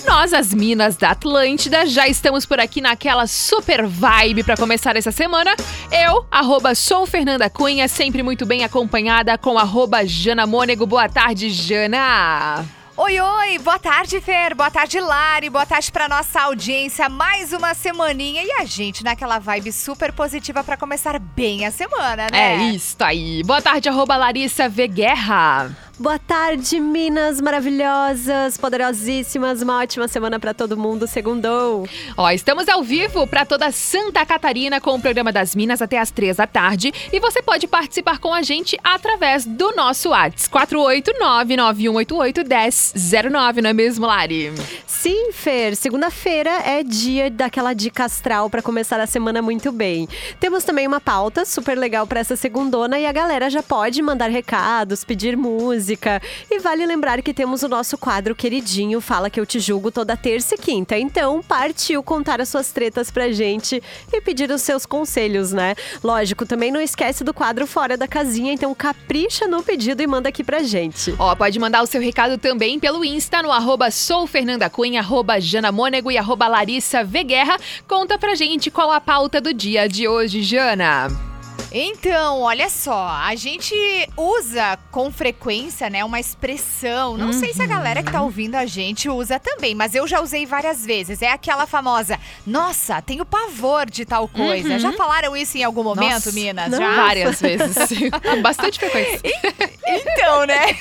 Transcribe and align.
Nós, 0.07 0.33
as 0.33 0.55
Minas 0.55 0.97
da 0.97 1.11
Atlântida, 1.11 1.85
já 1.85 2.07
estamos 2.07 2.47
por 2.47 2.61
aqui 2.61 2.81
naquela 2.81 3.27
super 3.27 3.85
vibe 3.85 4.45
para 4.45 4.57
começar 4.57 4.95
essa 4.95 5.11
semana. 5.11 5.55
Eu, 5.91 6.25
arroba 6.31 6.77
sou 6.77 7.05
Fernanda 7.07 7.51
Cunha, 7.51 7.89
sempre 7.89 8.23
muito 8.23 8.47
bem 8.47 8.63
acompanhada 8.63 9.37
com 9.37 9.59
arroba 9.59 10.07
Jana 10.07 10.47
Mônego. 10.47 10.87
Boa 10.87 11.09
tarde, 11.09 11.51
Jana! 11.51 12.65
Oi, 12.97 13.21
oi, 13.21 13.59
boa 13.59 13.79
tarde, 13.79 14.21
Fer, 14.21 14.55
boa 14.55 14.71
tarde, 14.71 14.99
Lari, 15.01 15.51
boa 15.51 15.67
tarde 15.67 15.93
pra 15.93 16.09
nossa 16.09 16.41
audiência. 16.41 17.09
Mais 17.09 17.53
uma 17.53 17.75
semaninha 17.75 18.43
e 18.43 18.53
a 18.53 18.65
gente 18.65 19.05
naquela 19.05 19.39
vibe 19.39 19.71
super 19.71 20.13
positiva 20.13 20.65
para 20.65 20.79
começar 20.79 21.19
bem 21.19 21.67
a 21.67 21.71
semana, 21.71 22.29
né? 22.33 22.55
É 22.55 22.57
isso 22.69 22.97
aí. 23.01 23.43
Boa 23.43 23.61
tarde, 23.61 23.89
arroba 23.89 24.17
Larissa 24.17 24.69
V. 24.69 24.89
Guerra. 24.89 25.77
Boa 25.99 26.19
tarde, 26.19 26.79
Minas 26.79 27.41
maravilhosas, 27.41 28.59
poderosíssimas. 28.59 29.63
Uma 29.63 29.79
ótima 29.79 30.07
semana 30.07 30.39
para 30.39 30.53
todo 30.53 30.77
mundo. 30.77 31.07
Segundou. 31.07 31.89
Ó, 32.19 32.31
estamos 32.31 32.69
ao 32.69 32.83
vivo 32.83 33.27
para 33.27 33.47
toda 33.47 33.73
Santa 33.73 34.27
Catarina 34.27 34.79
com 34.79 34.95
o 34.95 35.01
programa 35.01 35.33
das 35.33 35.55
Minas 35.55 35.81
até 35.81 35.99
às 35.99 36.11
três 36.11 36.37
da 36.37 36.47
tarde 36.47 36.93
e 37.11 37.19
você 37.19 37.41
pode 37.41 37.67
participar 37.67 38.19
com 38.19 38.35
a 38.35 38.43
gente 38.43 38.79
através 38.85 39.47
do 39.47 39.75
nosso 39.75 40.11
WhatsApp 40.11 40.75
489-9188-1009, 40.75 43.63
não 43.63 43.71
é 43.71 43.73
mesmo, 43.73 44.05
Lari? 44.05 44.53
Sim, 44.87 45.33
Fer. 45.33 45.75
Segunda-feira 45.77 46.51
é 46.51 46.83
dia 46.83 47.31
daquela 47.31 47.73
dica 47.73 48.05
astral 48.05 48.51
para 48.51 48.61
começar 48.61 49.01
a 49.01 49.07
semana 49.07 49.41
muito 49.41 49.73
bem. 49.73 50.07
Temos 50.39 50.63
também 50.63 50.87
uma 50.87 51.01
pauta 51.01 51.47
super 51.47 51.79
legal 51.79 52.07
para 52.07 52.21
essa 52.21 52.37
segundona 52.37 52.99
e 52.99 53.07
a 53.07 53.13
galera 53.13 53.49
já 53.49 53.63
pode 53.63 54.03
mandar 54.03 54.29
recados, 54.29 55.03
pedir 55.03 55.39
música 55.39 55.86
música. 55.87 56.21
E 56.51 56.59
vale 56.59 56.85
lembrar 56.85 57.23
que 57.23 57.33
temos 57.33 57.63
o 57.63 57.69
nosso 57.69 57.97
quadro 57.97 58.35
queridinho 58.35 59.01
Fala 59.01 59.31
que 59.31 59.39
eu 59.39 59.47
te 59.47 59.61
julgo 59.61 59.93
toda 59.93 60.17
terça 60.17 60.57
e 60.57 60.59
quinta. 60.59 60.99
Então, 60.99 61.41
partiu 61.43 62.03
contar 62.03 62.41
as 62.41 62.49
suas 62.49 62.73
tretas 62.73 63.11
pra 63.11 63.31
gente 63.31 63.81
e 64.13 64.21
pedir 64.21 64.51
os 64.51 64.63
seus 64.63 64.85
conselhos, 64.85 65.53
né? 65.53 65.75
Lógico, 66.03 66.45
também 66.45 66.73
não 66.73 66.81
esquece 66.81 67.23
do 67.23 67.33
quadro 67.33 67.67
Fora 67.67 67.97
da 67.97 68.09
Casinha, 68.09 68.53
então 68.53 68.75
capricha 68.75 69.47
no 69.47 69.63
pedido 69.63 70.03
e 70.03 70.07
manda 70.07 70.29
aqui 70.29 70.43
pra 70.43 70.63
gente. 70.63 71.15
Ó, 71.19 71.35
pode 71.37 71.59
mandar 71.59 71.83
o 71.83 71.87
seu 71.87 72.01
recado 72.01 72.39
também 72.39 72.81
pelo 72.81 73.05
Insta 73.05 73.43
no 73.43 73.53
arroba 73.53 73.91
soufernandacunha, 73.91 75.01
arroba 75.01 75.41
janamônego 75.41 76.11
e 76.11 76.19
arroba 76.19 76.49
Larissa 76.49 77.05
Veguerra. 77.05 77.57
Conta 77.87 78.19
pra 78.19 78.35
gente 78.35 78.71
qual 78.71 78.91
a 78.91 79.01
pauta 79.01 79.41
do 79.41 79.55
dia 79.55 79.89
de 79.89 80.09
hoje, 80.09 80.43
Jana. 80.43 81.09
Então, 81.79 82.41
olha 82.41 82.71
só, 82.71 83.07
a 83.23 83.35
gente 83.35 83.75
usa 84.17 84.79
com 84.91 85.13
frequência, 85.13 85.91
né, 85.91 86.03
uma 86.03 86.19
expressão. 86.19 87.19
Não 87.19 87.27
uhum. 87.27 87.33
sei 87.35 87.53
se 87.53 87.61
a 87.61 87.67
galera 87.67 88.03
que 88.03 88.11
tá 88.11 88.23
ouvindo 88.23 88.55
a 88.55 88.65
gente 88.65 89.11
usa 89.11 89.39
também, 89.39 89.75
mas 89.75 89.95
eu 89.95 90.07
já 90.07 90.23
usei 90.23 90.47
várias 90.47 90.87
vezes. 90.87 91.21
É 91.21 91.31
aquela 91.31 91.67
famosa: 91.67 92.19
"Nossa, 92.47 93.03
tenho 93.03 93.27
pavor 93.27 93.91
de 93.91 94.07
tal 94.07 94.27
coisa". 94.27 94.71
Uhum. 94.71 94.79
Já 94.79 94.93
falaram 94.93 95.37
isso 95.37 95.59
em 95.59 95.65
algum 95.65 95.83
momento, 95.83 96.13
Nossa, 96.13 96.33
Minas? 96.33 96.71
Já 96.71 96.97
várias 96.97 97.43
vezes. 97.43 97.77
Bastante 98.41 98.79
frequência. 98.79 99.21
Então, 99.87 100.47
né? 100.47 100.79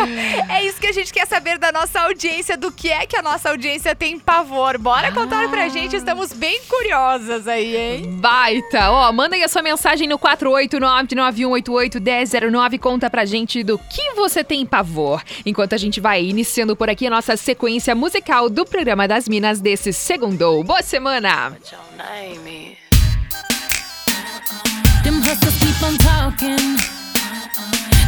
é 0.48 0.64
isso 0.64 0.80
que 0.80 0.86
a 0.86 0.92
gente 0.92 1.12
quer 1.12 1.26
saber 1.26 1.58
da 1.58 1.70
nossa 1.70 2.00
audiência, 2.00 2.56
do 2.56 2.72
que 2.72 2.90
é 2.90 3.04
que 3.04 3.16
a 3.16 3.22
nossa 3.22 3.50
audiência 3.50 3.94
tem 3.94 4.18
pavor. 4.18 4.78
Bora 4.78 5.12
contar 5.12 5.44
ah. 5.44 5.48
pra 5.50 5.68
gente, 5.68 5.94
estamos 5.94 6.32
bem 6.32 6.62
curiosas 6.66 7.46
aí, 7.46 7.76
hein? 7.76 8.12
Baita! 8.12 8.90
Ó, 8.90 9.12
manda 9.12 9.36
aí 9.36 9.44
a 9.44 9.48
sua 9.48 9.60
mensagem 9.60 10.08
no 10.08 10.18
489-9188-1009. 10.38 12.78
Conta 12.78 13.10
pra 13.10 13.24
gente 13.24 13.62
do 13.62 13.78
que 13.78 14.12
você 14.14 14.44
tem 14.44 14.64
pavor. 14.64 15.22
Enquanto 15.44 15.74
a 15.74 15.78
gente 15.78 16.00
vai 16.00 16.24
iniciando 16.24 16.76
por 16.76 16.88
aqui 16.88 17.06
a 17.06 17.10
nossa 17.10 17.36
sequência 17.36 17.94
musical 17.94 18.48
do 18.48 18.64
programa 18.64 19.06
das 19.06 19.28
Minas 19.28 19.60
desse 19.60 19.92
segundo. 19.92 20.64
Boa 20.64 20.82
semana! 20.82 21.54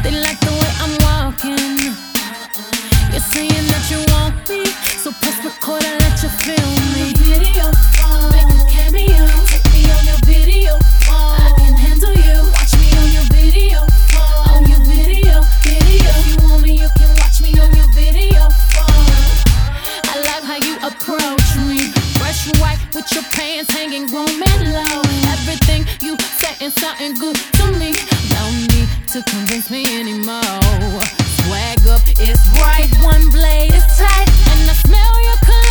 They 0.02 0.12
like 0.12 0.40
the 0.40 0.50
way 0.50 0.72
I'm 0.80 0.96
walking. 1.04 1.92
You're 3.12 3.20
saying 3.20 3.66
that 3.69 3.90
you 3.90 4.00
want 4.14 4.48
me, 4.48 4.64
so 4.96 5.12
press 5.12 5.44
record 5.44 5.84
and 5.84 6.00
let 6.00 6.22
you 6.22 6.30
feel 6.30 6.70
me. 6.94 7.12
Video, 7.20 7.70
make 8.32 8.48
a 8.48 8.64
cameo, 8.72 9.26
take 9.44 9.69
me 9.74 9.84
on 9.92 10.06
your 10.06 10.16
video. 10.24 10.78
With 23.00 23.14
your 23.14 23.24
pants 23.30 23.72
hanging, 23.72 24.06
low. 24.12 25.02
Everything 25.32 25.86
you 26.02 26.16
saying 26.38 26.70
something 26.70 27.14
good 27.14 27.36
to 27.36 27.66
me. 27.78 27.92
Don't 28.28 28.60
need 28.72 28.88
to 29.08 29.22
convince 29.30 29.70
me 29.70 29.84
anymore. 30.00 30.42
Swag 31.40 31.80
up 31.88 32.02
is 32.20 32.40
right, 32.60 32.90
one 33.02 33.30
blade 33.30 33.72
is 33.72 33.86
tight, 33.96 34.28
and 34.52 34.70
I 34.70 34.74
smell 34.84 35.24
your 35.24 35.36
cologne 35.36 35.69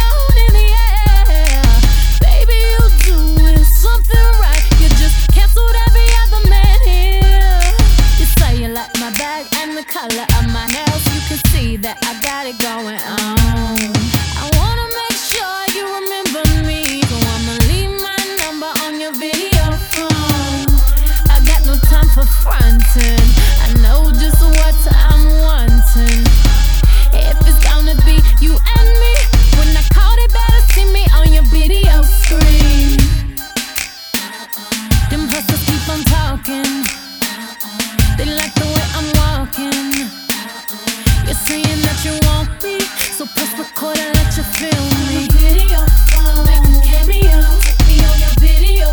You're 41.30 41.38
saying 41.46 41.82
that 41.86 42.02
you 42.04 42.18
want 42.26 42.50
me, 42.64 42.80
so 43.14 43.24
press 43.24 43.54
record 43.54 44.00
and 44.00 44.16
let 44.18 44.36
you 44.36 44.42
feel 44.58 44.82
me. 45.14 45.30
Video, 45.38 45.86
follow, 46.10 46.42
make 46.42 46.58
a 46.58 46.82
cameo, 46.82 47.46
be 47.86 48.02
on 48.02 48.18
your 48.18 48.34
video. 48.42 48.90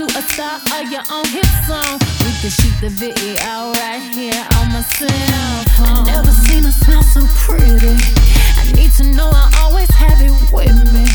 Into 0.00 0.18
a 0.18 0.22
star 0.22 0.60
of 0.74 0.90
your 0.90 1.02
own 1.10 1.24
hit 1.26 1.46
song. 1.66 1.98
We 2.24 2.30
can 2.40 2.50
shoot 2.50 2.74
the 2.80 2.88
video 2.88 3.72
right 3.78 4.02
here 4.12 4.34
on 4.58 4.72
my 4.72 4.82
cell 4.82 5.64
phone. 5.76 6.06
Never 6.06 6.30
seen 6.30 6.64
her 6.64 6.70
smell 6.70 7.02
so 7.02 7.26
pretty. 7.36 7.94
I 8.58 8.72
need 8.74 8.90
to 8.92 9.04
know 9.04 9.30
I 9.32 9.50
always 9.62 9.90
have 9.90 10.20
it 10.20 10.32
with 10.52 10.92
me. 10.92 11.06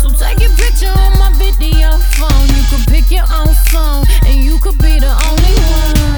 So 0.00 0.08
take 0.08 0.40
a 0.40 0.50
picture 0.56 0.88
on 0.88 1.18
my 1.18 1.32
video 1.36 1.98
phone. 2.16 2.46
You 2.56 2.62
could 2.70 2.86
pick 2.88 3.10
your 3.10 3.26
own 3.34 3.52
song, 3.68 4.06
and 4.26 4.42
you 4.42 4.58
could 4.58 4.78
be 4.78 4.98
the 4.98 5.12
only 5.28 5.54
one. 5.60 6.11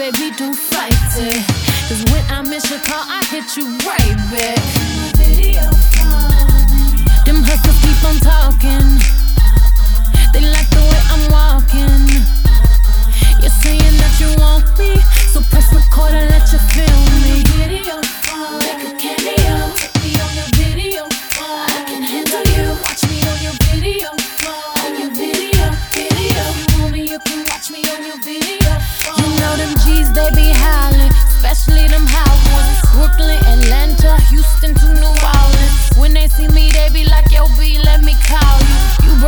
Baby, 0.00 0.32
don't 0.34 0.56
fight 0.56 0.94
it. 1.18 1.44
Cause 1.86 2.02
when 2.10 2.24
I 2.30 2.40
miss 2.40 2.70
your 2.70 2.80
call, 2.80 3.04
I 3.06 3.22
hit 3.26 3.54
you 3.54 3.66
right 3.84 4.16
back. 4.32 4.56
Them 7.26 7.44
hustlers 7.44 7.76
keep 7.84 8.00
on 8.08 8.16
talking. 8.24 8.96
They 10.32 10.40
like 10.48 10.70
the 10.72 10.80
way 10.80 11.02
I'm 11.12 11.24
walking. 11.28 12.08
You're 13.42 13.52
saying 13.60 13.96
that 14.00 14.16
you 14.16 14.32
want 14.40 14.72
me, 14.78 14.96
so 15.28 15.42
press 15.52 15.68
record 15.74 16.12
and 16.14 16.30
let 16.30 16.50
you 16.50 16.60
feel 16.72 17.00
me. 17.20 17.44
Video 17.60 18.00
phone. 18.24 18.99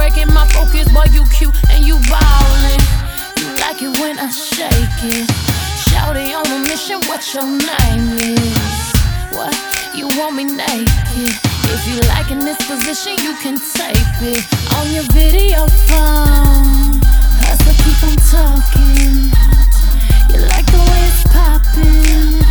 Breaking 0.02 0.34
my 0.34 0.44
focus, 0.48 0.90
boy, 0.90 1.06
you 1.12 1.22
cute 1.30 1.54
and 1.70 1.86
you 1.86 1.94
ballin'. 2.10 2.82
You 3.38 3.46
like 3.62 3.80
it 3.80 3.94
when 4.00 4.18
I 4.18 4.28
shake 4.30 4.98
it. 5.06 5.30
Shouty 5.86 6.34
on 6.34 6.46
a 6.50 6.58
mission, 6.66 6.98
what 7.06 7.22
your 7.32 7.46
name 7.46 8.18
is? 8.18 8.58
What? 9.30 9.54
You 9.94 10.08
want 10.18 10.34
me 10.34 10.44
naked? 10.44 11.30
If 11.74 11.86
you 11.86 12.00
like 12.10 12.32
in 12.32 12.40
this 12.40 12.58
position, 12.66 13.14
you 13.22 13.32
can 13.44 13.56
tape 13.78 14.18
it 14.26 14.42
on 14.74 14.90
your 14.90 15.06
video 15.14 15.68
phone. 15.86 16.98
Hustle, 17.46 17.76
keep 17.86 18.00
on 18.02 18.16
talking. 18.34 19.30
You 20.34 20.38
like 20.50 20.66
the 20.66 20.82
way 20.90 21.02
it's 21.10 21.22
popping. 21.30 22.42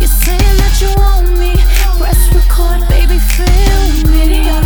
You're 0.00 0.16
saying 0.24 0.56
that 0.62 0.74
you 0.82 0.90
want 0.98 1.30
me. 1.38 1.54
Press 1.94 2.20
record, 2.34 2.82
baby, 2.88 3.20
feel 3.20 4.10
me. 4.10 4.65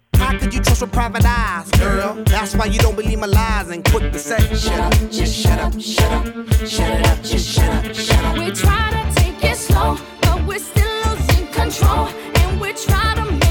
How 0.31 0.37
could 0.39 0.53
you 0.53 0.61
trust 0.61 0.79
with 0.79 0.93
private 0.93 1.25
eyes, 1.25 1.69
girl? 1.71 2.23
That's 2.27 2.55
why 2.55 2.67
you 2.67 2.79
don't 2.79 2.95
believe 2.95 3.19
my 3.19 3.27
lies 3.27 3.69
and 3.69 3.83
quick 3.83 4.13
to 4.13 4.17
say, 4.17 4.39
shut 4.55 4.79
up, 4.79 4.93
just 5.11 5.35
shut 5.35 5.59
up, 5.59 5.77
shut 5.77 6.09
up, 6.09 6.25
shut 6.65 6.89
it 6.89 7.05
up, 7.05 7.21
just 7.21 7.49
shut 7.49 7.69
up, 7.69 7.93
shut 7.93 8.23
up. 8.23 8.37
We 8.37 8.49
try 8.51 8.91
to 8.91 9.21
take 9.21 9.43
it 9.43 9.57
slow, 9.57 9.97
but 10.21 10.41
we're 10.47 10.59
still 10.59 10.87
losing 11.05 11.47
control. 11.47 12.07
And 12.35 12.61
we 12.61 12.71
try 12.71 13.13
to 13.15 13.25
make 13.29 13.50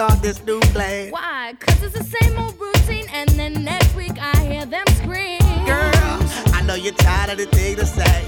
start 0.00 0.22
this 0.22 0.42
new 0.46 0.60
play. 0.72 1.10
Why? 1.10 1.54
Cause 1.60 1.82
it's 1.82 1.98
the 1.98 2.04
same 2.04 2.38
old 2.38 2.58
routine, 2.58 3.04
and 3.12 3.28
then 3.30 3.52
next 3.62 3.94
week 3.94 4.16
I 4.18 4.34
hear 4.46 4.64
them 4.64 4.86
scream. 4.96 5.40
Girl, 5.66 6.16
I 6.56 6.62
know 6.64 6.74
you're 6.74 6.94
tired 6.94 7.32
of 7.32 7.36
the 7.36 7.44
thing 7.44 7.76
to 7.76 7.84
say. 7.84 8.19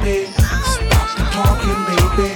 baby. 0.00 0.32
Stop 0.32 1.16
the 1.16 1.24
talking, 1.32 1.80
baby. 1.88 2.30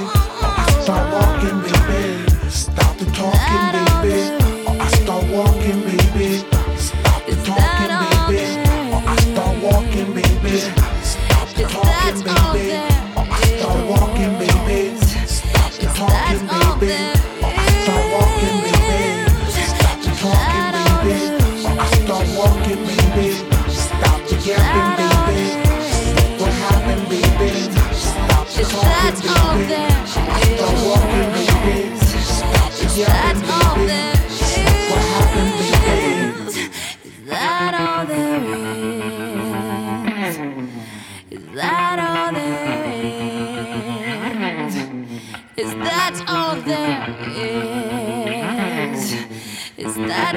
Stop 0.82 1.04
walking, 1.12 1.60
baby. 1.62 2.50
Stop 2.50 2.96
the 2.98 3.04
talking, 3.12 4.02
baby. 4.02 4.45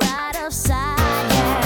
ride 0.00 0.36
of 0.44 0.52
science. 0.52 1.65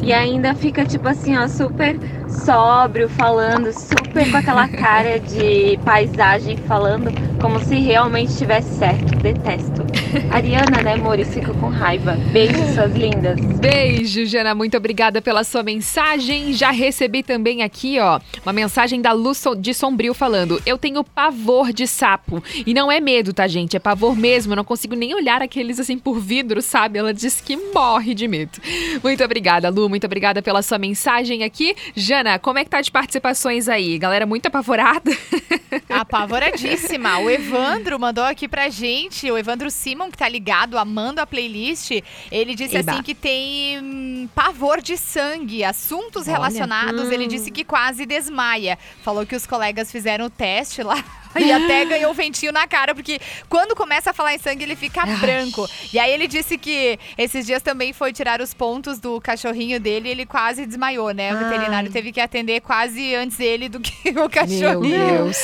e 0.04 0.12
ainda 0.12 0.54
fica 0.54 0.86
tipo 0.86 1.08
assim, 1.08 1.38
ó, 1.38 1.48
super 1.48 1.98
sóbrio, 2.28 3.08
falando 3.10 3.72
super 3.72 4.30
com 4.30 4.38
aquela 4.38 4.68
cara 4.70 5.18
de 5.18 5.80
paisagem, 5.86 6.58
falando 6.58 7.10
como 7.40 7.60
se 7.60 7.76
realmente 7.76 8.32
estivesse 8.32 8.78
certo. 8.78 9.16
Detesto. 9.18 9.86
Ariana, 10.32 10.82
né, 10.82 10.94
amor? 10.94 11.20
Eu 11.20 11.26
fico 11.26 11.54
com 11.56 11.70
raiva. 11.70 12.18
Beijos, 12.32 12.74
suas 12.74 12.94
lindas. 12.94 13.40
Beijo, 13.60 14.26
Jana. 14.26 14.56
Muito 14.56 14.76
obrigada 14.78 15.22
pela 15.22 15.44
sua 15.44 15.64
mensagem. 15.64 16.54
Já 16.54 16.72
recebi 16.72 17.24
também 17.24 17.64
aqui, 17.64 18.00
ó, 18.00 18.20
uma 18.44 18.54
mensagem 18.54 19.02
da 19.02 19.12
Luz 19.12 19.44
de 19.58 19.74
Sombrio 19.74 20.14
falando: 20.14 20.62
Eu 20.66 20.78
tenho 20.78 21.04
pavor 21.04 21.72
de 21.72 21.88
sapo. 21.88 22.44
E 22.66 22.74
não 22.74 22.92
é 22.92 23.00
medo, 23.00 23.34
tá, 23.34 23.48
gente? 23.48 23.76
É 23.76 23.80
pavor 23.80 24.16
mesmo. 24.16 24.54
Eu 24.54 24.58
não 24.58 24.64
consigo 24.64 24.96
nem 24.96 25.14
olhar 25.14 25.29
aqueles 25.38 25.80
assim 25.80 25.98
por 25.98 26.20
vidro, 26.20 26.62
sabe? 26.62 27.00
Ela 27.00 27.14
disse 27.14 27.42
que 27.42 27.56
morre 27.56 28.14
de 28.14 28.28
medo. 28.28 28.60
Muito 29.04 29.24
obrigada, 29.24 29.70
Lu. 29.70 29.88
Muito 29.88 30.06
obrigada 30.06 30.42
pela 30.42 30.62
sua 30.62 30.78
mensagem 30.78 31.44
aqui. 31.44 31.76
Jana, 31.96 32.40
como 32.40 32.60
é 32.60 32.64
que 32.64 32.70
tá 32.70 32.82
de 32.82 32.92
participações 32.92 33.68
aí? 33.68 33.98
Galera 33.98 34.26
muito 34.26 34.48
apavorada? 34.48 35.12
Apavoradíssima. 35.90 37.20
O 37.20 37.30
Evandro 37.30 38.00
mandou 38.00 38.24
aqui 38.24 38.48
pra 38.48 38.70
gente, 38.70 39.30
o 39.32 39.38
Evandro 39.38 39.70
Simon, 39.70 40.10
que 40.10 40.18
tá 40.18 40.28
ligado, 40.28 40.78
amando 40.78 41.22
a 41.22 41.28
playlist. 41.28 41.92
Ele 42.32 42.56
disse 42.56 42.78
Eba. 42.78 42.94
assim 42.94 43.04
que 43.04 43.14
tem 43.14 43.80
hum, 43.80 44.30
pavor 44.34 44.82
de 44.82 44.98
sangue, 44.98 45.64
assuntos 45.64 46.28
Olha. 46.28 46.38
relacionados. 46.38 47.12
Ele 47.12 47.28
disse 47.28 47.52
que 47.52 47.64
quase 47.64 48.06
desmaia. 48.06 48.78
Falou 49.04 49.26
que 49.26 49.36
os 49.36 49.46
colegas 49.46 49.92
fizeram 49.92 50.26
o 50.26 50.30
teste 50.30 50.82
lá. 50.84 51.04
E 51.36 51.52
até 51.52 51.86
ganhou 51.86 52.14
ventinho 52.14 52.52
na 52.52 52.68
cara, 52.68 52.96
porque 52.96 53.20
quando 53.48 53.76
começa 53.76 54.12
a 54.12 54.14
falar 54.14 54.34
em 54.34 54.40
sangue, 54.40 54.64
ele 54.64 54.76
fica 54.76 55.06
branco. 55.06 55.68
E 55.94 56.00
aí 56.00 56.12
ele 56.12 56.28
disse 56.28 56.58
que 56.58 57.00
esses 57.18 57.46
dias 57.46 57.62
também 57.62 57.94
foi 57.94 58.14
tirar 58.14 58.42
os 58.42 58.54
pontos 58.54 59.00
do 59.00 59.20
cachorrinho 59.22 59.80
dele 59.80 60.10
e 60.10 60.12
ele 60.12 60.26
quase 60.26 60.66
desmaiou, 60.66 61.12
né? 61.12 61.34
O 61.34 61.38
veterinário 61.38 61.92
teve 61.92 62.12
que 62.12 62.20
atender 62.20 62.62
quase 62.62 63.16
antes 63.16 63.40
ele 63.40 63.70
do 63.70 63.80
que 63.80 64.10
o 64.10 64.30
cachorrinho. 64.30 65.18
Deus. 65.18 65.38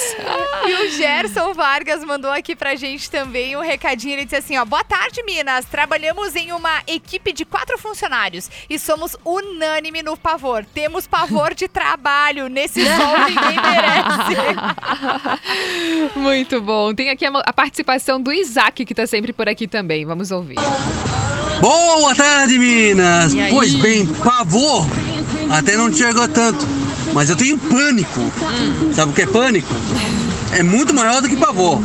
E 0.68 0.74
o 0.74 0.92
Gerson 0.92 1.54
Vargas 1.54 2.04
mandou 2.04 2.32
aqui 2.32 2.56
pra 2.56 2.76
gente 2.76 3.10
também 3.10 3.56
um 3.56 3.62
recadinho. 3.62 4.14
Ele 4.14 4.26
disse 4.26 4.36
assim: 4.36 4.58
ó, 4.58 4.66
boa 4.66 4.84
tarde, 4.84 5.24
Minas. 5.24 5.66
Trabalhamos 5.66 6.36
em 6.36 6.52
uma 6.52 6.82
equipe 6.88 7.32
de 7.34 7.46
quatro 7.46 7.78
funcionários 7.78 8.50
e 8.70 8.80
somos 8.80 9.16
unânime 9.24 10.02
no 10.02 10.18
pavor. 10.18 10.66
Temos 10.66 11.08
pavor 11.08 11.54
de 11.54 11.68
trabalho. 11.68 12.48
Nesse 12.48 12.84
sol 12.86 13.18
ninguém 13.28 13.56
merece. 13.62 14.36
Muito 16.16 16.62
bom. 16.62 16.94
Tem 16.94 17.10
aqui 17.10 17.26
a, 17.26 17.30
a 17.30 17.54
participação 17.54 18.22
do 18.22 18.32
Isaac, 18.32 18.86
que 18.86 18.96
tá 18.96 19.06
sempre 19.06 19.34
por 19.34 19.48
aqui 19.50 19.68
também. 19.68 20.06
Vamos 20.06 20.32
ouvir. 20.32 20.58
Boa 21.62 22.14
tarde, 22.16 22.60
Minas! 22.60 23.34
Pois 23.50 23.74
bem, 23.76 24.06
pavor 24.06 24.86
até 25.50 25.78
não 25.78 25.92
chegou 25.92 26.28
tanto, 26.28 26.66
mas 27.14 27.30
eu 27.30 27.36
tenho 27.36 27.58
pânico. 27.58 28.32
Sabe 28.94 29.12
o 29.12 29.14
que 29.14 29.22
é 29.22 29.28
pânico? 29.28 29.74
É 30.52 30.64
muito 30.64 30.94
maior 30.94 31.22
do 31.22 31.30
que 31.30 31.36
pavor. 31.36 31.82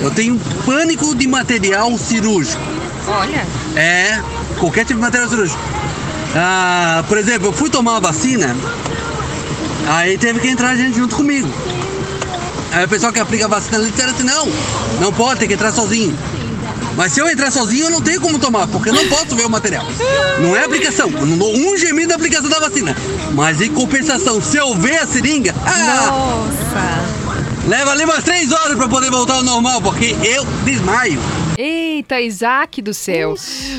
Eu 0.00 0.10
tenho 0.10 0.38
pânico 0.64 1.14
de 1.14 1.26
material 1.26 1.96
cirúrgico. 1.98 2.62
Olha. 3.06 3.46
É, 3.76 4.20
qualquer 4.58 4.84
tipo 4.84 4.98
de 4.98 5.04
material 5.04 5.28
cirúrgico. 5.28 5.60
Ah, 6.36 7.04
por 7.08 7.18
exemplo, 7.18 7.48
eu 7.48 7.52
fui 7.52 7.70
tomar 7.70 7.96
a 7.96 8.00
vacina, 8.00 8.56
aí 9.88 10.18
teve 10.18 10.40
que 10.40 10.48
entrar 10.48 10.74
gente 10.76 10.96
junto 10.96 11.14
comigo. 11.14 11.48
Aí 12.74 12.84
o 12.84 12.88
pessoal 12.88 13.12
que 13.12 13.20
aplica 13.20 13.44
a 13.44 13.48
vacina 13.48 13.78
ali 13.78 13.90
disseram 13.90 14.12
assim, 14.12 14.24
não, 14.24 14.48
não 15.00 15.12
pode, 15.12 15.38
tem 15.38 15.48
que 15.48 15.54
entrar 15.54 15.70
sozinho. 15.72 16.16
Mas 16.96 17.12
se 17.12 17.20
eu 17.20 17.28
entrar 17.28 17.50
sozinho, 17.50 17.86
eu 17.86 17.90
não 17.90 18.00
tenho 18.00 18.20
como 18.20 18.38
tomar, 18.38 18.66
porque 18.66 18.88
eu 18.88 18.94
não 18.94 19.06
posso 19.08 19.34
ver 19.36 19.44
o 19.44 19.50
material. 19.50 19.84
Não 20.40 20.56
é 20.56 20.64
aplicação, 20.64 21.08
eu 21.08 21.26
não 21.26 21.38
dou 21.38 21.54
um 21.54 21.76
gemido 21.76 22.08
da 22.08 22.14
aplicação 22.16 22.48
da 22.48 22.58
vacina. 22.58 22.96
Mas 23.32 23.60
em 23.60 23.72
compensação, 23.72 24.40
se 24.40 24.56
eu 24.56 24.74
ver 24.74 24.98
a 24.98 25.06
seringa, 25.06 25.54
ah, 25.64 26.06
Nossa. 26.10 27.68
leva 27.68 27.92
ali 27.92 28.04
umas 28.04 28.24
três 28.24 28.50
horas 28.52 28.76
pra 28.76 28.88
poder 28.88 29.10
voltar 29.10 29.34
ao 29.34 29.42
normal, 29.42 29.80
porque 29.80 30.16
eu 30.22 30.44
desmaio. 30.64 31.20
Eita, 31.56 32.20
Isaac 32.20 32.82
do 32.82 32.92
céu. 32.92 33.34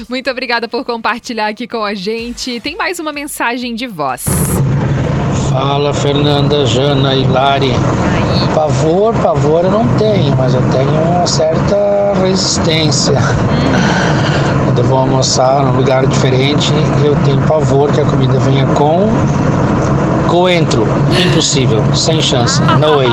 Muito 0.08 0.30
obrigada 0.30 0.68
por 0.68 0.86
compartilhar 0.86 1.48
aqui 1.48 1.68
com 1.68 1.84
a 1.84 1.94
gente. 1.94 2.62
Tem 2.62 2.76
mais 2.78 3.00
uma 3.00 3.12
mensagem 3.12 3.76
de 3.76 3.88
voz. 3.88 4.24
Fala 5.36 5.94
Fernanda, 5.94 6.66
Jana 6.66 7.14
e 7.14 7.26
Lari. 7.28 7.74
Pavor, 8.54 9.14
pavor 9.16 9.66
eu 9.66 9.72
não 9.72 9.88
tenho, 9.98 10.36
mas 10.36 10.54
eu 10.54 10.62
tenho 10.72 10.90
uma 10.90 11.28
certa 11.28 12.14
resistência. 12.22 13.16
Quando 14.66 14.80
eu 14.80 14.84
vou 14.86 15.00
almoçar 15.00 15.64
num 15.64 15.78
lugar 15.78 16.06
diferente, 16.08 16.72
eu 17.04 17.16
tenho 17.26 17.42
pavor 17.42 17.92
que 17.92 18.02
a 18.02 18.06
comida 18.06 18.40
venha 18.40 18.66
com 18.68 19.10
coentro. 20.30 20.88
Impossível, 21.28 21.84
sem 21.96 22.22
chance, 22.22 22.62
no 22.62 22.98
way. 22.98 23.10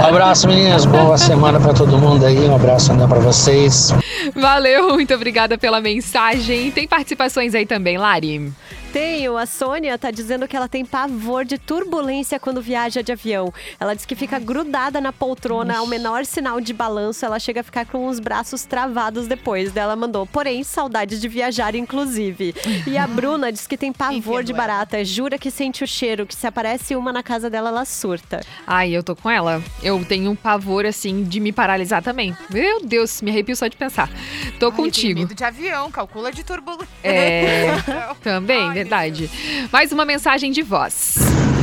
Um 0.00 0.04
abraço 0.04 0.48
meninas, 0.48 0.84
boa 0.84 1.16
semana 1.18 1.60
pra 1.60 1.72
todo 1.72 1.98
mundo 1.98 2.24
aí, 2.24 2.48
um 2.48 2.54
abraço 2.54 2.92
ainda 2.92 3.06
pra 3.06 3.18
vocês. 3.18 3.94
Valeu, 4.34 4.94
muito 4.94 5.14
obrigada 5.14 5.58
pela 5.58 5.80
mensagem. 5.80 6.70
Tem 6.70 6.86
participações 6.86 7.54
aí 7.54 7.66
também, 7.66 7.98
Lari? 7.98 8.52
Tenho. 8.92 9.38
A 9.38 9.46
Sônia 9.46 9.96
tá 9.96 10.10
dizendo 10.10 10.46
que 10.46 10.54
ela 10.54 10.68
tem 10.68 10.84
pavor 10.84 11.46
de 11.46 11.56
turbulência 11.56 12.38
quando 12.38 12.60
viaja 12.60 13.02
de 13.02 13.10
avião. 13.10 13.52
Ela 13.80 13.94
diz 13.94 14.04
que 14.04 14.14
fica 14.14 14.38
grudada 14.38 15.00
na 15.00 15.12
poltrona 15.12 15.78
ao 15.78 15.86
menor 15.86 16.26
sinal 16.26 16.60
de 16.60 16.74
balanço. 16.74 17.24
Ela 17.24 17.38
chega 17.38 17.62
a 17.62 17.64
ficar 17.64 17.86
com 17.86 18.06
os 18.06 18.20
braços 18.20 18.64
travados 18.64 19.26
depois. 19.26 19.74
Ela 19.74 19.96
mandou, 19.96 20.26
porém, 20.26 20.62
saudade 20.62 21.18
de 21.18 21.26
viajar, 21.26 21.74
inclusive. 21.74 22.54
E 22.86 22.98
a 22.98 23.06
Bruna 23.06 23.50
diz 23.50 23.66
que 23.66 23.78
tem 23.78 23.92
pavor 23.92 24.44
de 24.44 24.52
barata. 24.52 25.02
Jura 25.04 25.38
que 25.38 25.50
sente 25.50 25.82
o 25.82 25.86
cheiro, 25.86 26.26
que 26.26 26.34
se 26.34 26.46
aparece 26.46 26.94
uma 26.94 27.12
na 27.12 27.22
casa 27.22 27.48
dela, 27.48 27.70
ela 27.70 27.86
surta. 27.86 28.40
Ai, 28.66 28.90
eu 28.94 29.02
tô 29.02 29.16
com 29.16 29.30
ela. 29.30 29.62
Eu 29.82 30.04
tenho 30.04 30.30
um 30.30 30.36
pavor, 30.36 30.84
assim, 30.84 31.24
de 31.24 31.40
me 31.40 31.50
paralisar 31.50 32.02
também. 32.02 32.36
Meu 32.50 32.84
Deus, 32.84 33.22
me 33.22 33.30
arrepio 33.30 33.56
só 33.56 33.68
de 33.68 33.76
pensar. 33.76 34.08
Tô 34.08 34.12
Ai, 34.12 34.16
eu 34.16 34.58
tenho 34.58 34.72
contigo. 34.72 35.20
medo 35.20 35.34
de 35.34 35.44
avião, 35.44 35.90
calcula 35.90 36.30
de 36.30 36.44
turbulência. 36.44 36.88
É, 37.02 37.68
também, 38.22 38.81
verdade. 38.82 39.30
Mais 39.70 39.92
uma 39.92 40.04
mensagem 40.04 40.50
de 40.50 40.62
voz. 40.62 41.14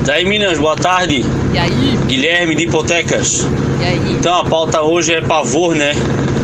Daí 0.06 0.26
Minas, 0.26 0.58
boa 0.58 0.76
tarde. 0.76 1.24
E 1.54 1.58
aí? 1.58 1.98
Guilherme 2.08 2.56
de 2.56 2.64
Hipotecas. 2.64 3.46
E 3.80 3.84
aí? 3.84 4.14
Então 4.14 4.34
a 4.40 4.46
pauta 4.46 4.82
hoje 4.82 5.14
é 5.14 5.22
pavor, 5.22 5.76
né? 5.76 5.92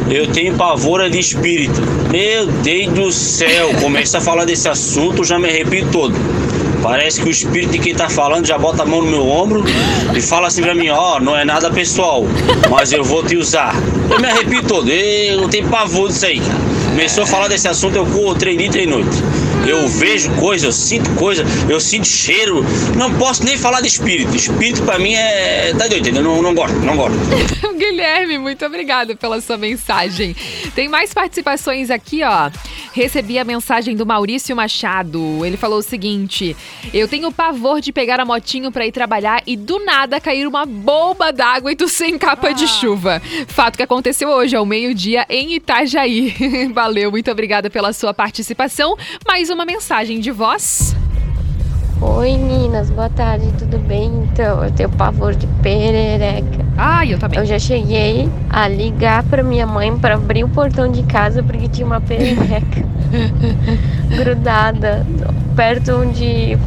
Eu 0.10 0.28
tenho 0.28 0.54
pavor 0.56 1.02
é 1.02 1.10
de 1.10 1.18
espírito. 1.18 1.82
Meu 2.12 2.46
Deus 2.48 2.94
do 2.94 3.12
céu, 3.12 3.74
começa 3.82 4.20
a 4.20 4.22
falar 4.22 4.46
desse 4.46 4.70
assunto, 4.70 5.24
já 5.24 5.40
me 5.40 5.50
arrepio 5.50 5.88
todo. 5.92 6.16
Parece 6.84 7.20
que 7.20 7.28
o 7.28 7.32
espírito 7.32 7.72
de 7.72 7.80
quem 7.80 7.96
tá 7.96 8.08
falando 8.08 8.46
já 8.46 8.60
bota 8.60 8.84
a 8.84 8.86
mão 8.86 9.02
no 9.02 9.10
meu 9.10 9.28
ombro 9.28 9.64
e 10.16 10.22
fala 10.22 10.48
assim 10.48 10.62
pra 10.62 10.76
mim, 10.76 10.90
ó, 10.90 11.20
não 11.20 11.36
é 11.36 11.44
nada 11.44 11.72
pessoal, 11.72 12.24
mas 12.70 12.92
eu 12.92 13.04
vou 13.04 13.24
te 13.24 13.36
usar. 13.36 13.74
Eu 14.08 14.20
me 14.20 14.28
arrepio 14.28 14.62
todo, 14.62 14.88
eu 14.92 15.50
tenho 15.50 15.68
pavor 15.68 16.10
disso 16.10 16.28
aí, 16.28 16.40
cara. 16.40 16.60
Começou 16.90 17.24
a 17.24 17.28
falar 17.28 17.48
desse 17.48 17.68
assunto, 17.68 17.96
eu 17.96 18.06
corro 18.06 18.36
três 18.36 18.56
dias, 18.56 18.70
três 18.70 18.88
noites. 18.88 19.24
Eu 19.68 19.88
vejo 19.88 20.32
coisa, 20.36 20.68
eu 20.68 20.72
sinto 20.72 21.10
coisa, 21.16 21.44
eu 21.68 21.80
sinto 21.80 22.08
cheiro. 22.08 22.64
Não 22.96 23.14
posso 23.18 23.44
nem 23.44 23.58
falar 23.58 23.82
de 23.82 23.88
espírito. 23.88 24.36
Espírito 24.36 24.84
pra 24.84 25.00
mim 25.00 25.14
é. 25.14 25.74
Tá 25.74 25.88
doido, 25.88 26.02
entendeu? 26.02 26.24
Não, 26.24 26.42
não 26.42 26.54
gosto, 26.54 26.76
não 26.80 26.96
gosto. 26.96 27.18
Guilherme, 27.76 28.38
muito 28.38 28.66
obrigada 28.66 29.16
pela 29.16 29.42
sua 29.42 29.58
mensagem. 29.58 30.36
Tem 30.74 30.88
mais 30.88 31.14
participações 31.14 31.90
aqui, 31.90 32.22
ó. 32.24 32.50
Recebi 32.94 33.38
a 33.38 33.44
mensagem 33.44 33.94
do 33.94 34.06
Maurício 34.06 34.56
Machado. 34.56 35.46
Ele 35.46 35.58
falou 35.58 35.80
o 35.80 35.84
seguinte: 35.84 36.56
Eu 36.94 37.10
tenho 37.10 37.30
pavor 37.30 37.82
de 37.82 37.92
pegar 37.92 38.22
a 38.22 38.26
motinho 38.26 38.72
pra 38.72 38.88
ir 38.88 38.94
trabalhar 38.94 39.44
e 39.46 39.58
do 39.58 39.84
nada 39.84 40.22
cair 40.22 40.48
uma 40.48 40.66
bomba 40.66 41.34
d'água 41.34 41.74
e 41.74 41.76
tu 41.76 41.90
sem 41.90 42.18
capa 42.18 42.54
de 42.54 42.66
chuva. 42.68 43.22
Fato 43.48 43.76
que 43.76 43.84
aconteceu 43.84 44.30
hoje, 44.30 44.56
ao 44.56 44.66
meio-dia, 44.66 45.26
em 45.30 45.56
Itajaí. 45.56 46.34
Valeu, 46.74 47.12
muito 47.12 47.30
obrigada 47.30 47.70
pela 47.70 47.92
sua 47.92 48.14
participação. 48.14 48.96
Mais 49.28 49.50
uma 49.56 49.66
mensagem 49.66 50.20
de 50.20 50.32
voz. 50.32 50.94
Oi, 52.02 52.38
meninas, 52.38 52.90
boa 52.90 53.10
tarde, 53.10 53.54
tudo 53.58 53.80
bem? 53.80 54.12
Então, 54.30 54.62
eu 54.62 54.70
tenho 54.70 54.90
pavor 54.90 55.34
de 55.34 55.48
perereca. 55.64 56.66
Ai, 56.78 57.14
eu 57.14 57.18
também. 57.18 57.40
Eu 57.40 57.46
já 57.46 57.58
cheguei 57.58 58.30
a 58.50 58.68
ligar 58.68 59.24
pra 59.24 59.42
minha 59.42 59.66
mãe 59.66 59.98
pra 59.98 60.16
abrir 60.16 60.44
o 60.44 60.50
portão 60.50 60.92
de 60.92 61.04
casa 61.04 61.42
porque 61.42 61.70
tinha 61.70 61.88
uma 61.88 62.02
perereca 62.02 62.86
grudada 64.12 65.08
perto 65.56 65.94
onde, 65.94 66.58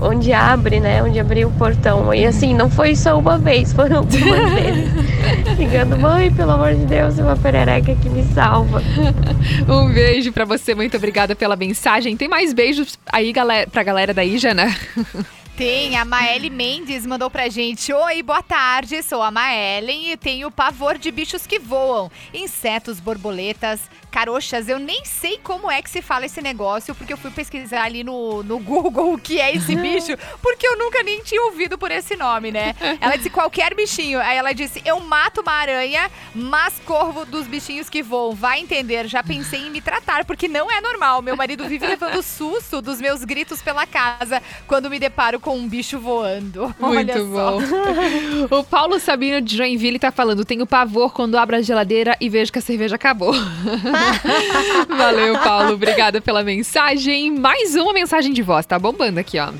onde 0.00 0.32
abre, 0.32 0.80
né? 0.80 1.02
Onde 1.02 1.18
abriu 1.18 1.48
o 1.48 1.52
portão. 1.52 2.12
E 2.12 2.24
assim, 2.26 2.54
não 2.54 2.70
foi 2.70 2.94
só 2.94 3.18
uma 3.18 3.38
vez, 3.38 3.72
foram 3.72 3.98
algumas 4.06 4.52
vezes. 4.52 5.58
Ligando, 5.58 5.98
mãe, 5.98 6.32
pelo 6.32 6.52
amor 6.52 6.74
de 6.74 6.84
Deus, 6.86 7.18
uma 7.18 7.36
perereca 7.36 7.94
que 7.94 8.08
me 8.08 8.24
salva. 8.34 8.82
Um 9.68 9.92
beijo 9.92 10.32
pra 10.32 10.44
você, 10.44 10.74
muito 10.74 10.96
obrigada 10.96 11.34
pela 11.34 11.56
mensagem. 11.56 12.16
Tem 12.16 12.28
mais 12.28 12.52
beijos 12.52 12.98
aí 13.10 13.32
galera, 13.32 13.68
pra 13.68 13.82
galera 13.82 14.12
daí, 14.12 14.38
Jana? 14.38 14.74
Tem, 15.56 15.96
a 15.96 16.04
Maeli 16.04 16.50
Mendes 16.50 17.06
mandou 17.06 17.30
pra 17.30 17.48
gente. 17.48 17.90
Oi, 17.90 18.22
boa 18.22 18.42
tarde, 18.42 19.02
sou 19.02 19.22
a 19.22 19.30
Maelen 19.30 20.12
e 20.12 20.16
tenho 20.16 20.50
pavor 20.50 20.98
de 20.98 21.10
bichos 21.10 21.46
que 21.46 21.58
voam. 21.58 22.10
Insetos, 22.34 23.00
borboletas, 23.00 23.80
carochas. 24.16 24.66
Eu 24.66 24.78
nem 24.78 25.04
sei 25.04 25.38
como 25.42 25.70
é 25.70 25.82
que 25.82 25.90
se 25.90 26.00
fala 26.00 26.24
esse 26.24 26.40
negócio, 26.40 26.94
porque 26.94 27.12
eu 27.12 27.18
fui 27.18 27.30
pesquisar 27.30 27.82
ali 27.82 28.02
no, 28.02 28.42
no 28.42 28.58
Google 28.64 29.12
o 29.12 29.18
que 29.18 29.38
é 29.38 29.54
esse 29.54 29.76
bicho, 29.76 30.16
porque 30.40 30.66
eu 30.66 30.78
nunca 30.78 31.02
nem 31.02 31.20
tinha 31.22 31.42
ouvido 31.42 31.76
por 31.76 31.90
esse 31.90 32.16
nome, 32.16 32.50
né? 32.50 32.74
Ela 32.98 33.16
disse 33.16 33.28
qualquer 33.28 33.74
bichinho. 33.74 34.18
Aí 34.20 34.38
ela 34.38 34.54
disse: 34.54 34.80
Eu 34.86 35.00
mato 35.00 35.42
uma 35.42 35.52
aranha, 35.52 36.10
mas 36.34 36.80
corvo 36.86 37.26
dos 37.26 37.46
bichinhos 37.46 37.90
que 37.90 38.02
voam. 38.02 38.34
Vai 38.34 38.60
entender. 38.60 39.06
Já 39.06 39.22
pensei 39.22 39.66
em 39.66 39.70
me 39.70 39.82
tratar, 39.82 40.24
porque 40.24 40.48
não 40.48 40.70
é 40.70 40.80
normal. 40.80 41.20
Meu 41.20 41.36
marido 41.36 41.68
vive 41.68 41.86
levando 41.86 42.22
susto 42.22 42.80
dos 42.80 43.00
meus 43.02 43.22
gritos 43.22 43.60
pela 43.60 43.86
casa 43.86 44.42
quando 44.66 44.88
me 44.88 44.98
deparo 44.98 45.38
com 45.38 45.58
um 45.58 45.68
bicho 45.68 45.98
voando. 45.98 46.74
Olha 46.80 47.16
Muito 47.16 47.34
só. 47.34 47.50
bom. 47.50 48.58
O 48.58 48.64
Paulo 48.64 48.98
Sabino 48.98 49.42
de 49.42 49.58
Joinville 49.58 49.98
tá 49.98 50.10
falando: 50.10 50.42
tenho 50.42 50.66
pavor 50.66 51.12
quando 51.12 51.36
abro 51.36 51.56
a 51.56 51.60
geladeira 51.60 52.16
e 52.18 52.30
vejo 52.30 52.50
que 52.50 52.58
a 52.58 52.62
cerveja 52.62 52.96
acabou. 52.96 53.34
Valeu, 54.96 55.38
Paulo. 55.38 55.74
Obrigada 55.74 56.20
pela 56.20 56.42
mensagem. 56.42 57.30
Mais 57.32 57.74
uma 57.74 57.92
mensagem 57.92 58.32
de 58.32 58.42
voz, 58.42 58.66
tá 58.66 58.78
bombando 58.78 59.20
aqui, 59.20 59.38
ó. 59.38 59.50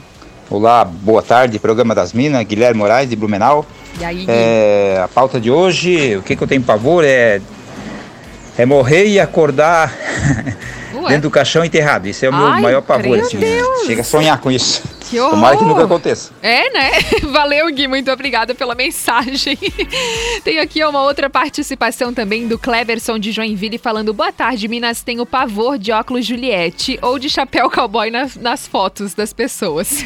Olá, 0.49 0.85
boa 0.85 1.23
tarde, 1.23 1.59
programa 1.59 1.95
das 1.95 2.13
Minas, 2.13 2.45
Guilherme 2.45 2.79
Moraes 2.79 3.11
de 3.11 3.17
Blumenau. 3.17 3.67
E 3.99 4.05
aí? 4.05 4.25
É, 4.29 5.01
a 5.03 5.09
pauta 5.09 5.41
de 5.41 5.51
hoje, 5.51 6.17
o 6.17 6.23
que, 6.23 6.37
que 6.37 6.43
eu 6.43 6.47
tenho 6.47 6.63
pavor 6.63 7.05
é, 7.05 7.41
é 8.57 8.65
morrer 8.65 9.07
e 9.07 9.19
acordar 9.19 9.93
dentro 11.09 11.23
do 11.23 11.31
caixão 11.31 11.65
enterrado. 11.65 12.07
Isso 12.07 12.25
é 12.25 12.29
o 12.29 12.33
meu 12.33 12.47
Ai, 12.47 12.63
maior 12.63 12.83
pavor. 12.83 13.19
Assim, 13.19 13.39
Deus. 13.39 13.87
chega 13.87 14.03
a 14.03 14.05
sonhar 14.05 14.41
com 14.41 14.51
isso. 14.51 14.83
Que 15.09 15.21
horror! 15.21 15.31
Tomara 15.31 15.57
que 15.57 15.64
nunca 15.64 15.85
aconteça. 15.85 16.33
É, 16.42 16.69
né? 16.71 16.90
Valeu, 17.31 17.73
Gui. 17.73 17.87
Muito 17.87 18.11
obrigada 18.11 18.57
pela 18.57 18.75
mensagem. 18.75 19.57
Tem 20.42 20.59
aqui 20.59 20.85
uma 20.85 21.03
outra 21.03 21.31
participação 21.31 22.12
também 22.12 22.49
do 22.49 22.59
Cleverson 22.59 23.16
de 23.16 23.31
Joinville 23.31 23.79
falando: 23.79 24.12
Boa 24.12 24.33
tarde, 24.33 24.66
Minas. 24.66 25.05
Tenho 25.05 25.25
pavor 25.25 25.79
de 25.79 25.92
óculos 25.92 26.27
Juliette 26.27 26.99
ou 27.03 27.21
de 27.21 27.31
chapéu 27.31 27.71
cowboy 27.71 28.11
nas, 28.11 28.35
nas 28.35 28.66
fotos 28.66 29.14
das 29.14 29.33
pessoas. 29.33 30.05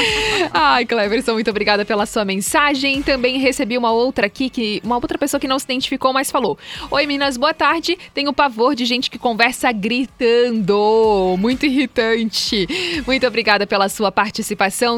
Ai, 0.52 0.84
Cleverson, 0.84 1.32
muito 1.32 1.48
obrigada 1.48 1.84
pela 1.86 2.04
sua 2.04 2.24
mensagem. 2.24 3.02
Também 3.02 3.38
recebi 3.38 3.78
uma 3.78 3.90
outra 3.90 4.26
aqui, 4.26 4.50
que 4.50 4.82
uma 4.84 4.96
outra 4.96 5.16
pessoa 5.16 5.40
que 5.40 5.48
não 5.48 5.58
se 5.58 5.64
identificou, 5.64 6.12
mas 6.12 6.30
falou: 6.30 6.58
Oi, 6.90 7.06
Minas, 7.06 7.38
boa 7.38 7.54
tarde. 7.54 7.96
Tenho 8.12 8.34
pavor 8.34 8.74
de 8.74 8.84
gente 8.84 9.10
que 9.10 9.18
conversa 9.18 9.72
gritando. 9.72 11.36
Muito 11.38 11.64
irritante. 11.64 12.68
Muito 13.06 13.26
obrigada 13.26 13.66
pela 13.66 13.88
sua 13.88 14.12
participação. 14.12 14.41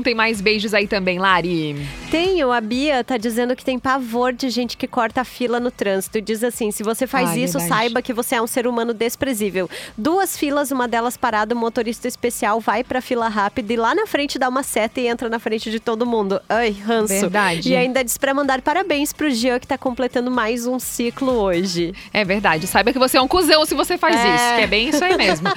Tem 0.03 0.15
mais 0.15 0.41
beijos 0.41 0.75
aí 0.75 0.87
também, 0.87 1.19
Lari. 1.19 1.77
Tenho, 2.11 2.53
a 2.53 2.61
Bia 2.61 3.03
tá 3.05 3.17
dizendo 3.17 3.55
que 3.57 3.65
tem 3.65 3.79
pavor 3.79 4.33
de 4.33 4.49
gente 4.51 4.77
que 4.77 4.87
corta 4.87 5.21
a 5.23 5.25
fila 5.25 5.59
no 5.61 5.71
trânsito. 5.71 6.21
Diz 6.21 6.43
assim: 6.45 6.71
se 6.71 6.83
você 6.83 7.07
faz 7.07 7.31
Ah, 7.31 7.37
isso, 7.39 7.59
verdade. 7.59 7.69
saiba 7.81 8.03
que 8.03 8.13
você 8.13 8.37
é 8.37 8.43
um 8.43 8.47
ser 8.47 8.67
humano 8.67 8.95
desprezível. 8.95 9.69
Duas 9.97 10.37
filas, 10.37 10.71
uma 10.71 10.87
delas 10.89 11.17
parada, 11.17 11.55
o 11.55 11.59
motorista 11.59 12.07
especial 12.09 12.61
vai 12.61 12.85
pra 12.85 13.01
fila 13.01 13.29
rápida 13.29 13.73
e 13.73 13.77
lá 13.77 13.95
na 13.95 14.07
frente 14.07 14.39
dá 14.39 14.49
uma 14.49 14.63
seta 14.63 15.01
e 15.01 15.07
entra 15.07 15.29
na 15.29 15.39
frente 15.39 15.71
de 15.71 15.81
todo 15.81 16.07
mundo. 16.07 16.41
Ai, 16.49 16.71
ranço. 16.71 17.09
Verdade. 17.09 17.69
E 17.71 17.77
ainda 17.77 18.03
diz 18.05 18.17
pra 18.19 18.33
mandar 18.35 18.61
parabéns 18.63 19.13
pro 19.13 19.31
Jean 19.31 19.59
que 19.59 19.67
tá 19.67 19.77
completando 19.79 20.31
mais 20.31 20.67
um 20.67 20.79
ciclo 20.79 21.33
hoje. 21.33 21.93
É 22.13 22.25
verdade. 22.25 22.67
Saiba 22.67 22.93
que 22.93 22.99
você 22.99 23.17
é 23.17 23.21
um 23.21 23.29
cuzão 23.29 23.65
se 23.65 23.75
você 23.75 23.99
faz 23.99 24.17
É. 24.17 24.35
isso, 24.35 24.55
que 24.57 24.61
é 24.63 24.67
bem 24.67 24.89
isso 24.89 25.03
aí 25.05 25.17
mesmo. 25.17 25.49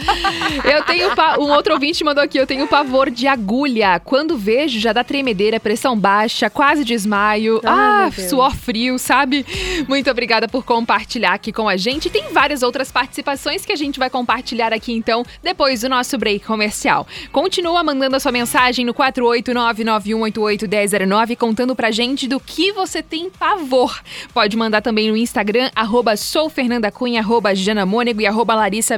eu 0.64 0.84
tenho 0.86 1.16
pa- 1.16 1.38
um 1.38 1.50
outro 1.52 1.74
ouvinte 1.74 2.04
mandou 2.04 2.24
aqui, 2.24 2.38
eu 2.38 2.48
tenho 2.48 2.68
pavor 2.68 3.10
de 3.10 3.28
agulha. 3.28 3.77
Quando 4.04 4.38
vejo 4.38 4.80
já 4.80 4.94
dá 4.94 5.04
tremedeira, 5.04 5.60
pressão 5.60 5.98
baixa, 5.98 6.48
quase 6.50 6.84
desmaio. 6.84 7.62
Ai, 7.64 8.08
ah, 8.08 8.12
suor 8.12 8.56
frio, 8.56 9.00
sabe? 9.00 9.46
Muito 9.88 10.12
obrigada 10.12 10.48
por 10.48 10.64
compartilhar 10.64 11.34
aqui 11.34 11.52
com 11.52 11.68
a 11.68 11.76
gente. 11.78 12.10
Tem 12.10 12.32
várias 12.32 12.64
outras 12.64 12.92
participações 12.92 13.66
que 13.66 13.72
a 13.72 13.76
gente 13.76 14.00
vai 14.00 14.10
compartilhar 14.10 14.74
aqui 14.74 14.94
então 14.94 15.24
depois 15.42 15.82
do 15.82 15.90
nosso 15.90 16.18
break 16.18 16.46
comercial. 16.46 17.08
Continua 17.32 17.84
mandando 17.84 18.16
a 18.16 18.20
sua 18.20 18.32
mensagem 18.32 18.86
no 18.86 18.94
48991881009 18.94 21.36
contando 21.36 21.76
pra 21.76 21.92
gente 21.92 22.28
do 22.28 22.40
que 22.40 22.72
você 22.72 23.02
tem 23.02 23.30
pavor. 23.30 24.00
Pode 24.34 24.56
mandar 24.58 24.82
também 24.82 25.10
no 25.10 25.18
Instagram, 25.18 25.70
arroba 25.76 26.18
soufernandacunha, 26.18 27.22
arroba 27.22 27.56
janamônego 27.56 28.22
e 28.22 28.26
arroba 28.26 28.56
Larissa. 28.56 28.98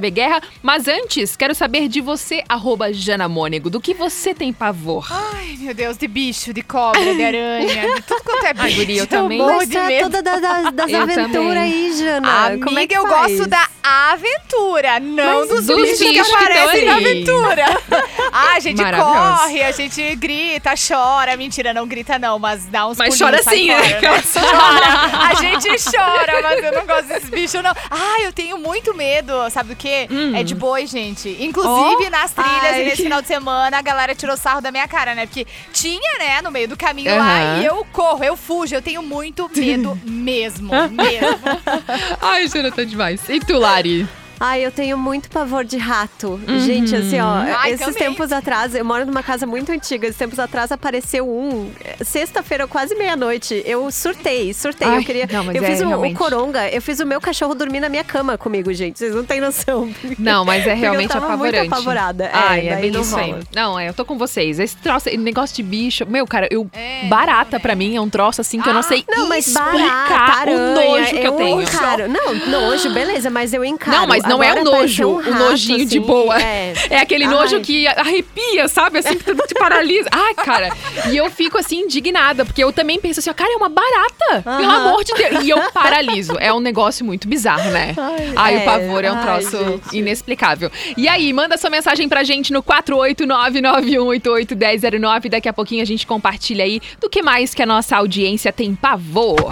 Mas 0.62 0.88
antes, 0.88 1.36
quero 1.36 1.54
saber 1.54 1.88
de 1.88 2.02
você, 2.02 2.44
arroba 2.48 2.94
janamônego, 2.94 3.70
do 3.70 3.82
que 3.82 3.94
você 3.94 4.34
tem 4.34 4.54
pavor. 4.54 4.69
Ai, 5.12 5.58
meu 5.60 5.74
Deus, 5.74 5.98
de 5.98 6.08
bicho, 6.08 6.54
de 6.54 6.62
cobra, 6.62 7.14
de 7.16 7.24
aranha, 7.24 7.96
de 7.96 8.02
tudo 8.02 8.22
quanto 8.24 8.46
é 8.46 8.54
bicho. 8.54 8.66
Ai, 8.66 8.74
guria, 8.74 9.02
eu 9.02 9.08
também. 9.08 9.38
Mas 9.40 9.70
de 9.70 9.76
tá 9.76 9.84
medo. 9.86 10.04
toda 10.04 10.22
da- 10.22 10.38
da- 10.40 10.72
das 10.72 10.90
Eu 10.92 11.02
aventuras 11.02 11.32
também. 11.32 11.58
aí, 11.58 11.94
Jana. 11.98 12.46
Amiga, 12.48 12.66
Como 12.66 12.80
é 12.80 12.88
que 12.88 12.98
eu 12.98 13.08
faz? 13.08 13.32
gosto 13.38 13.50
da 13.50 13.69
aventura, 13.84 15.00
não 15.00 15.40
Mas 15.40 15.50
dos, 15.50 15.66
dos 15.66 15.76
bichos, 15.82 15.98
que 16.00 16.10
bichos 16.10 16.28
que 16.28 16.36
aparecem 16.36 16.80
tão 16.80 16.86
na 16.86 16.96
aventura. 16.98 17.66
ah, 18.32 18.54
a 18.56 18.60
gente 18.60 18.82
corre, 18.84 19.64
a 19.64 19.72
gente 19.72 20.16
grita, 20.16 20.72
chora. 20.76 21.36
Mentira, 21.38 21.74
não 21.74 21.88
grita 21.88 22.20
não, 22.20 22.38
mas 22.40 22.66
dá 22.66 22.88
uns 22.88 22.98
Mas 22.98 23.18
chora 23.18 23.42
sim, 23.44 23.68
né? 23.68 24.00
fora, 24.00 24.22
Chora, 24.50 25.28
a 25.30 25.34
gente 25.36 25.68
chora, 25.92 26.42
mas 26.42 26.64
eu 26.64 26.72
não 26.74 26.86
gosto 26.86 27.08
desses 27.08 27.30
bichos, 27.30 27.62
não. 27.64 27.72
Ah, 27.90 28.22
eu 28.22 28.32
tenho 28.34 28.58
muito 28.58 28.94
medo, 28.94 29.34
sabe 29.50 29.70
do 29.70 29.76
quê? 29.76 30.08
É 30.36 30.44
de 30.44 30.56
boi, 30.56 30.86
gente. 30.86 31.36
Inclusive, 31.40 31.70
Oh. 31.70 32.10
nas 32.10 32.32
trilhas 32.32 32.64
Ai. 32.74 32.82
e 32.82 32.86
nesse 32.86 33.04
final 33.04 33.22
de 33.22 33.28
semana, 33.28 33.78
a 33.78 33.82
galera 33.82 34.16
tirou 34.16 34.36
sarro 34.38 34.62
da 34.62 34.72
minha 34.72 34.88
cara, 34.88 35.14
né? 35.16 35.26
Porque 35.26 35.46
tinha, 35.72 36.18
né, 36.20 36.42
no 36.42 36.52
meio 36.52 36.68
do 36.68 36.76
caminho 36.78 37.12
Aham. 37.12 37.20
lá, 37.20 37.58
e 37.62 37.66
eu 37.66 37.86
corro, 37.92 38.24
eu 38.24 38.36
fujo, 38.36 38.74
eu 38.76 38.82
tenho 38.82 39.02
muito 39.02 39.50
medo 39.56 40.00
mesmo, 40.04 40.72
mesmo. 40.90 41.40
Ai, 42.22 42.48
Jonathan, 42.48 42.86
demais. 42.86 43.22
E 43.30 43.40
tu, 43.40 43.58
Lari? 43.70 44.08
Ai, 44.40 44.66
eu 44.66 44.72
tenho 44.72 44.98
muito 44.98 45.30
pavor 45.30 45.64
de 45.64 45.78
rato. 45.78 46.40
Uhum. 46.48 46.60
Gente, 46.60 46.96
assim, 46.96 47.20
ó, 47.20 47.34
Ai, 47.34 47.72
esses 47.72 47.86
também. 47.86 48.04
tempos 48.04 48.32
atrás, 48.32 48.74
eu 48.74 48.86
moro 48.86 49.06
numa 49.06 49.22
casa 49.22 49.46
muito 49.46 49.72
antiga, 49.72 50.08
esses 50.08 50.18
tempos 50.18 50.40
atrás 50.40 50.72
apareceu 50.72 51.28
um, 51.30 51.70
eh, 51.84 52.04
sexta-feira, 52.04 52.68
quase 52.68 52.96
meia-noite. 52.96 53.62
Eu 53.66 53.92
surtei, 53.92 54.54
surtei. 54.54 54.88
Ai, 54.88 55.00
eu 55.00 55.04
queria. 55.04 55.28
não, 55.32 55.52
eu 55.52 55.64
é, 55.64 55.68
fiz 55.68 55.82
o, 55.82 55.90
o 55.90 56.14
coronga, 56.14 56.70
eu 56.70 56.82
fiz 56.82 57.00
o 57.00 57.06
meu 57.06 57.20
cachorro 57.20 57.54
dormir 57.54 57.80
na 57.80 57.90
minha 57.90 58.04
cama 58.04 58.38
comigo, 58.38 58.74
gente. 58.74 58.98
Vocês 59.00 59.14
não 59.14 59.26
têm 59.26 59.42
noção. 59.42 59.90
Não, 60.18 60.44
mas 60.44 60.66
é 60.68 60.74
realmente 60.74 61.14
eu 61.14 61.22
tava 61.22 61.28
apavorante. 61.28 61.60
Muito 61.60 61.74
apavorada. 61.74 62.26
É, 62.26 62.32
Ai, 62.34 62.68
é 62.68 62.70
daí 62.72 62.82
bem 62.84 62.92
não 62.92 63.02
isso 63.02 63.18
aí. 63.18 63.36
Não, 63.54 63.80
é, 63.80 63.90
eu 63.90 63.94
tô 63.94 64.04
com 64.06 64.18
vocês. 64.18 64.60
Esse 64.60 64.76
troço, 64.78 65.08
esse 65.10 65.18
negócio 65.18 65.56
de 65.56 65.64
bicho. 65.64 66.06
Meu, 66.06 66.26
cara, 66.28 66.48
eu. 66.52 66.70
É, 66.74 67.08
barata 67.08 67.60
pra 67.60 67.76
mim 67.76 67.96
é 67.96 68.02
um 68.02 68.10
troço 68.10 68.42
assim 68.42 68.62
que 68.62 68.70
eu 68.70 68.74
não 68.74 68.84
sei 68.84 69.04
Não, 69.10 69.28
mas 69.28 69.48
explicar 69.48 70.10
barata, 70.10 70.40
aranha, 70.40 70.58
o 70.58 70.76
nojo 70.76 71.12
que 71.12 71.28
eu 71.28 71.32
tenho. 71.34 71.62
encaro. 71.62 72.08
Não, 72.08 72.36
nojo, 72.48 72.90
beleza, 72.92 73.30
mas 73.30 73.54
eu 73.54 73.64
encaro. 73.64 73.98
Não, 73.98 74.08
mas 74.08 74.24
não 74.30 74.44
é 74.44 74.50
Agora 74.50 74.62
o 74.62 74.66
nojo, 74.66 74.76
apareceu 74.78 75.10
um 75.10 75.14
o 75.16 75.22
rato, 75.22 75.44
nojinho 75.44 75.86
de 75.86 75.98
assim, 75.98 76.08
boa. 76.08 76.42
É, 76.42 76.74
É 76.90 76.98
aquele 77.00 77.26
Ai. 77.26 77.32
nojo 77.32 77.60
que 77.62 77.88
arrepia, 77.88 78.68
sabe? 78.68 79.00
Assim, 79.00 79.18
que 79.18 79.34
te 79.36 79.54
paralisa. 79.54 80.10
Ai, 80.12 80.34
cara. 80.34 80.70
E 81.12 81.18
eu 81.18 81.30
fico 81.30 81.58
assim, 81.58 81.82
indignada, 81.82 82.46
porque 82.46 82.64
eu 82.64 82.72
também 82.72 82.98
penso 83.00 83.20
assim, 83.20 83.30
ó, 83.30 83.34
cara, 83.34 83.52
é 83.54 83.58
uma 83.58 83.70
barata. 83.70 84.42
Pelo 84.44 84.72
amor 84.72 85.04
de 85.04 85.14
Deus. 85.14 85.44
E 85.44 85.50
eu 85.50 85.60
paraliso. 85.72 86.34
É 86.40 86.54
um 86.54 86.60
negócio 86.60 87.04
muito 87.06 87.28
bizarro, 87.28 87.70
né? 87.72 87.96
Ai, 88.36 88.56
é. 88.56 88.60
o 88.60 88.66
pavor 88.66 89.04
é 89.04 89.12
um 89.12 89.16
Ai, 89.16 89.24
troço 89.24 89.58
gente. 89.58 89.98
inexplicável. 89.98 90.72
E 90.98 91.08
aí, 91.08 91.32
manda 91.34 91.58
sua 91.58 91.70
mensagem 91.70 92.08
pra 92.10 92.24
gente 92.24 92.52
no 92.54 92.64
48991881009. 92.64 95.30
Daqui 95.30 95.50
a 95.50 95.54
pouquinho 95.54 95.82
a 95.82 95.86
gente 95.86 96.06
compartilha 96.08 96.64
aí 96.64 96.82
do 97.00 97.10
que 97.10 97.22
mais 97.22 97.54
que 97.54 97.62
a 97.62 97.66
nossa 97.66 97.98
audiência 97.98 98.52
tem 98.52 98.74
pavor. 98.76 99.52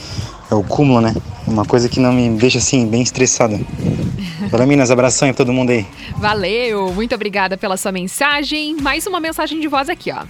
é 0.50 0.54
o 0.54 0.62
cúmulo, 0.62 1.00
né? 1.00 1.14
Uma 1.46 1.64
coisa 1.64 1.88
que 1.88 2.00
não 2.00 2.12
me 2.12 2.28
deixa 2.30 2.58
assim, 2.58 2.86
bem 2.86 3.02
estressada. 3.02 3.58
Valeu, 4.50 4.66
Minas. 4.66 4.90
Abração 4.90 5.26
aí 5.28 5.34
pra 5.34 5.44
todo 5.44 5.52
mundo 5.52 5.70
aí. 5.70 5.86
Valeu, 6.16 6.92
muito 6.92 7.14
obrigada 7.14 7.56
pela 7.56 7.76
sua 7.76 7.92
mensagem. 7.92 8.76
Mais 8.80 9.06
uma 9.06 9.20
mensagem 9.20 9.60
de 9.60 9.68
voz 9.68 9.88
aqui, 9.88 10.10
ó. 10.10 10.24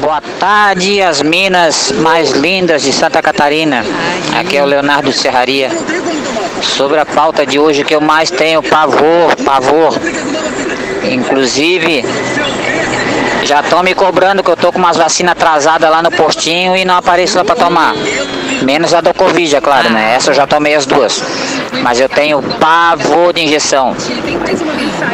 Boa 0.00 0.20
tarde, 0.40 1.00
as 1.00 1.22
minas 1.22 1.92
mais 1.92 2.30
lindas 2.32 2.82
de 2.82 2.92
Santa 2.92 3.22
Catarina. 3.22 3.84
Aqui 4.38 4.56
é 4.56 4.62
o 4.62 4.66
Leonardo 4.66 5.12
Serraria. 5.12 5.70
Sobre 6.62 6.98
a 6.98 7.06
pauta 7.06 7.44
de 7.46 7.58
hoje 7.58 7.84
que 7.84 7.94
eu 7.94 8.00
mais 8.00 8.30
tenho 8.30 8.62
pavor, 8.62 9.36
pavor. 9.44 9.94
Inclusive, 11.10 12.02
já 13.42 13.60
estão 13.60 13.82
me 13.82 13.94
cobrando 13.94 14.42
que 14.42 14.50
eu 14.50 14.56
tô 14.56 14.72
com 14.72 14.78
umas 14.78 14.96
vacinas 14.96 15.32
atrasadas 15.32 15.90
lá 15.90 16.02
no 16.02 16.10
postinho 16.10 16.76
e 16.76 16.84
não 16.84 16.96
apareço 16.96 17.36
lá 17.36 17.44
pra 17.44 17.56
tomar. 17.56 17.94
Menos 18.62 18.94
a 18.94 19.00
do 19.00 19.12
Covid, 19.12 19.56
é 19.56 19.60
claro, 19.60 19.90
né? 19.90 20.14
Essa 20.14 20.30
eu 20.30 20.34
já 20.34 20.46
tomei 20.46 20.74
as 20.74 20.86
duas. 20.86 21.22
Mas 21.82 22.00
eu 22.00 22.08
tenho 22.08 22.40
pavor 22.58 23.32
de 23.32 23.42
injeção. 23.42 23.94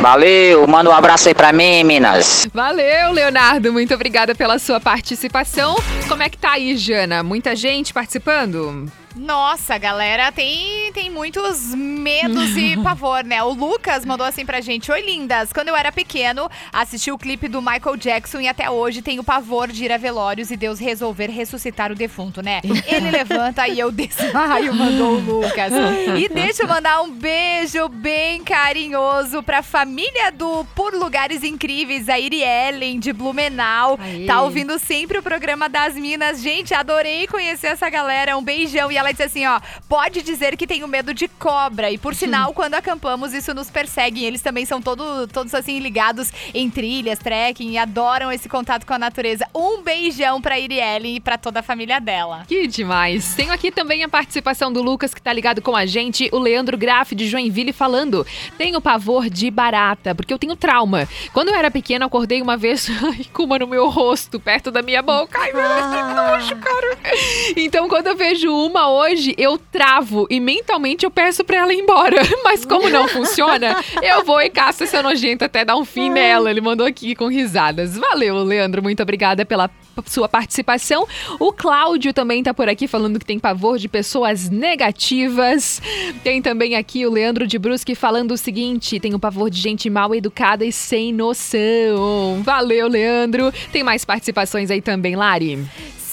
Valeu, 0.00 0.66
manda 0.66 0.90
um 0.90 0.92
abraço 0.92 1.28
aí 1.28 1.34
pra 1.34 1.52
mim, 1.52 1.82
Minas. 1.84 2.46
Valeu, 2.52 3.12
Leonardo, 3.12 3.72
muito 3.72 3.94
obrigada 3.94 4.34
pela 4.34 4.58
sua 4.58 4.78
participação. 4.78 5.76
Como 6.08 6.22
é 6.22 6.28
que 6.28 6.36
tá 6.36 6.52
aí, 6.52 6.76
Jana? 6.76 7.22
Muita 7.22 7.56
gente 7.56 7.92
participando? 7.92 8.86
Nossa, 9.18 9.76
galera, 9.76 10.31
tem, 10.31 10.92
tem 10.92 11.11
muitos 11.11 11.74
medos 11.74 12.57
e 12.57 12.76
pavor, 12.83 13.24
né? 13.24 13.42
O 13.42 13.52
Lucas 13.52 14.04
mandou 14.04 14.24
assim 14.24 14.46
pra 14.46 14.61
gente: 14.61 14.92
Oi, 14.92 15.00
lindas. 15.00 15.52
Quando 15.52 15.68
eu 15.68 15.76
era 15.76 15.90
pequeno, 15.90 16.48
assisti 16.72 17.11
o 17.11 17.18
clipe 17.18 17.48
do 17.48 17.61
Michael 17.61 17.96
Jackson 17.96 18.40
e 18.40 18.46
até 18.46 18.70
hoje 18.70 19.02
tenho 19.02 19.24
pavor 19.24 19.68
de 19.68 19.85
ir 19.85 19.92
a 19.92 19.96
velórios 19.96 20.52
e 20.52 20.57
Deus 20.57 20.78
resolver 20.78 21.31
ressuscitar 21.31 21.90
o 21.90 21.96
defunto, 21.96 22.40
né? 22.40 22.61
Ele 22.87 23.11
levanta 23.11 23.66
e 23.66 23.81
eu 23.81 23.90
desmaio, 23.90 24.72
mandou 24.74 25.14
o 25.14 25.20
Lucas. 25.20 25.72
E 26.16 26.28
deixa 26.28 26.62
eu 26.62 26.68
mandar 26.68 27.02
um 27.02 27.11
beijo 27.11 27.88
bem 27.88 28.44
carinhoso 28.44 29.42
pra 29.42 29.62
família 29.62 30.31
do 30.31 30.64
Por 30.76 30.94
Lugares 30.94 31.42
Incríveis, 31.42 32.09
a 32.09 32.18
Iriellen 32.20 33.00
de 33.00 33.12
Blumenau. 33.12 33.98
Tá 34.26 34.42
ouvindo 34.42 34.78
sempre 34.78 35.18
o 35.18 35.22
programa 35.22 35.68
das 35.68 35.94
Minas. 35.94 36.40
Gente, 36.40 36.72
adorei 36.72 37.26
conhecer 37.26 37.68
essa 37.68 37.90
galera. 37.90 38.37
Um 38.37 38.42
beijão. 38.42 38.92
E 38.92 38.96
ela 38.96 39.08
disse 39.12 39.23
assim, 39.23 39.47
ó, 39.47 39.61
pode 39.88 40.23
dizer 40.23 40.57
que 40.57 40.66
tenho 40.66 40.87
medo 40.88 41.12
de 41.14 41.29
cobra. 41.29 41.90
E 41.90 41.99
por 41.99 42.14
sinal, 42.14 42.53
quando 42.53 42.75
acampamos, 42.75 43.33
isso 43.33 43.55
nos 43.55 43.71
persegue. 43.71 44.25
Eles 44.25 44.42
também 44.42 44.64
são 44.64 44.81
todo, 44.81 45.27
todos 45.29 45.55
assim 45.55 45.79
ligados 45.79 46.33
em 46.55 46.71
trilhas, 46.71 47.18
trekking 47.18 47.71
e 47.71 47.79
adoram 47.79 48.31
esse 48.33 48.49
contato 48.49 48.87
com 48.87 48.94
a 48.94 48.99
natureza. 48.99 49.47
Um 49.55 49.83
beijão 49.83 50.40
pra 50.40 50.59
Iriellen 50.59 51.16
e 51.16 51.21
pra 51.21 51.38
toda 51.38 51.61
a 51.61 51.62
família 51.62 52.01
dela. 52.01 52.44
Que 52.47 52.66
demais. 52.66 53.35
Tenho 53.35 53.53
aqui 53.53 53.71
também 53.71 54.03
a 54.05 54.09
participação 54.09 54.73
do 54.73 54.83
Lucas, 54.83 55.14
que 55.14 55.23
tá 55.23 55.33
ligado 55.33 55.62
com 55.62 55.77
a 55.77 55.87
gente, 55.87 56.29
o 56.33 56.38
Leandro 56.38 56.77
Graff 56.77 57.14
de 57.14 57.27
Joinville 57.27 57.73
falando. 57.73 58.27
Tenho 58.57 58.81
pavor 58.81 59.29
de 59.29 59.51
barata, 59.51 60.14
porque 60.14 60.33
eu 60.33 60.38
tenho 60.38 60.57
trauma. 60.57 61.09
Quando 61.33 61.49
eu 61.49 61.55
era 61.55 61.71
pequena, 61.71 62.07
acordei 62.07 62.40
uma 62.42 62.57
vez 62.57 62.88
com 63.33 63.44
uma 63.44 63.59
no 63.59 63.66
meu 63.66 63.88
rosto, 63.88 64.38
perto 64.40 64.71
da 64.71 64.83
minha 64.83 65.03
boca. 65.03 65.38
Ai, 65.40 65.53
meu 65.53 65.68
Deus, 65.68 65.87
que 65.87 66.14
nojo, 66.14 66.57
cara. 66.57 66.99
Então, 67.57 67.88
quando 67.88 68.07
eu 68.09 68.16
vejo 68.16 68.53
uma 68.53 68.88
hoje, 68.88 69.35
eu 69.38 69.59
travo 69.59 70.27
e 70.31 70.40
mentalmente 70.40 71.05
eu 71.05 71.11
peço 71.11 71.44
pra 71.44 71.59
ela 71.59 71.72
ir 71.72 71.81
embora. 71.81 72.16
Mas 72.44 72.64
como 72.64 72.88
não 72.88 73.09
funciona, 73.09 73.77
eu 74.03 74.24
vou 74.24 74.40
e 74.40 74.51
caço 74.51 74.85
essa 74.85 75.03
nojenta 75.03 75.46
até 75.46 75.64
dar 75.64 75.77
um 75.77 75.85
fim 75.85 76.11
nela. 76.11 76.51
Ele 76.51 76.61
mandou 76.61 76.87
aqui 76.87 77.14
com 77.14 77.29
risadas. 77.29 77.96
Valeu, 77.96 78.42
Leandro. 78.42 78.83
Muito 78.83 79.03
obrigada 79.03 79.44
pela 79.44 79.70
sua 80.07 80.29
participação. 80.29 81.07
O 81.38 81.53
Cláudio 81.53 82.12
também 82.12 82.42
tá 82.42 82.55
por 82.55 82.68
aqui 82.68 82.87
falando 82.87 83.18
que 83.18 83.27
tem 83.27 83.38
pavor 83.38 83.79
de 83.79 83.88
pessoas 83.88 84.48
negativas. 84.48 85.81
Tem 86.22 86.40
também 86.40 86.77
aqui 86.77 87.07
o 87.07 87.11
Leandro 87.11 87.46
de 87.46 87.59
Brusque 87.59 87.94
falando 87.94 88.33
o 88.33 88.37
seguinte: 88.37 89.01
tenho 89.01 89.18
pavor 89.18 89.51
de 89.51 89.61
gente 89.61 89.90
mal 89.90 90.14
educada 90.14 90.64
e 90.64 90.72
sem 90.72 91.12
noção. 91.12 92.42
Valeu, 92.42 92.88
Leandro. 92.88 93.53
Tem 93.72 93.83
mais 93.83 94.05
participações 94.05 94.70
aí 94.70 94.81
também, 94.81 95.16
Lari? 95.16 95.59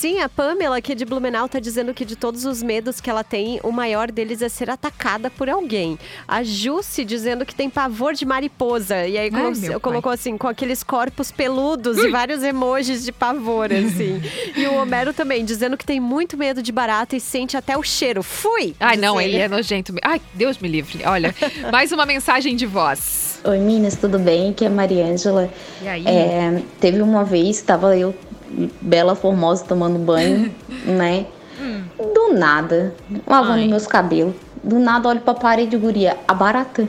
Sim, 0.06 0.20
a 0.22 0.30
Pamela 0.30 0.78
aqui 0.78 0.94
de 0.94 1.04
Blumenau 1.04 1.50
tá 1.50 1.58
dizendo 1.60 1.92
que 1.92 2.06
de 2.06 2.16
todos 2.16 2.46
os 2.46 2.62
medos 2.62 3.02
que 3.02 3.10
ela 3.10 3.24
tem, 3.24 3.60
o 3.64 3.72
maior 3.72 4.12
deles 4.12 4.40
é 4.44 4.48
ser 4.48 4.70
atacada 4.70 5.32
por 5.32 5.50
alguém. 5.50 5.98
A 6.28 6.44
Jusce 6.44 7.04
dizendo 7.04 7.44
que 7.44 7.56
tem 7.56 7.72
pavor 7.72 8.14
de 8.14 8.24
mariposa. 8.24 9.08
E 9.08 9.18
aí 9.18 9.32
colo- 9.32 9.56
meu 9.56 9.72
pai. 9.72 9.80
colocou 9.80 10.12
assim, 10.12 10.38
com 10.38 10.48
aqueles 10.48 10.84
corpos 10.84 11.32
peludos 11.32 11.98
e 11.98 12.10
vários 12.12 12.44
emojis 12.44 13.04
de 13.04 13.12
pavor, 13.12 13.74
assim. 13.74 14.22
e 14.56 14.68
o 14.68 14.76
Homero 14.76 15.12
também, 15.12 15.44
dizendo 15.44 15.76
que 15.76 15.84
tem 15.84 16.00
muito 16.00 16.38
medo 16.38 16.62
de 16.62 16.72
barata 16.72 17.16
e 17.16 17.20
sente 17.20 17.58
até 17.58 17.76
o 17.76 17.82
cheiro. 17.82 18.22
Fui! 18.22 18.76
Ai, 18.80 18.98
não, 18.98 19.20
ele 19.20 19.38
é 19.38 19.48
nojento. 19.48 19.92
Ai, 20.04 20.22
Deus 20.36 20.60
me 20.60 20.68
livre. 20.68 21.04
Olha, 21.04 21.34
mais 21.72 21.92
uma 21.92 22.06
mensagem 22.06 22.56
de 22.56 22.68
voz. 22.68 23.40
Oi 23.44 23.58
meninas, 23.58 23.96
tudo 23.96 24.20
bem? 24.20 24.52
Aqui 24.52 24.66
é 24.66 24.68
a 24.68 24.72
Mariângela. 24.72 25.50
E 25.82 25.88
aí? 25.88 26.06
É, 26.08 26.62
teve 26.80 27.02
uma 27.02 27.24
vez, 27.24 27.58
estava 27.58 27.98
eu, 27.98 28.14
bela, 28.82 29.16
formosa, 29.16 29.66
tomando 29.66 30.00
banho, 30.00 30.54
né? 30.86 31.26
Do 32.14 32.34
nada, 32.34 32.94
lavando 33.26 33.66
meus 33.68 33.88
cabelos. 33.88 34.36
Do 34.64 34.80
nada, 34.80 35.10
olho 35.10 35.22
pra 35.22 35.34
parede, 35.34 35.78
guria, 35.78 36.18
a 36.28 36.34
barata. 36.34 36.88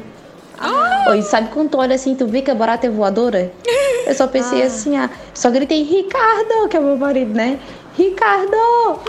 Oi, 1.11 1.23
sabe 1.23 1.49
quando 1.51 1.71
tu 1.71 1.79
olha 1.79 1.95
assim, 1.95 2.15
tu 2.15 2.27
vê 2.27 2.43
que 2.43 2.51
a 2.51 2.55
barata 2.55 2.87
é 2.87 2.91
voadora? 2.91 3.53
Eu 4.07 4.15
só 4.15 4.27
pensei 4.27 4.63
assim, 4.63 4.97
ah, 4.97 5.11
só 5.35 5.51
gritei, 5.51 5.83
Ricardo, 5.83 6.69
que 6.69 6.77
é 6.77 6.81
meu 6.81 6.97
marido, 6.97 7.35
né? 7.35 7.59
Ricardo! 7.97 9.01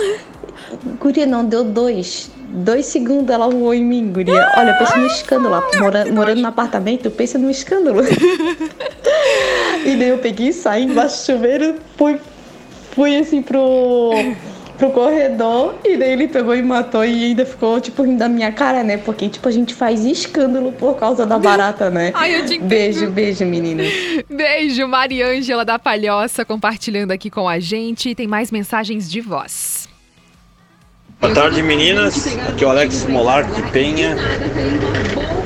Guria, 1.00 1.26
não, 1.26 1.46
deu 1.46 1.64
dois. 1.64 2.30
Dois 2.50 2.86
segundos 2.86 3.34
ela 3.34 3.50
voou 3.50 3.74
em 3.74 3.84
mim, 3.84 4.12
guria. 4.12 4.50
Olha, 4.58 4.74
pensa 4.76 4.98
no 4.98 5.08
escândalo. 5.08 5.56
lá, 5.56 5.64
Mora, 5.80 6.06
morando 6.12 6.42
no 6.42 6.48
apartamento, 6.48 7.12
pensa 7.12 7.38
no 7.38 7.50
escândalo. 7.50 8.02
e 9.86 9.96
daí 9.96 10.10
eu 10.10 10.18
peguei, 10.18 10.54
saí 10.54 10.84
embaixo 10.84 11.18
do 11.18 11.26
chuveiro, 11.26 11.76
fui, 11.98 12.20
fui 12.98 13.16
assim 13.16 13.44
pro, 13.44 14.10
pro 14.76 14.90
corredor. 14.90 15.76
E 15.86 15.96
daí 15.96 16.14
ele 16.14 16.28
pegou 16.28 16.56
e 16.56 16.64
matou 16.64 17.06
e 17.06 17.26
ainda 17.26 17.46
ficou, 17.46 17.80
tipo, 17.80 18.02
rindo 18.02 18.18
da 18.18 18.28
minha 18.28 18.52
cara, 18.52 18.84
né? 18.84 18.98
Porque, 18.98 19.30
tipo, 19.30 19.48
a 19.48 19.52
gente 19.52 19.76
faz 19.76 20.04
escândalo 20.04 20.72
por 20.72 20.96
causa 20.96 21.24
da 21.24 21.38
barata, 21.38 21.92
né? 21.92 22.12
Ai, 22.18 22.36
eu 22.36 22.46
te 22.48 22.56
entendo. 22.56 22.68
Beijo, 22.68 23.12
beijo, 23.12 23.46
meninas. 23.46 23.88
Beijo, 24.28 24.88
Mariângela 24.88 25.64
da 25.64 25.78
Palhoça, 25.78 26.44
compartilhando 26.44 27.12
aqui 27.12 27.30
com 27.30 27.48
a 27.48 27.60
gente. 27.60 28.16
Tem 28.16 28.26
mais 28.26 28.50
mensagens 28.50 29.10
de 29.10 29.22
voz. 29.22 29.88
Boa 31.22 31.34
tarde, 31.34 31.62
meninas. 31.62 32.36
Aqui 32.50 32.64
é 32.64 32.68
o 32.68 32.72
Alex 32.72 33.06
Molar 33.06 33.44
de 33.44 33.62
Penha. 33.72 34.16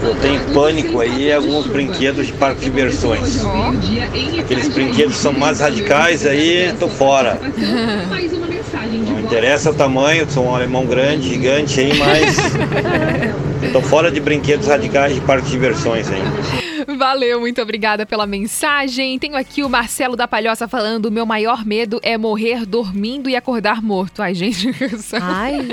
Eu 0.03 0.15
tenho 0.15 0.39
pânico 0.53 0.99
aí 0.99 1.31
alguns 1.31 1.67
brinquedos 1.67 2.27
de 2.27 2.33
parque 2.33 2.61
de 2.61 2.65
diversões. 2.65 3.39
Aqueles 4.39 4.67
brinquedos 4.69 5.15
são 5.17 5.31
mais 5.31 5.59
radicais 5.59 6.25
aí, 6.25 6.73
tô 6.79 6.87
fora. 6.87 7.39
Não 9.07 9.19
interessa 9.19 9.69
o 9.69 9.73
tamanho, 9.73 10.29
sou 10.29 10.45
um 10.45 10.55
alemão 10.55 10.85
grande, 10.85 11.29
gigante 11.29 11.79
aí, 11.79 11.97
mas 11.97 12.35
tô 13.71 13.81
fora 13.81 14.11
de 14.11 14.19
brinquedos 14.19 14.67
radicais 14.67 15.13
de 15.13 15.21
parque 15.21 15.45
de 15.45 15.51
diversões 15.51 16.07
aí. 16.09 16.60
Valeu, 17.01 17.39
muito 17.39 17.59
obrigada 17.59 18.05
pela 18.05 18.27
mensagem. 18.27 19.17
Tenho 19.17 19.35
aqui 19.35 19.63
o 19.63 19.69
Marcelo 19.69 20.15
da 20.15 20.27
Palhoça 20.27 20.67
falando: 20.67 21.07
o 21.07 21.11
meu 21.11 21.25
maior 21.25 21.65
medo 21.65 21.99
é 22.03 22.15
morrer 22.15 22.63
dormindo 22.63 23.27
e 23.27 23.35
acordar 23.35 23.81
morto. 23.81 24.21
Ai, 24.21 24.35
gente. 24.35 24.69
Ai, 25.19 25.65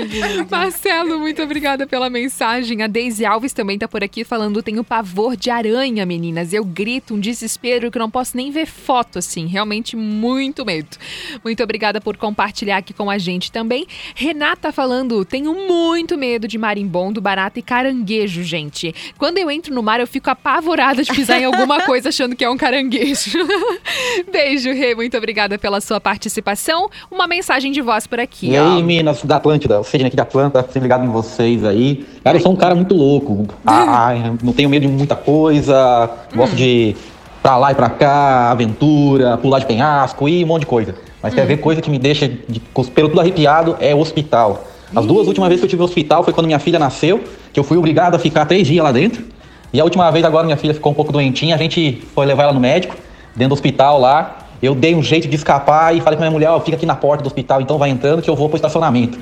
Marcelo, 0.49 1.19
muito 1.19 1.39
obrigada 1.43 1.85
pela 1.85 2.09
mensagem. 2.09 2.81
A 2.81 2.87
Deise 2.87 3.27
Alves 3.27 3.53
também 3.53 3.77
tá 3.77 3.87
por 3.87 4.03
aqui 4.03 4.23
falando: 4.23 4.63
tenho 4.63 4.83
pavor 4.83 5.37
de 5.37 5.51
aranha, 5.51 6.03
meninas. 6.03 6.51
Eu 6.51 6.65
grito 6.65 7.13
um 7.13 7.19
desespero 7.19 7.91
que 7.91 7.99
não 7.99 8.09
posso 8.09 8.35
nem 8.35 8.49
ver 8.49 8.65
foto, 8.65 9.19
assim. 9.19 9.45
Realmente 9.45 9.95
muito 9.95 10.65
medo. 10.65 10.97
Muito 11.43 11.61
obrigada 11.61 12.01
por 12.01 12.17
compartilhar 12.17 12.77
aqui 12.77 12.91
com 12.91 13.07
a 13.07 13.19
gente 13.19 13.51
também. 13.51 13.85
Renata 14.15 14.71
falando: 14.71 15.23
tenho 15.23 15.53
muito 15.53 16.17
medo 16.17 16.47
de 16.47 16.57
marimbondo, 16.57 17.21
barata 17.21 17.59
e 17.59 17.61
caranguejo, 17.61 18.41
gente. 18.41 18.95
Quando 19.15 19.37
eu 19.37 19.51
entro 19.51 19.75
no 19.75 19.83
mar, 19.83 19.99
eu 19.99 20.07
fico 20.07 20.31
apavorada 20.31 21.03
de 21.03 21.18
pisar 21.19 21.41
em 21.41 21.45
alguma 21.45 21.81
coisa 21.81 22.09
achando 22.09 22.35
que 22.35 22.43
é 22.43 22.49
um 22.49 22.57
caranguejo. 22.57 23.37
Beijo, 24.31 24.71
Rê. 24.71 24.95
Muito 24.95 25.17
obrigada 25.17 25.57
pela 25.57 25.81
sua 25.81 25.99
participação. 25.99 26.89
Uma 27.11 27.27
mensagem 27.27 27.71
de 27.71 27.81
voz 27.81 28.07
por 28.07 28.19
aqui. 28.19 28.51
E 28.51 28.57
ó. 28.57 28.75
aí, 28.75 28.83
Minas 28.83 29.23
da 29.23 29.35
Atlântida, 29.35 29.83
Sidney 29.83 30.07
aqui 30.07 30.15
da 30.15 30.23
Atlântida, 30.23 30.61
sempre 30.63 30.81
ligado 30.81 31.05
em 31.05 31.09
vocês 31.09 31.63
aí. 31.63 32.05
Cara, 32.23 32.37
eu 32.37 32.41
sou 32.41 32.51
um 32.51 32.55
cara 32.55 32.73
muito 32.75 32.95
louco. 32.95 33.47
Ah, 33.65 34.09
ah, 34.09 34.33
não 34.41 34.53
tenho 34.53 34.69
medo 34.69 34.85
de 34.85 34.91
muita 34.91 35.15
coisa, 35.15 36.09
gosto 36.35 36.55
de 36.55 36.95
pra 37.41 37.57
lá 37.57 37.71
e 37.71 37.75
pra 37.75 37.89
cá, 37.89 38.51
aventura, 38.51 39.37
pular 39.37 39.59
de 39.59 39.65
penhasco 39.65 40.27
e 40.27 40.43
um 40.43 40.47
monte 40.47 40.61
de 40.61 40.67
coisa. 40.67 40.95
Mas 41.21 41.33
quer 41.33 41.45
ver 41.45 41.57
coisa 41.57 41.81
que 41.81 41.89
me 41.89 41.99
deixa 41.99 42.27
de, 42.27 42.59
pelos 42.59 42.89
tudo 42.89 43.19
arrepiado 43.19 43.77
é 43.79 43.93
o 43.93 43.99
hospital. 43.99 44.65
As 44.95 45.05
duas 45.05 45.27
últimas 45.27 45.49
vezes 45.49 45.61
que 45.61 45.65
eu 45.65 45.69
tive 45.69 45.79
no 45.79 45.85
hospital 45.85 46.23
foi 46.23 46.33
quando 46.33 46.47
minha 46.47 46.59
filha 46.59 46.79
nasceu, 46.79 47.23
que 47.53 47.59
eu 47.59 47.63
fui 47.63 47.77
obrigado 47.77 48.15
a 48.15 48.19
ficar 48.19 48.45
três 48.45 48.67
dias 48.67 48.83
lá 48.83 48.91
dentro. 48.91 49.23
E 49.71 49.79
a 49.79 49.83
última 49.83 50.09
vez 50.11 50.25
agora 50.25 50.45
minha 50.45 50.57
filha 50.57 50.73
ficou 50.73 50.91
um 50.91 50.95
pouco 50.95 51.11
doentinha, 51.11 51.55
a 51.55 51.57
gente 51.57 52.01
foi 52.15 52.25
levar 52.25 52.43
ela 52.43 52.53
no 52.53 52.59
médico, 52.59 52.95
dentro 53.35 53.49
do 53.49 53.53
hospital 53.53 53.99
lá. 53.99 54.39
Eu 54.61 54.75
dei 54.75 54.93
um 54.95 55.01
jeito 55.01 55.27
de 55.27 55.35
escapar 55.35 55.95
e 55.95 56.01
falei 56.01 56.17
pra 56.17 56.25
minha 56.25 56.31
mulher, 56.31 56.49
ó, 56.49 56.59
fica 56.59 56.75
aqui 56.75 56.85
na 56.85 56.95
porta 56.95 57.23
do 57.23 57.27
hospital, 57.27 57.61
então 57.61 57.77
vai 57.77 57.89
entrando 57.89 58.21
que 58.21 58.29
eu 58.29 58.35
vou 58.35 58.49
pro 58.49 58.57
estacionamento. 58.57 59.17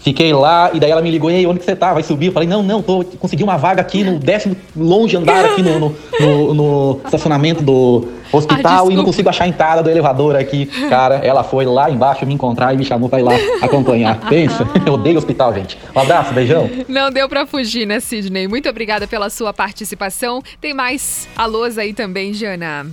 Fiquei 0.00 0.32
lá 0.32 0.70
e 0.72 0.78
daí 0.78 0.90
ela 0.90 1.02
me 1.02 1.10
ligou, 1.10 1.30
e 1.30 1.34
aí, 1.34 1.46
onde 1.46 1.58
que 1.58 1.64
você 1.64 1.74
tá? 1.74 1.92
Vai 1.92 2.02
subir? 2.02 2.26
Eu 2.26 2.32
falei, 2.32 2.48
não, 2.48 2.62
não, 2.62 2.80
tô, 2.80 3.04
consegui 3.18 3.42
uma 3.42 3.56
vaga 3.56 3.80
aqui 3.80 4.04
no 4.04 4.18
décimo 4.18 4.56
longe 4.76 5.16
andar 5.16 5.44
aqui 5.44 5.60
no, 5.60 5.78
no, 5.80 5.94
no- 6.20 6.54
no 6.54 7.00
estacionamento 7.04 7.62
do 7.62 8.06
hospital 8.32 8.90
e 8.90 8.94
não 8.94 9.04
consigo 9.04 9.28
achar 9.28 9.44
a 9.44 9.48
entrada 9.48 9.82
do 9.82 9.90
elevador 9.90 10.36
aqui. 10.36 10.66
Cara, 10.88 11.16
ela 11.16 11.42
foi 11.42 11.64
lá 11.66 11.90
embaixo 11.90 12.24
me 12.24 12.32
encontrar 12.32 12.72
e 12.72 12.76
me 12.76 12.84
chamou 12.84 13.08
pra 13.08 13.18
ir 13.18 13.24
lá 13.24 13.32
acompanhar. 13.60 14.20
Pensa, 14.30 14.66
eu 14.86 14.92
odeio 14.94 15.18
hospital, 15.18 15.52
gente. 15.52 15.76
Um 15.94 15.98
abraço, 16.00 16.32
beijão. 16.32 16.70
Não 16.88 17.10
deu 17.10 17.28
pra 17.28 17.44
fugir, 17.44 17.84
né, 17.86 17.98
Sidney? 17.98 18.46
Muito 18.46 18.68
obrigada 18.68 19.06
pela 19.08 19.28
sua 19.28 19.52
participação. 19.52 20.40
Tem 20.60 20.72
mais 20.72 21.26
alôs 21.36 21.76
aí 21.76 21.92
também, 21.92 22.32
Jana. 22.32 22.86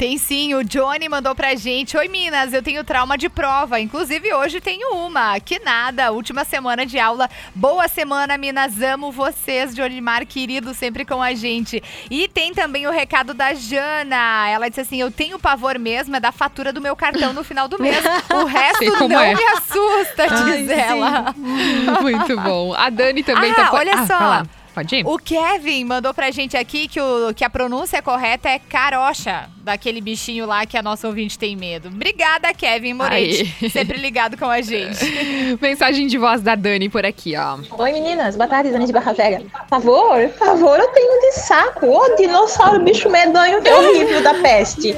Tem 0.00 0.16
sim, 0.16 0.54
o 0.54 0.64
Johnny 0.64 1.10
mandou 1.10 1.34
pra 1.34 1.54
gente. 1.54 1.94
Oi, 1.94 2.08
Minas, 2.08 2.54
eu 2.54 2.62
tenho 2.62 2.82
trauma 2.82 3.18
de 3.18 3.28
prova. 3.28 3.78
Inclusive, 3.78 4.32
hoje 4.32 4.58
tenho 4.58 4.94
uma. 4.94 5.38
Que 5.38 5.58
nada, 5.58 6.10
última 6.10 6.42
semana 6.42 6.86
de 6.86 6.98
aula. 6.98 7.28
Boa 7.54 7.86
semana, 7.86 8.38
Minas. 8.38 8.80
Amo 8.80 9.12
vocês, 9.12 9.74
Johnny 9.74 10.00
Mar, 10.00 10.24
querido, 10.24 10.72
sempre 10.72 11.04
com 11.04 11.20
a 11.20 11.34
gente. 11.34 11.82
E 12.10 12.26
tem 12.28 12.54
também 12.54 12.86
o 12.86 12.90
recado 12.90 13.34
da 13.34 13.52
Jana. 13.52 14.48
Ela 14.48 14.70
disse 14.70 14.80
assim: 14.80 14.98
Eu 14.98 15.10
tenho 15.10 15.38
pavor 15.38 15.78
mesmo, 15.78 16.16
é 16.16 16.20
da 16.20 16.32
fatura 16.32 16.72
do 16.72 16.80
meu 16.80 16.96
cartão 16.96 17.34
no 17.34 17.44
final 17.44 17.68
do 17.68 17.78
mês. 17.78 18.02
O 18.32 18.46
resto 18.46 19.06
não 19.06 19.20
é. 19.20 19.34
me 19.34 19.44
assusta, 19.44 20.22
Ai, 20.30 20.44
diz 20.44 20.66
sim. 20.66 20.80
ela. 20.80 21.34
Muito 21.36 22.40
bom. 22.40 22.72
A 22.72 22.88
Dani 22.88 23.22
também 23.22 23.50
ah, 23.50 23.54
tá 23.54 23.70
olha 23.74 23.92
Ah, 23.94 24.06
só. 24.06 24.60
Pode 24.74 24.96
ir? 24.96 25.06
O 25.06 25.18
Kevin 25.18 25.84
mandou 25.84 26.14
pra 26.14 26.30
gente 26.30 26.56
aqui 26.56 26.86
que, 26.88 27.00
o, 27.00 27.34
que 27.34 27.44
a 27.44 27.50
pronúncia 27.50 28.00
correta 28.00 28.48
é 28.48 28.58
carocha, 28.58 29.48
daquele 29.70 30.00
bichinho 30.00 30.46
lá 30.46 30.66
que 30.66 30.76
a 30.76 30.82
nossa 30.82 31.06
ouvinte 31.06 31.38
tem 31.38 31.54
medo. 31.54 31.88
Obrigada, 31.88 32.52
Kevin 32.52 32.94
Moretti. 32.94 33.54
Aí. 33.62 33.70
Sempre 33.70 33.98
ligado 33.98 34.36
com 34.36 34.46
a 34.46 34.60
gente. 34.60 34.98
Mensagem 35.62 36.08
de 36.08 36.18
voz 36.18 36.42
da 36.42 36.56
Dani 36.56 36.88
por 36.88 37.06
aqui, 37.06 37.34
ó. 37.36 37.58
Oi 37.78 37.92
meninas, 37.92 38.34
boa 38.34 38.48
tarde, 38.48 38.70
Dani 38.70 38.86
de 38.86 38.92
Barra 38.92 39.12
Velha. 39.12 39.42
Pavor? 39.68 40.28
Pavor 40.38 40.76
eu 40.78 40.88
tenho 40.88 41.20
de 41.20 41.32
saco. 41.38 41.86
Ô, 41.86 42.16
dinossauro, 42.16 42.82
bicho 42.82 43.08
medonho, 43.08 43.62
que 43.62 43.70
horrível 43.70 44.22
da 44.22 44.34
peste. 44.34 44.96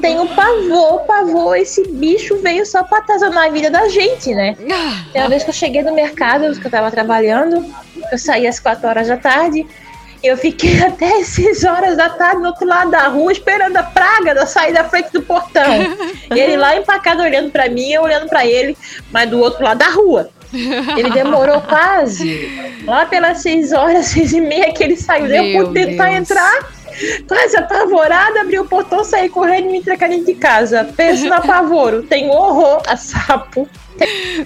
Tenho 0.00 0.26
pavor, 0.28 1.00
pavor. 1.00 1.56
Esse 1.58 1.86
bicho 1.88 2.38
veio 2.38 2.64
só 2.64 2.82
pra 2.82 2.98
atazanar 2.98 3.48
a 3.48 3.50
vida 3.50 3.70
da 3.70 3.88
gente, 3.88 4.34
né? 4.34 4.56
Tem 5.12 5.20
uma 5.20 5.28
vez 5.28 5.44
que 5.44 5.50
eu 5.50 5.54
cheguei 5.54 5.82
no 5.82 5.94
mercado, 5.94 6.58
que 6.58 6.66
eu 6.66 6.70
tava 6.70 6.90
trabalhando, 6.90 7.64
eu 8.10 8.18
saí 8.18 8.46
às 8.46 8.58
4 8.58 8.88
horas 8.88 9.08
da 9.08 9.18
tarde. 9.18 9.66
Eu 10.24 10.38
fiquei 10.38 10.80
até 10.82 11.20
as 11.20 11.26
6 11.28 11.64
horas 11.64 11.96
da 11.96 12.08
tarde 12.08 12.40
no 12.40 12.48
outro 12.48 12.66
lado 12.66 12.90
da 12.90 13.08
rua, 13.08 13.30
esperando 13.30 13.76
a 13.76 13.82
praga 13.82 14.34
da 14.34 14.46
sair 14.46 14.72
da 14.72 14.84
frente 14.84 15.12
do 15.12 15.22
portão. 15.22 15.62
E 16.34 16.38
ele 16.40 16.56
lá 16.56 16.76
empacado 16.76 17.22
olhando 17.22 17.50
pra 17.50 17.68
mim, 17.68 17.92
eu 17.92 18.02
olhando 18.02 18.28
pra 18.28 18.46
ele, 18.46 18.76
mas 19.12 19.28
do 19.28 19.38
outro 19.38 19.62
lado 19.62 19.78
da 19.78 19.90
rua. 19.90 20.30
Ele 20.96 21.10
demorou 21.10 21.60
quase 21.60 22.48
lá 22.84 23.04
pelas 23.06 23.42
6 23.42 23.72
horas, 23.72 24.06
6 24.14 24.32
e 24.32 24.40
meia 24.40 24.72
que 24.72 24.82
ele 24.82 24.96
saiu. 24.96 25.28
Daí 25.28 25.52
eu 25.52 25.58
Meu 25.58 25.66
pude 25.68 25.86
tentar 25.86 26.06
Deus. 26.06 26.16
entrar, 26.16 26.72
quase 27.28 27.56
apavorada, 27.56 28.40
abri 28.40 28.58
o 28.58 28.64
portão, 28.64 29.04
saí 29.04 29.28
correndo 29.28 29.68
e 29.68 29.72
me 29.72 29.82
dentro 29.82 30.24
de 30.24 30.34
casa. 30.34 30.88
Penso 30.96 31.26
no 31.26 31.34
apavoro, 31.34 32.02
tenho 32.04 32.30
horror 32.30 32.80
a 32.86 32.96
sapo. 32.96 33.68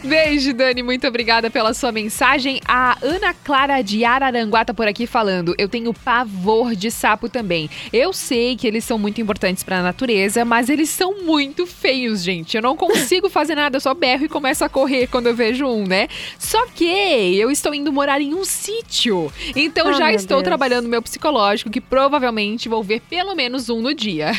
Beijo, 0.04 0.52
Dani. 0.52 0.82
Muito 0.82 1.06
obrigada 1.06 1.50
pela 1.50 1.72
sua 1.74 1.90
mensagem. 1.90 2.60
A 2.66 2.96
Ana 3.02 3.32
Clara 3.34 3.80
de 3.82 4.04
Araranguá 4.04 4.64
tá 4.64 4.74
por 4.74 4.86
aqui 4.86 5.06
falando. 5.06 5.54
Eu 5.58 5.68
tenho 5.68 5.92
pavor 5.94 6.74
de 6.74 6.90
sapo 6.90 7.28
também. 7.28 7.68
Eu 7.92 8.12
sei 8.12 8.56
que 8.56 8.66
eles 8.66 8.84
são 8.84 8.98
muito 8.98 9.20
importantes 9.20 9.62
pra 9.62 9.82
natureza, 9.82 10.44
mas 10.44 10.68
eles 10.68 10.90
são 10.90 11.22
muito 11.24 11.66
feios, 11.66 12.22
gente. 12.22 12.56
Eu 12.56 12.62
não 12.62 12.76
consigo 12.76 13.28
fazer 13.28 13.54
nada, 13.54 13.76
eu 13.76 13.80
só 13.80 13.94
berro 13.94 14.24
e 14.24 14.28
começo 14.28 14.64
a 14.64 14.68
correr 14.68 15.06
quando 15.06 15.26
eu 15.26 15.34
vejo 15.34 15.66
um, 15.66 15.86
né? 15.86 16.08
Só 16.38 16.66
que 16.66 16.84
eu 16.84 17.50
estou 17.50 17.74
indo 17.74 17.92
morar 17.92 18.20
em 18.20 18.34
um 18.34 18.44
sítio. 18.44 19.32
Então 19.56 19.88
Ah, 19.88 19.92
já 19.94 20.12
estou 20.12 20.38
Deus. 20.38 20.44
trabalhando 20.44 20.88
meu 20.88 21.02
psicológico, 21.02 21.70
que 21.70 21.80
provavelmente 21.80 22.68
vou 22.68 22.82
ver 22.82 23.00
pelo 23.08 23.34
menos 23.34 23.68
um 23.70 23.80
no 23.80 23.94
dia. 23.94 24.32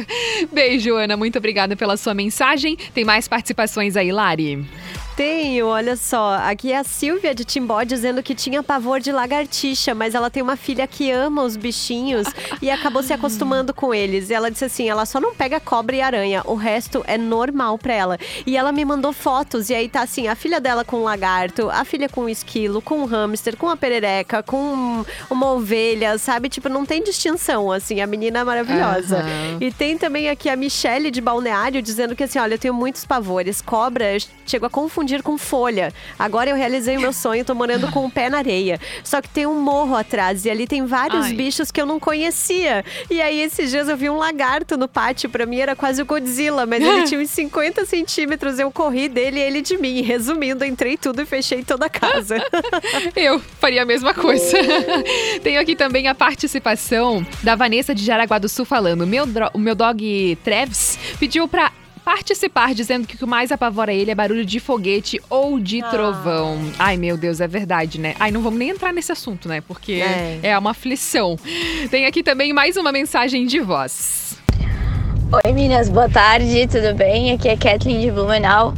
Beijo, 0.52 0.94
Ana. 0.94 1.16
Muito 1.16 1.38
obrigada 1.38 1.76
pela 1.76 1.96
sua 1.96 2.14
mensagem. 2.14 2.76
Tem 2.94 3.04
mais 3.04 3.28
participações 3.28 3.96
aí, 3.96 4.10
Lari? 4.12 4.55
team. 4.56 5.05
Tenho, 5.16 5.68
olha 5.68 5.96
só. 5.96 6.34
Aqui 6.34 6.72
é 6.72 6.76
a 6.76 6.84
Silvia 6.84 7.34
de 7.34 7.42
Timbó 7.42 7.82
dizendo 7.84 8.22
que 8.22 8.34
tinha 8.34 8.62
pavor 8.62 9.00
de 9.00 9.10
lagartixa, 9.10 9.94
mas 9.94 10.14
ela 10.14 10.28
tem 10.28 10.42
uma 10.42 10.56
filha 10.56 10.86
que 10.86 11.10
ama 11.10 11.42
os 11.42 11.56
bichinhos 11.56 12.26
e 12.60 12.70
acabou 12.70 13.02
se 13.02 13.14
acostumando 13.14 13.72
com 13.72 13.94
eles. 13.94 14.28
E 14.28 14.34
ela 14.34 14.50
disse 14.50 14.66
assim: 14.66 14.90
ela 14.90 15.06
só 15.06 15.18
não 15.18 15.34
pega 15.34 15.58
cobra 15.58 15.96
e 15.96 16.02
aranha, 16.02 16.42
o 16.44 16.54
resto 16.54 17.02
é 17.06 17.16
normal 17.16 17.78
pra 17.78 17.94
ela. 17.94 18.18
E 18.46 18.58
ela 18.58 18.70
me 18.72 18.84
mandou 18.84 19.10
fotos, 19.10 19.70
e 19.70 19.74
aí 19.74 19.88
tá 19.88 20.02
assim: 20.02 20.28
a 20.28 20.34
filha 20.34 20.60
dela 20.60 20.84
com 20.84 20.98
um 20.98 21.04
lagarto, 21.04 21.70
a 21.70 21.82
filha 21.82 22.10
com 22.10 22.24
um 22.24 22.28
esquilo, 22.28 22.82
com 22.82 22.98
um 22.98 23.06
hamster, 23.06 23.56
com 23.56 23.66
uma 23.66 23.76
perereca, 23.76 24.42
com 24.42 25.02
uma 25.30 25.50
ovelha, 25.50 26.18
sabe? 26.18 26.50
Tipo, 26.50 26.68
não 26.68 26.84
tem 26.84 27.02
distinção, 27.02 27.72
assim. 27.72 28.02
A 28.02 28.06
menina 28.06 28.40
é 28.40 28.44
maravilhosa. 28.44 29.20
Aham. 29.20 29.58
E 29.62 29.72
tem 29.72 29.96
também 29.96 30.28
aqui 30.28 30.50
a 30.50 30.56
Michelle 30.56 31.10
de 31.10 31.22
Balneário 31.22 31.80
dizendo 31.80 32.14
que 32.14 32.24
assim, 32.24 32.38
olha, 32.38 32.52
eu 32.52 32.58
tenho 32.58 32.74
muitos 32.74 33.06
pavores. 33.06 33.62
Cobra, 33.62 34.04
chego 34.44 34.66
a 34.66 34.70
confundir 34.70 35.05
com 35.22 35.38
folha. 35.38 35.92
Agora 36.18 36.50
eu 36.50 36.56
realizei 36.56 36.96
o 36.96 37.00
meu 37.00 37.12
sonho, 37.12 37.44
tô 37.44 37.54
morando 37.54 37.90
com 37.90 38.04
o 38.04 38.10
pé 38.10 38.28
na 38.28 38.38
areia. 38.38 38.80
Só 39.04 39.20
que 39.20 39.28
tem 39.28 39.46
um 39.46 39.60
morro 39.60 39.94
atrás 39.94 40.44
e 40.44 40.50
ali 40.50 40.66
tem 40.66 40.84
vários 40.84 41.26
Ai. 41.26 41.32
bichos 41.32 41.70
que 41.70 41.80
eu 41.80 41.86
não 41.86 42.00
conhecia. 42.00 42.84
E 43.10 43.20
aí 43.20 43.40
esses 43.40 43.70
dias 43.70 43.88
eu 43.88 43.96
vi 43.96 44.10
um 44.10 44.16
lagarto 44.16 44.76
no 44.76 44.88
pátio, 44.88 45.30
pra 45.30 45.46
mim 45.46 45.58
era 45.58 45.76
quase 45.76 46.02
o 46.02 46.06
Godzilla, 46.06 46.66
mas 46.66 46.82
ele 46.82 47.04
tinha 47.06 47.20
uns 47.20 47.30
50 47.30 47.84
centímetros, 47.84 48.58
eu 48.58 48.70
corri 48.70 49.08
dele 49.08 49.38
e 49.38 49.42
ele 49.42 49.62
de 49.62 49.76
mim. 49.76 50.02
Resumindo, 50.02 50.64
entrei 50.64 50.96
tudo 50.96 51.22
e 51.22 51.26
fechei 51.26 51.62
toda 51.62 51.86
a 51.86 51.90
casa. 51.90 52.36
Eu 53.14 53.40
faria 53.60 53.82
a 53.82 53.84
mesma 53.84 54.12
coisa. 54.12 54.56
Tenho 55.42 55.60
aqui 55.60 55.74
também 55.74 56.08
a 56.08 56.14
participação 56.14 57.26
da 57.42 57.54
Vanessa 57.54 57.94
de 57.94 58.04
Jaraguá 58.04 58.38
do 58.38 58.48
Sul 58.48 58.64
falando: 58.64 59.06
meu 59.06 59.26
o 59.52 59.58
meu 59.58 59.74
dog 59.74 60.38
Travis 60.44 60.98
pediu 61.18 61.48
pra 61.48 61.72
participar, 62.06 62.72
dizendo 62.72 63.04
que 63.04 63.16
o 63.16 63.18
que 63.18 63.26
mais 63.26 63.50
apavora 63.50 63.92
ele 63.92 64.12
é 64.12 64.14
barulho 64.14 64.44
de 64.44 64.60
foguete 64.60 65.20
ou 65.28 65.58
de 65.58 65.82
trovão. 65.90 66.56
Ai, 66.78 66.96
meu 66.96 67.16
Deus, 67.16 67.40
é 67.40 67.48
verdade, 67.48 68.00
né? 68.00 68.14
Ai, 68.20 68.30
não 68.30 68.42
vamos 68.42 68.60
nem 68.60 68.68
entrar 68.68 68.92
nesse 68.92 69.10
assunto, 69.10 69.48
né? 69.48 69.60
Porque 69.60 69.94
É. 69.94 70.38
é 70.40 70.56
uma 70.56 70.70
aflição. 70.70 71.36
Tem 71.90 72.06
aqui 72.06 72.22
também 72.22 72.52
mais 72.52 72.76
uma 72.76 72.92
mensagem 72.92 73.44
de 73.44 73.58
voz. 73.58 74.38
Oi 75.44 75.52
meninas, 75.52 75.88
boa 75.88 76.08
tarde, 76.08 76.68
tudo 76.68 76.94
bem? 76.94 77.32
Aqui 77.32 77.48
é 77.48 77.56
Kathleen 77.56 78.00
de 78.00 78.12
Blumenau. 78.12 78.72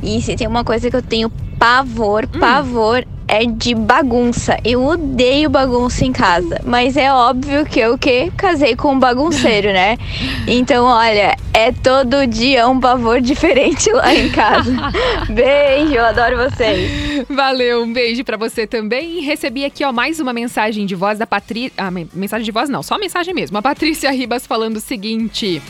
E 0.00 0.22
se 0.22 0.36
tem 0.36 0.46
uma 0.46 0.62
coisa 0.62 0.88
que 0.88 0.94
eu 0.94 1.02
tenho 1.02 1.28
pavor, 1.58 2.28
pavor, 2.28 3.04
é 3.28 3.44
de 3.44 3.74
bagunça. 3.74 4.56
Eu 4.64 4.82
odeio 4.84 5.48
bagunça 5.50 6.04
em 6.04 6.12
casa, 6.12 6.60
mas 6.64 6.96
é 6.96 7.12
óbvio 7.12 7.64
que 7.66 7.78
eu 7.78 7.96
que 7.98 8.30
casei 8.36 8.74
com 8.74 8.92
um 8.94 8.98
bagunceiro, 8.98 9.72
né? 9.72 9.96
Então, 10.50 10.86
olha, 10.86 11.36
é 11.52 11.70
todo 11.72 12.26
dia 12.26 12.66
um 12.66 12.80
pavor 12.80 13.20
diferente 13.20 13.92
lá 13.92 14.14
em 14.14 14.30
casa. 14.30 14.74
Beijo, 15.28 15.92
eu 15.94 16.04
adoro 16.06 16.36
vocês. 16.38 17.26
Valeu, 17.28 17.82
um 17.82 17.92
beijo 17.92 18.24
pra 18.24 18.38
você 18.38 18.66
também. 18.66 19.18
E 19.18 19.20
recebi 19.20 19.62
aqui, 19.66 19.84
ó, 19.84 19.92
mais 19.92 20.20
uma 20.20 20.32
mensagem 20.32 20.86
de 20.86 20.94
voz 20.94 21.18
da 21.18 21.26
Patrícia. 21.26 21.72
Ah, 21.76 21.90
men- 21.90 22.08
mensagem 22.14 22.46
de 22.46 22.50
voz 22.50 22.70
não, 22.70 22.82
só 22.82 22.98
mensagem 22.98 23.34
mesmo. 23.34 23.58
A 23.58 23.62
Patrícia 23.62 24.10
Ribas 24.10 24.46
falando 24.46 24.76
o 24.76 24.80
seguinte: 24.80 25.60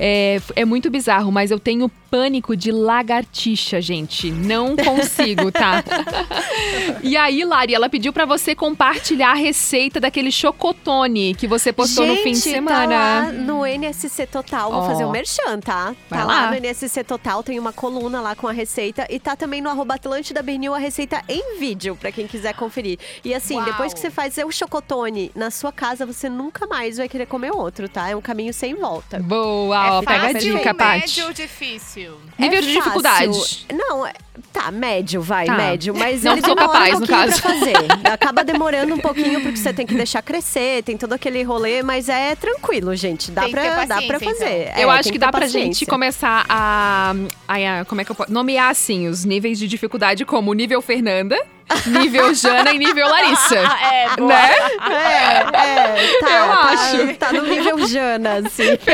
é, 0.00 0.40
é 0.56 0.64
muito 0.64 0.88
bizarro, 0.90 1.30
mas 1.30 1.50
eu 1.50 1.58
tenho 1.58 1.90
pânico 2.10 2.56
de 2.56 2.72
lagartixa, 2.72 3.82
gente. 3.82 4.30
Não 4.30 4.74
consigo, 4.74 5.52
tá? 5.52 5.84
e 7.02 7.16
aí, 7.16 7.44
Lari, 7.44 7.74
ela 7.74 7.88
pediu 7.88 8.12
pra 8.12 8.24
você 8.24 8.54
compartilhar 8.54 9.30
a 9.32 9.34
receita 9.34 10.00
daquele 10.00 10.30
chocotone 10.30 11.34
que 11.34 11.46
você 11.46 11.72
postou 11.72 12.06
no 12.06 12.16
fim 12.16 12.32
de 12.32 12.38
Gente, 12.40 12.50
semana. 12.54 12.74
Tá 12.74 12.86
lá 12.86 13.32
no 13.32 13.66
NSC 13.66 14.26
Total, 14.26 14.70
vou 14.70 14.80
Ó. 14.82 14.86
fazer 14.86 15.04
o 15.04 15.10
merchan, 15.10 15.60
tá? 15.60 15.94
Vai 16.08 16.18
tá 16.20 16.24
lá. 16.24 16.40
lá. 16.42 16.50
no 16.50 16.56
NSC 16.56 17.04
Total, 17.04 17.42
tem 17.42 17.58
uma 17.58 17.72
coluna 17.72 18.20
lá 18.20 18.34
com 18.34 18.46
a 18.48 18.52
receita 18.52 19.06
e 19.10 19.18
tá 19.18 19.36
também 19.36 19.60
no 19.60 19.68
arroba 19.70 19.94
Atlântida 19.94 20.42
Bernil 20.42 20.74
a 20.74 20.78
receita 20.78 21.22
em 21.28 21.58
vídeo, 21.58 21.96
pra 21.96 22.10
quem 22.12 22.26
quiser 22.26 22.54
conferir. 22.54 22.98
E 23.24 23.34
assim, 23.34 23.56
Uau. 23.56 23.64
depois 23.64 23.92
que 23.94 24.00
você 24.00 24.10
faz 24.10 24.36
o 24.38 24.50
chocotone 24.50 25.30
na 25.34 25.50
sua 25.50 25.72
casa, 25.72 26.04
você 26.06 26.28
nunca 26.28 26.66
mais 26.66 26.96
vai 26.98 27.08
querer 27.08 27.26
comer 27.26 27.50
outro, 27.52 27.88
tá? 27.88 28.08
É 28.08 28.16
um 28.16 28.20
caminho 28.20 28.52
sem 28.52 28.74
volta. 28.74 29.18
Boa, 29.20 29.98
ó, 29.98 30.02
pega 30.02 30.26
a 30.28 30.32
dica, 30.32 30.74
Paty. 30.74 31.00
médio, 31.00 31.32
difícil. 31.34 32.16
Nível 32.38 32.60
de 32.60 32.68
É 32.76 32.82
fácil. 32.82 33.30
dificuldade. 33.30 33.66
Não, 33.72 34.06
é- 34.06 34.12
tá, 34.52 34.70
médio, 34.70 35.20
vai, 35.22 35.46
Tá. 35.46 35.54
médio. 35.56 35.94
Mas 35.94 36.22
Não 36.24 36.32
ele 36.32 36.40
sou 36.42 36.54
demora 36.54 36.72
capaz, 36.90 36.94
um 36.96 37.00
no 37.00 37.06
pouquinho 37.06 37.28
caso. 37.30 37.42
pra 37.42 37.50
fazer. 37.54 38.10
Acaba 38.12 38.44
demorando 38.44 38.94
um 38.94 38.98
pouquinho 38.98 39.40
porque 39.40 39.56
você 39.56 39.72
tem 39.72 39.86
que 39.86 39.94
deixar 39.94 40.22
crescer, 40.22 40.82
tem 40.82 40.96
todo 40.96 41.12
aquele 41.12 41.42
rolê, 41.42 41.82
mas 41.82 42.08
é 42.08 42.34
tranquilo, 42.34 42.94
gente. 42.96 43.30
Dá, 43.30 43.42
Tem 43.42 43.50
pra, 43.50 43.84
dá 43.84 44.02
pra 44.02 44.18
paciência, 44.18 44.46
fazer. 44.46 44.72
Eu 44.76 44.90
É, 44.90 44.98
acho 44.98 45.10
que 45.12 45.18
dá 45.18 45.30
pra 45.32 45.46
gente 45.46 45.86
começar 45.86 46.44
a, 46.48 47.14
a- 47.48 47.80
a- 47.80 47.84
Como 47.84 48.00
é 48.00 48.04
que 48.04 48.10
eu 48.10 48.14
posso. 48.16 48.32
Nomear 48.32 48.70
assim 48.70 49.08
os 49.08 49.24
níveis 49.24 49.58
de 49.58 49.66
dificuldade 49.68 50.24
como 50.24 50.52
nível 50.54 50.80
Fernanda, 50.82 51.40
nível 51.86 52.34
Jana 52.34 52.72
e 52.72 52.78
nível 52.78 53.08
Larissa. 53.08 53.54
É, 53.84 54.16
boa. 54.16 54.28
né? 54.28 54.50
É, 54.90 55.36
é, 55.38 56.18
tá, 56.20 56.30
Eu 56.30 56.46
tá, 56.46 56.70
acho. 56.70 57.14
Tá 57.14 57.32
no 57.32 57.42
nível 57.42 57.86
Jana, 57.86 58.42
assim. 58.46 58.64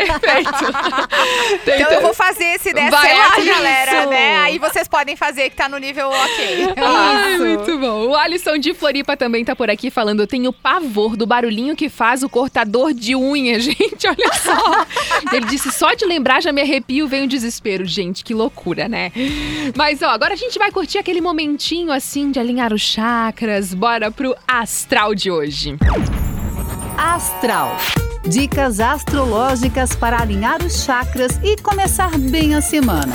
Então 1.62 1.92
eu 1.92 2.00
vou 2.02 2.14
fazer 2.14 2.44
esse 2.44 2.72
dessa 2.72 2.90
Vai 2.90 3.14
lá, 3.14 3.28
lá, 3.28 3.44
galera, 3.44 4.06
né? 4.06 4.38
Aí 4.38 4.58
vocês 4.58 4.88
podem 4.88 5.16
fazer 5.16 5.50
que 5.50 5.56
tá 5.56 5.68
no 5.68 5.78
nível 5.78 6.08
ok. 6.08 6.74
Ai, 6.76 7.38
muito 7.38 7.78
bom. 7.78 8.08
O 8.08 8.16
Alisson 8.16 8.58
de 8.58 8.74
Floripa 8.74 9.16
também 9.16 9.44
tá 9.44 9.54
por 9.54 9.70
aqui 9.70 9.90
falando: 9.90 10.20
eu 10.20 10.26
tenho 10.26 10.52
pavor 10.52 11.16
do 11.16 11.26
barulhinho 11.26 11.76
que 11.76 11.88
faz 11.88 12.22
o 12.22 12.28
cortador 12.28 12.92
de 12.92 13.14
unha, 13.14 13.58
gente. 13.60 14.06
Olha 14.06 14.32
só. 14.34 14.86
Ele 15.32 15.46
disse: 15.46 15.70
só 15.70 15.94
de 15.94 16.04
lembrar 16.04 16.42
já 16.42 16.52
me 16.52 16.62
arrepio, 16.62 17.06
vem 17.06 17.24
o 17.24 17.28
desespero. 17.28 17.84
Gente, 17.84 18.24
que 18.24 18.34
loucura, 18.34 18.88
né? 18.88 19.12
Mas 19.76 20.02
ó, 20.02 20.08
agora 20.08 20.34
a 20.34 20.36
gente 20.36 20.58
vai 20.58 20.70
curtir 20.70 20.98
aquele 20.98 21.20
momentinho 21.20 21.92
assim 21.92 22.30
de 22.30 22.38
alinhar 22.60 22.72
os 22.72 22.82
chakras. 22.82 23.72
Bora 23.72 24.10
pro 24.10 24.36
astral 24.46 25.14
de 25.14 25.30
hoje. 25.30 25.76
Astral. 26.98 27.76
Dicas 28.24 28.80
astrológicas 28.80 29.96
para 29.96 30.20
alinhar 30.20 30.62
os 30.62 30.84
chakras 30.84 31.40
e 31.42 31.56
começar 31.56 32.16
bem 32.18 32.54
a 32.54 32.60
semana. 32.60 33.14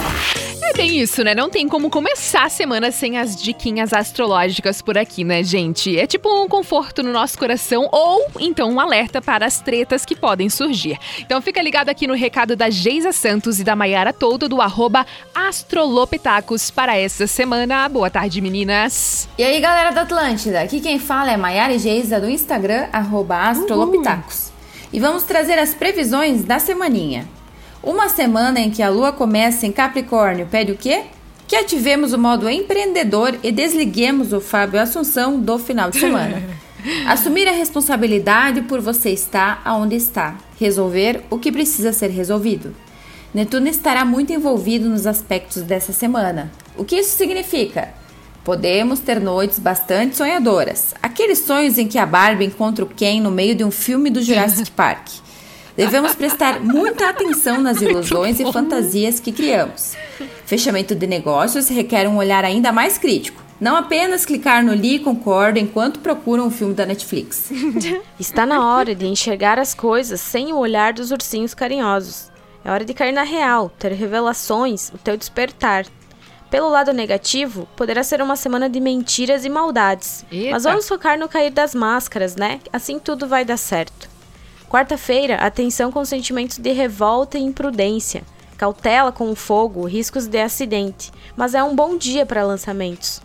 É 0.63 0.73
bem 0.73 0.97
isso, 0.97 1.23
né? 1.23 1.35
Não 1.35 1.47
tem 1.47 1.69
como 1.69 1.91
começar 1.91 2.45
a 2.45 2.49
semana 2.49 2.91
sem 2.91 3.19
as 3.19 3.39
diquinhas 3.39 3.93
astrológicas 3.93 4.81
por 4.81 4.97
aqui, 4.97 5.23
né, 5.23 5.43
gente? 5.43 5.97
É 5.97 6.07
tipo 6.07 6.27
um 6.27 6.47
conforto 6.47 7.03
no 7.03 7.11
nosso 7.13 7.37
coração 7.37 7.87
ou 7.91 8.25
então 8.39 8.71
um 8.71 8.79
alerta 8.79 9.21
para 9.21 9.45
as 9.45 9.61
tretas 9.61 10.03
que 10.03 10.15
podem 10.15 10.49
surgir. 10.49 10.97
Então 11.19 11.39
fica 11.39 11.61
ligado 11.61 11.89
aqui 11.89 12.07
no 12.07 12.15
recado 12.15 12.55
da 12.55 12.71
Geisa 12.71 13.11
Santos 13.11 13.59
e 13.59 13.63
da 13.63 13.75
Maiara 13.75 14.11
Todo 14.11 14.49
do 14.49 14.59
arroba 14.59 15.05
Astrolopitacos 15.35 16.71
para 16.71 16.97
essa 16.97 17.27
semana. 17.27 17.87
Boa 17.87 18.09
tarde, 18.09 18.41
meninas. 18.41 19.29
E 19.37 19.43
aí, 19.43 19.61
galera 19.61 19.91
da 19.91 20.01
Atlântida, 20.01 20.61
aqui 20.61 20.81
quem 20.81 20.97
fala 20.97 21.31
é 21.31 21.37
Maiara 21.37 21.73
e 21.73 21.79
Geisa 21.79 22.19
do 22.19 22.27
Instagram, 22.27 22.87
arroba 22.91 23.49
astrolopitacos. 23.49 24.54
E 24.95 24.99
vamos 25.01 25.23
trazer 25.23 25.59
as 25.59 25.73
previsões 25.73 26.45
da 26.45 26.57
semaninha. 26.57 27.27
Uma 27.83 28.07
semana 28.07 28.61
em 28.61 28.71
que 28.71 28.81
a 28.81 28.87
lua 28.87 29.11
começa 29.11 29.67
em 29.67 29.71
Capricórnio 29.73 30.47
pede 30.49 30.71
o 30.71 30.77
quê? 30.77 31.03
Que 31.45 31.57
ativemos 31.57 32.13
o 32.13 32.17
modo 32.17 32.49
empreendedor 32.49 33.37
e 33.43 33.51
desliguemos 33.51 34.31
o 34.31 34.39
Fábio 34.39 34.79
Assunção 34.79 35.37
do 35.37 35.59
final 35.59 35.89
de 35.89 35.99
semana. 35.99 36.41
Assumir 37.05 37.45
a 37.45 37.51
responsabilidade 37.51 38.61
por 38.61 38.79
você 38.79 39.09
estar 39.09 39.61
aonde 39.65 39.97
está. 39.97 40.37
Resolver 40.57 41.23
o 41.29 41.37
que 41.39 41.51
precisa 41.51 41.91
ser 41.91 42.09
resolvido. 42.11 42.73
Netuno 43.33 43.67
estará 43.67 44.05
muito 44.05 44.31
envolvido 44.31 44.87
nos 44.87 45.05
aspectos 45.05 45.61
dessa 45.63 45.91
semana. 45.91 46.49
O 46.77 46.85
que 46.85 46.95
isso 46.95 47.17
significa? 47.17 47.93
Podemos 48.45 48.99
ter 48.99 49.19
noites 49.19 49.57
bastante 49.57 50.15
sonhadoras. 50.15 50.93
Aqueles 51.01 51.39
sonhos 51.39 51.79
em 51.79 51.87
que 51.87 51.97
a 51.97 52.05
Barbie 52.05 52.45
encontra 52.45 52.85
o 52.85 52.87
Ken 52.87 53.19
no 53.19 53.31
meio 53.31 53.55
de 53.55 53.63
um 53.63 53.71
filme 53.71 54.11
do 54.11 54.21
Jurassic 54.21 54.69
Park. 54.77 55.07
Devemos 55.75 56.13
prestar 56.13 56.59
muita 56.59 57.09
atenção 57.09 57.59
nas 57.59 57.81
ilusões 57.81 58.39
e 58.39 58.49
fantasias 58.53 59.19
que 59.19 59.31
criamos. 59.31 59.95
Fechamento 60.45 60.93
de 60.93 61.07
negócios 61.07 61.67
requer 61.69 62.07
um 62.07 62.17
olhar 62.17 62.45
ainda 62.45 62.71
mais 62.71 62.99
crítico. 62.99 63.41
Não 63.59 63.75
apenas 63.75 64.25
clicar 64.25 64.63
no 64.63 64.75
li 64.75 64.97
e 64.97 64.99
concordo 64.99 65.57
enquanto 65.57 65.99
procuram 65.99 66.45
um 66.45 66.51
filme 66.51 66.75
da 66.75 66.85
Netflix. 66.85 67.49
Está 68.19 68.45
na 68.45 68.63
hora 68.63 68.93
de 68.93 69.07
enxergar 69.07 69.57
as 69.57 69.73
coisas 69.73 70.21
sem 70.21 70.53
o 70.53 70.57
olhar 70.57 70.93
dos 70.93 71.09
ursinhos 71.09 71.55
carinhosos. 71.55 72.29
É 72.63 72.69
hora 72.69 72.85
de 72.85 72.93
cair 72.93 73.11
na 73.11 73.23
real, 73.23 73.71
ter 73.79 73.91
revelações, 73.91 74.89
o 74.89 74.99
teu 74.99 75.17
despertar. 75.17 75.85
Pelo 76.49 76.69
lado 76.69 76.93
negativo, 76.93 77.67
poderá 77.75 78.03
ser 78.03 78.21
uma 78.21 78.35
semana 78.35 78.69
de 78.69 78.79
mentiras 78.79 79.45
e 79.45 79.49
maldades. 79.49 80.25
Eita. 80.31 80.51
Mas 80.51 80.63
vamos 80.63 80.87
focar 80.87 81.17
no 81.17 81.27
cair 81.27 81.51
das 81.51 81.73
máscaras, 81.73 82.35
né? 82.35 82.59
Assim 82.71 82.99
tudo 82.99 83.27
vai 83.27 83.43
dar 83.43 83.57
certo. 83.57 84.09
Quarta-feira, 84.69 85.35
atenção 85.35 85.91
com 85.91 86.03
sentimentos 86.05 86.57
de 86.57 86.71
revolta 86.71 87.37
e 87.37 87.41
imprudência. 87.41 88.23
Cautela 88.57 89.11
com 89.11 89.29
o 89.31 89.35
fogo, 89.35 89.85
riscos 89.85 90.27
de 90.27 90.39
acidente. 90.39 91.11
Mas 91.35 91.53
é 91.55 91.63
um 91.63 91.75
bom 91.75 91.97
dia 91.97 92.25
para 92.25 92.45
lançamentos. 92.45 93.21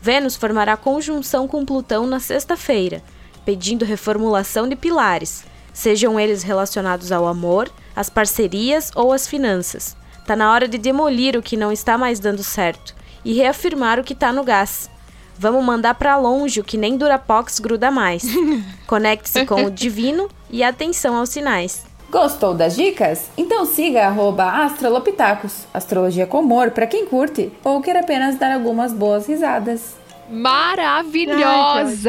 Vênus 0.00 0.36
formará 0.36 0.76
conjunção 0.76 1.48
com 1.48 1.64
Plutão 1.64 2.06
na 2.06 2.20
sexta-feira, 2.20 3.02
pedindo 3.44 3.84
reformulação 3.84 4.68
de 4.68 4.76
pilares, 4.76 5.44
sejam 5.72 6.18
eles 6.20 6.42
relacionados 6.42 7.10
ao 7.10 7.26
amor, 7.26 7.70
às 7.94 8.08
parcerias 8.08 8.90
ou 8.94 9.12
às 9.12 9.26
finanças. 9.26 9.96
Tá 10.26 10.34
na 10.34 10.52
hora 10.52 10.66
de 10.66 10.76
demolir 10.76 11.36
o 11.36 11.42
que 11.42 11.56
não 11.56 11.70
está 11.70 11.96
mais 11.96 12.18
dando 12.18 12.42
certo 12.42 12.94
e 13.24 13.32
reafirmar 13.34 14.00
o 14.00 14.04
que 14.04 14.14
tá 14.14 14.32
no 14.32 14.42
gás. 14.42 14.90
Vamos 15.38 15.64
mandar 15.64 15.94
pra 15.94 16.16
longe 16.16 16.60
o 16.60 16.64
que 16.64 16.76
nem 16.76 16.96
Durapox 16.96 17.60
gruda 17.60 17.90
mais. 17.90 18.24
Conecte-se 18.88 19.46
com 19.46 19.64
o 19.64 19.70
divino 19.70 20.28
e 20.50 20.64
atenção 20.64 21.14
aos 21.14 21.28
sinais. 21.28 21.86
Gostou 22.10 22.54
das 22.54 22.74
dicas? 22.74 23.30
Então 23.36 23.64
siga 23.66 24.06
arroba 24.06 24.64
astrolopitacos, 24.64 25.66
astrologia 25.74 26.26
com 26.26 26.40
humor 26.40 26.70
para 26.70 26.86
quem 26.86 27.06
curte 27.06 27.52
ou 27.62 27.80
quer 27.80 27.96
apenas 27.96 28.36
dar 28.36 28.52
algumas 28.52 28.92
boas 28.92 29.26
risadas. 29.26 29.94
Maravilhosas! 30.30 32.06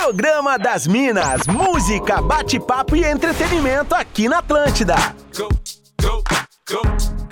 Programa 0.08 0.58
das 0.58 0.88
Minas, 0.88 1.46
música, 1.48 2.22
bate-papo 2.22 2.96
e 2.96 3.04
entretenimento 3.04 3.94
aqui 3.94 4.30
na 4.30 4.38
Atlântida. 4.38 4.96
Go, 5.38 5.50
go, 6.02 6.24
go, 6.66 6.82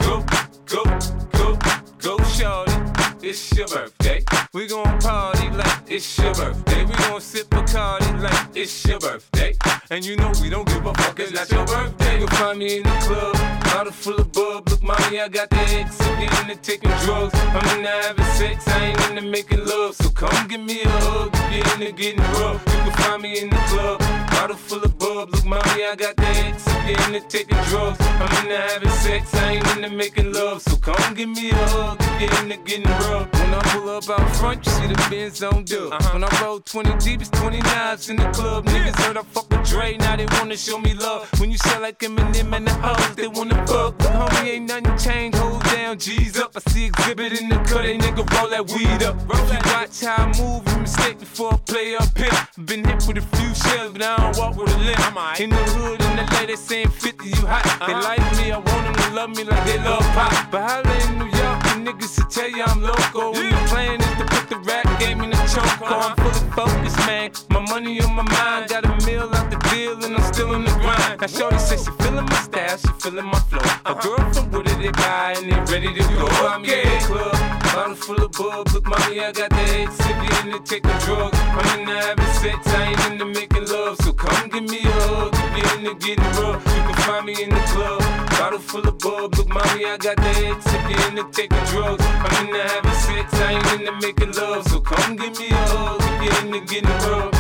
go, 0.03 0.25
go, 0.67 0.83
go, 1.31 1.57
go, 2.03 2.23
shorty. 2.25 2.94
It's 3.21 3.55
your 3.55 3.67
birthday. 3.67 4.23
We 4.53 4.67
gon' 4.67 4.99
party 4.99 5.49
like 5.51 5.81
it's 5.87 6.17
your 6.17 6.33
birthday. 6.33 6.85
We 6.85 6.93
gon' 6.93 7.21
sip 7.21 7.53
a 7.53 7.63
party 7.63 8.13
like 8.17 8.47
it's 8.55 8.85
your 8.85 8.99
birthday. 8.99 9.55
And 9.89 10.05
you 10.05 10.15
know 10.15 10.31
we 10.41 10.49
don't 10.49 10.67
give 10.67 10.85
a 10.85 10.93
fuck, 10.93 11.19
it's 11.19 11.31
not 11.31 11.49
your 11.51 11.65
birthday. 11.65 12.19
You'll 12.19 12.27
find 12.29 12.59
me 12.59 12.77
in 12.77 12.83
the 12.83 12.97
club, 13.01 13.35
bottle 13.65 13.91
full 13.91 14.15
of 14.15 14.31
bub. 14.31 14.69
Look, 14.69 14.81
mommy, 14.81 15.19
I 15.19 15.27
got 15.27 15.49
the 15.49 15.57
X. 15.57 15.99
I'm 16.01 16.49
into 16.49 16.61
taking 16.61 16.91
drugs. 17.05 17.33
I'm 17.35 17.77
into 17.77 17.89
having 17.89 18.25
sex, 18.25 18.67
I 18.67 18.85
ain't 18.85 19.09
into 19.09 19.21
making 19.21 19.65
love. 19.65 19.95
So 19.95 20.09
come 20.09 20.47
give 20.47 20.61
me 20.61 20.81
a 20.83 20.89
hug 20.89 21.35
you're 21.55 21.73
into 21.73 21.91
getting 21.91 22.21
rough. 22.39 22.63
You 22.67 22.73
can 22.73 22.91
find 23.03 23.21
me 23.21 23.39
in 23.41 23.49
the 23.49 23.61
club, 23.67 23.99
bottle 24.31 24.57
full 24.57 24.83
of 24.83 24.97
bub. 24.97 25.29
Look, 25.29 25.45
mommy, 25.45 25.85
I 25.85 25.95
got 25.97 26.15
the 26.15 26.27
X. 26.27 26.67
I'm 26.67 27.13
into 27.13 27.27
taking 27.27 27.57
drugs. 27.65 27.97
I'm 27.99 28.43
into 28.43 28.57
having 28.57 28.89
sex, 28.89 29.33
I 29.35 29.53
ain't 29.53 29.75
into 29.75 29.89
making 29.89 30.33
love. 30.33 30.61
So 30.61 30.75
come 30.77 31.13
give 31.13 31.29
me 31.29 31.51
a 31.51 31.55
hug 31.55 32.14
if 32.15 32.21
you're 32.21 32.43
into 32.43 32.57
getting 32.63 32.83
rough. 33.09 33.31
When 33.33 33.53
I 33.53 33.59
pull 33.63 33.89
up 33.89 34.09
out 34.09 34.35
front, 34.35 34.65
you 34.65 34.71
see 34.71 34.87
the 34.87 35.07
Benz 35.09 35.43
on 35.43 35.65
dub. 35.65 35.91
When 36.13 36.23
I 36.23 36.41
roll 36.41 36.59
20 36.59 36.97
deep, 36.97 37.21
it's 37.21 37.29
20 37.31 37.59
knives 37.59 38.09
in 38.09 38.17
the 38.17 38.29
club. 38.31 38.65
Niggas 38.65 38.95
heard 39.01 39.17
I 39.17 39.23
fuck 39.23 39.49
with 39.49 39.67
Dre, 39.67 39.97
now 39.97 40.15
they 40.15 40.25
wanna 40.37 40.57
show 40.57 40.77
me 40.79 40.93
love. 40.93 41.27
When 41.39 41.51
you 41.51 41.57
sell 41.57 41.81
like 41.81 41.99
Eminem 41.99 42.55
and 42.55 42.67
the 42.67 42.73
hoes, 42.73 43.15
they 43.15 43.27
wanna 43.27 43.55
fuck. 43.67 43.97
But 43.97 44.11
homie, 44.13 44.53
ain't 44.53 44.67
nothing 44.67 44.97
changed. 44.97 45.37
Hold 45.37 45.63
down, 45.63 45.97
G's 45.97 46.37
up. 46.39 46.55
I 46.55 46.71
see 46.71 46.85
exhibit 46.85 47.41
in 47.41 47.49
the 47.49 47.57
cut, 47.57 47.83
they 47.83 47.97
nigga 47.97 48.23
roll 48.37 48.49
that 48.49 48.69
weed 48.71 49.03
up. 49.03 49.15
If 49.29 49.51
you 49.51 49.59
watch 49.71 50.01
how 50.01 50.25
I 50.25 50.27
move, 50.39 50.63
you 50.67 50.81
mistake 50.81 51.19
before 51.19 51.53
I 51.53 51.57
play 51.57 51.95
up 51.95 52.17
here. 52.17 52.65
Been 52.65 52.83
hit 52.85 53.05
with 53.07 53.17
a 53.17 53.25
few 53.37 53.53
shells, 53.55 53.91
but 53.93 54.01
I 54.01 54.17
don't 54.17 54.37
walk 54.37 54.55
with 54.57 54.73
a 54.73 54.77
limp. 54.77 55.39
In 55.39 55.49
the 55.49 55.55
hood, 55.55 56.01
in 56.01 56.15
the 56.15 56.25
LA, 56.35 56.45
they 56.45 56.55
saying 56.55 56.89
50, 56.89 57.29
you 57.29 57.45
hot. 57.47 57.63
They 57.87 57.93
like 57.93 58.19
me, 58.37 58.51
I 58.51 58.57
want 58.57 58.67
them 58.67 58.95
to 58.95 59.15
love 59.15 59.29
me 59.35 59.43
like 59.43 59.65
they 59.65 59.77
love 59.79 60.01
pop. 60.13 60.51
But 60.51 60.61
holla 60.69 60.95
in 61.05 61.19
New 61.19 61.25
York, 61.25 61.59
the 61.63 61.64
niggas 61.75 62.15
to 62.15 62.23
tell 62.29 62.49
you 62.49 62.63
I'm 62.63 62.81
local. 62.81 63.33
When 63.33 63.49
the 63.49 63.57
plan 63.67 64.01
is 64.01 64.17
to 64.17 64.25
put 64.25 64.49
the 64.49 64.57
rap 64.59 64.99
game 64.99 65.21
in 65.21 65.29
the 65.29 65.37
choke. 65.51 65.81
I'm 65.81 65.93
uh-huh. 65.93 66.15
fully 66.15 66.51
focused, 66.51 66.97
man. 67.07 67.31
My 67.49 67.59
money 67.71 68.01
on 68.01 68.15
my 68.15 68.23
mind, 68.23 68.69
got 68.69 68.85
a 68.85 69.05
meal 69.05 69.29
out 69.33 69.49
the 69.51 69.57
deal, 69.69 70.03
and 70.03 70.15
I'm 70.15 70.33
still 70.33 70.53
in 70.53 70.63
the 70.63 70.71
grind. 70.71 71.21
Now, 71.21 71.27
Shorty 71.27 71.57
says 71.57 71.83
she 71.85 71.91
feeling 72.03 72.25
my 72.25 72.35
style, 72.35 72.77
she 72.77 72.91
feeling 72.99 73.25
my 73.25 73.39
flow. 73.49 73.61
A 73.85 73.93
girl 73.95 74.33
from 74.33 74.51
Wooded, 74.51 74.79
they 74.79 74.91
buy, 74.91 75.35
and 75.37 75.51
they 75.51 75.59
ready 75.71 75.93
to 75.93 76.03
go. 76.15 76.27
I'm 76.47 76.63
in 76.63 76.69
the 76.69 77.05
club, 77.05 77.64
bottle 77.75 77.95
full 77.95 78.23
of 78.23 78.31
bub. 78.31 78.71
Look, 78.73 78.87
mommy, 78.87 79.19
I 79.19 79.31
got 79.31 79.49
the 79.49 79.55
head 79.55 79.89
sippy 79.89 80.27
into 80.45 80.59
taking 80.63 80.97
drugs. 81.05 81.37
I'm 81.37 81.79
into 81.79 81.93
having 81.93 82.33
sex, 82.39 82.67
I 82.67 82.83
ain't 82.89 83.11
into 83.11 83.25
making 83.25 83.65
love. 83.67 83.97
So 84.01 84.13
come 84.13 84.49
give 84.49 84.63
me 84.63 84.79
a 84.79 84.91
hug 85.07 85.33
if 85.35 85.51
you're 85.57 85.73
into 85.77 85.93
getting 86.05 86.31
rough. 86.39 86.63
You 86.75 86.81
can 86.87 86.95
find 87.03 87.25
me 87.25 87.33
in 87.43 87.49
the 87.49 87.63
club, 87.73 87.99
bottle 88.31 88.59
full 88.59 88.87
of 88.87 88.97
bub. 88.99 89.35
Look, 89.35 89.49
mommy, 89.49 89.85
I 89.85 89.97
got 89.97 90.15
the 90.15 90.31
head 90.39 90.57
sippy 90.67 90.95
into 91.07 91.23
taking 91.31 91.65
drugs. 91.71 92.03
I'm 92.05 92.47
into 92.47 92.61
having 92.63 92.99
sex, 93.05 93.33
I 93.33 93.51
ain't 93.53 93.71
into 93.75 93.93
making 93.99 94.31
love. 94.31 94.63
So 94.69 94.79
come 94.79 95.17
give 95.17 95.37
me 95.37 95.49
a 95.49 95.63
hug 95.75 95.99
if 96.01 96.17
you're 96.23 96.39
into 96.45 96.61
getting 96.71 96.97
rough. 97.05 97.33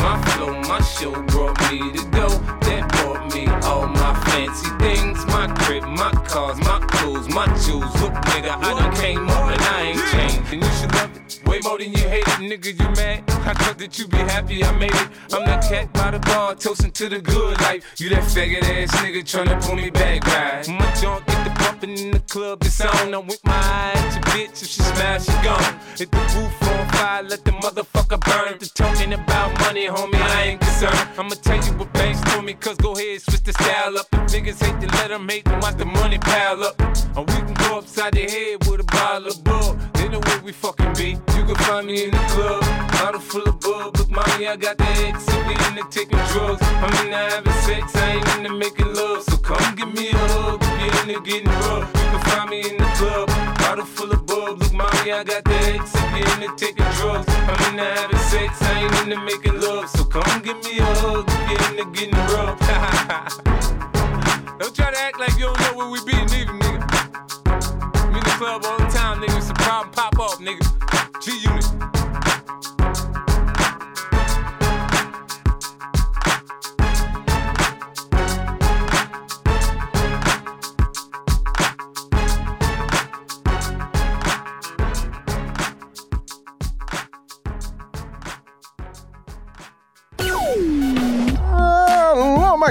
My 0.00 0.14
flow, 0.32 0.52
my 0.68 0.80
show 0.80 1.12
brought 1.28 1.56
me 1.70 1.92
to 1.92 2.04
go. 2.10 2.28
That 2.66 2.83
me 3.34 3.46
all 3.64 3.86
my 3.86 4.14
fancy 4.26 4.68
things. 4.78 5.24
My 5.26 5.46
crib, 5.58 5.84
my 5.84 6.10
cars, 6.28 6.58
my 6.58 6.78
clothes, 6.88 7.28
my 7.28 7.46
jewels. 7.64 7.92
Look, 8.00 8.14
nigga, 8.30 8.56
I 8.56 8.78
done 8.78 8.94
came 8.96 9.28
up 9.28 9.50
and 9.50 9.60
I 9.60 9.82
ain't 9.82 10.04
changed. 10.12 10.52
And 10.52 10.62
you 10.62 10.70
should 10.78 10.94
love 10.94 11.16
it. 11.16 11.40
Way 11.46 11.60
more 11.60 11.78
than 11.78 11.92
you 11.92 12.08
hate 12.08 12.26
it, 12.26 12.40
nigga, 12.50 12.70
you 12.80 12.88
mad? 12.96 13.24
I 13.46 13.52
thought 13.52 13.78
that 13.78 13.98
you 13.98 14.08
be 14.08 14.18
happy 14.18 14.64
I 14.64 14.72
made 14.78 14.94
it. 14.94 15.08
I'm 15.32 15.44
that 15.44 15.62
cat 15.68 15.92
by 15.92 16.12
the 16.12 16.18
bar, 16.20 16.54
toasting 16.54 16.92
to 16.92 17.08
the 17.08 17.20
good 17.20 17.60
life. 17.60 17.84
You 17.98 18.08
that 18.10 18.22
faggot 18.22 18.62
ass 18.62 18.90
nigga 19.02 19.22
tryna 19.22 19.62
pull 19.62 19.76
me 19.76 19.90
back, 19.90 20.26
right? 20.26 20.66
My 20.68 20.94
junk 20.94 21.26
get 21.26 21.44
the 21.44 21.50
bumping 21.60 21.98
in 21.98 22.10
the 22.12 22.20
club, 22.20 22.62
it's 22.62 22.80
on. 22.80 23.14
I'm 23.14 23.26
with 23.26 23.44
my 23.44 23.52
eye 23.52 23.92
at 23.94 24.14
your 24.14 24.22
bitch, 24.32 24.62
if 24.62 24.68
she 24.68 24.82
smash, 24.82 25.24
she 25.26 25.32
gone. 25.44 25.78
Hit 25.98 26.10
the 26.10 26.18
roof 26.18 26.62
on 26.62 26.88
fire, 26.92 27.22
let 27.22 27.44
the 27.44 27.52
motherfucker 27.52 28.20
burn. 28.20 28.58
The 28.58 28.70
talking 28.74 29.12
about 29.12 29.58
money, 29.60 29.86
homie, 29.86 30.14
I 30.14 30.42
ain't 30.44 30.60
concerned. 30.60 31.08
I'ma 31.18 31.34
tell 31.42 31.62
you 31.64 31.72
what 31.78 31.92
banks 31.92 32.20
told 32.32 32.44
me, 32.44 32.54
cause 32.54 32.76
go 32.78 32.92
ahead, 32.92 33.20
switch 33.30 33.42
the 33.42 33.52
style 33.52 33.98
up. 33.98 34.06
If 34.12 34.32
niggas 34.32 34.62
hate 34.62 34.80
to 34.80 34.86
let 34.96 35.08
them 35.08 35.28
hate, 35.28 35.46
watch 35.62 35.76
the 35.76 35.84
money 35.84 36.18
pile 36.18 36.62
up. 36.64 36.80
Or 37.16 37.24
we 37.24 37.38
can 37.46 37.54
go 37.54 37.78
upside 37.78 38.14
the 38.14 38.22
head 38.22 38.66
with 38.66 38.80
a 38.80 38.84
bottle 38.84 39.28
of 39.28 39.44
bug. 39.44 39.78
They 39.94 40.08
know 40.08 40.20
where 40.20 40.40
we 40.42 40.52
fucking 40.52 40.94
be. 40.94 41.10
You 41.36 41.42
can 41.44 41.54
find 41.66 41.86
me 41.86 42.04
in 42.04 42.10
the 42.10 42.24
club, 42.34 42.62
bottle 42.92 43.20
full 43.20 43.46
of 43.48 43.60
bub. 43.60 43.96
Look, 43.96 44.10
mommy, 44.10 44.46
I 44.46 44.56
got 44.56 44.78
the 44.78 44.88
X, 45.08 45.26
we 45.46 45.54
into 45.66 45.84
taking 45.90 46.18
drugs. 46.32 46.62
I'm 46.62 46.92
into 47.04 47.16
having 47.16 47.52
sex, 47.66 47.94
I 47.96 48.16
ain't 48.16 48.28
into 48.36 48.52
making 48.56 48.94
love. 48.94 49.22
So 49.24 49.36
come 49.36 49.74
give 49.76 49.92
me 49.94 50.10
a 50.10 50.16
hug, 50.16 50.62
if 50.62 50.80
you're 50.80 51.16
into 51.16 51.30
getting 51.30 51.48
rough. 51.64 51.88
You 51.94 52.06
can 52.12 52.20
find 52.30 52.50
me 52.50 52.60
in 52.70 52.76
the 52.78 52.90
club, 52.98 53.28
bottle 53.74 53.86
full 53.86 54.12
of 54.12 54.26
bub. 54.26 54.60
Look, 54.60 54.72
mommy, 54.72 55.12
I 55.12 55.24
got 55.24 55.44
the 55.44 55.54
X, 55.54 55.92
if 55.94 56.12
we 56.12 56.20
into 56.20 56.54
taking 56.56 56.84
drugs. 56.96 57.26
I'm 57.28 57.70
into 57.70 57.84
having 57.84 58.18
sex, 58.18 58.62
I 58.62 58.84
ain't 58.84 59.12
into 59.12 59.24
making 59.24 59.60
love. 59.60 59.88
So 59.90 60.04
come 60.04 60.42
give 60.42 60.62
me 60.64 60.78
a 60.78 60.84
hug, 60.84 61.24
if 61.28 61.50
you're 61.50 61.80
into 61.80 61.90
getting 61.92 62.14
rough. 62.14 63.50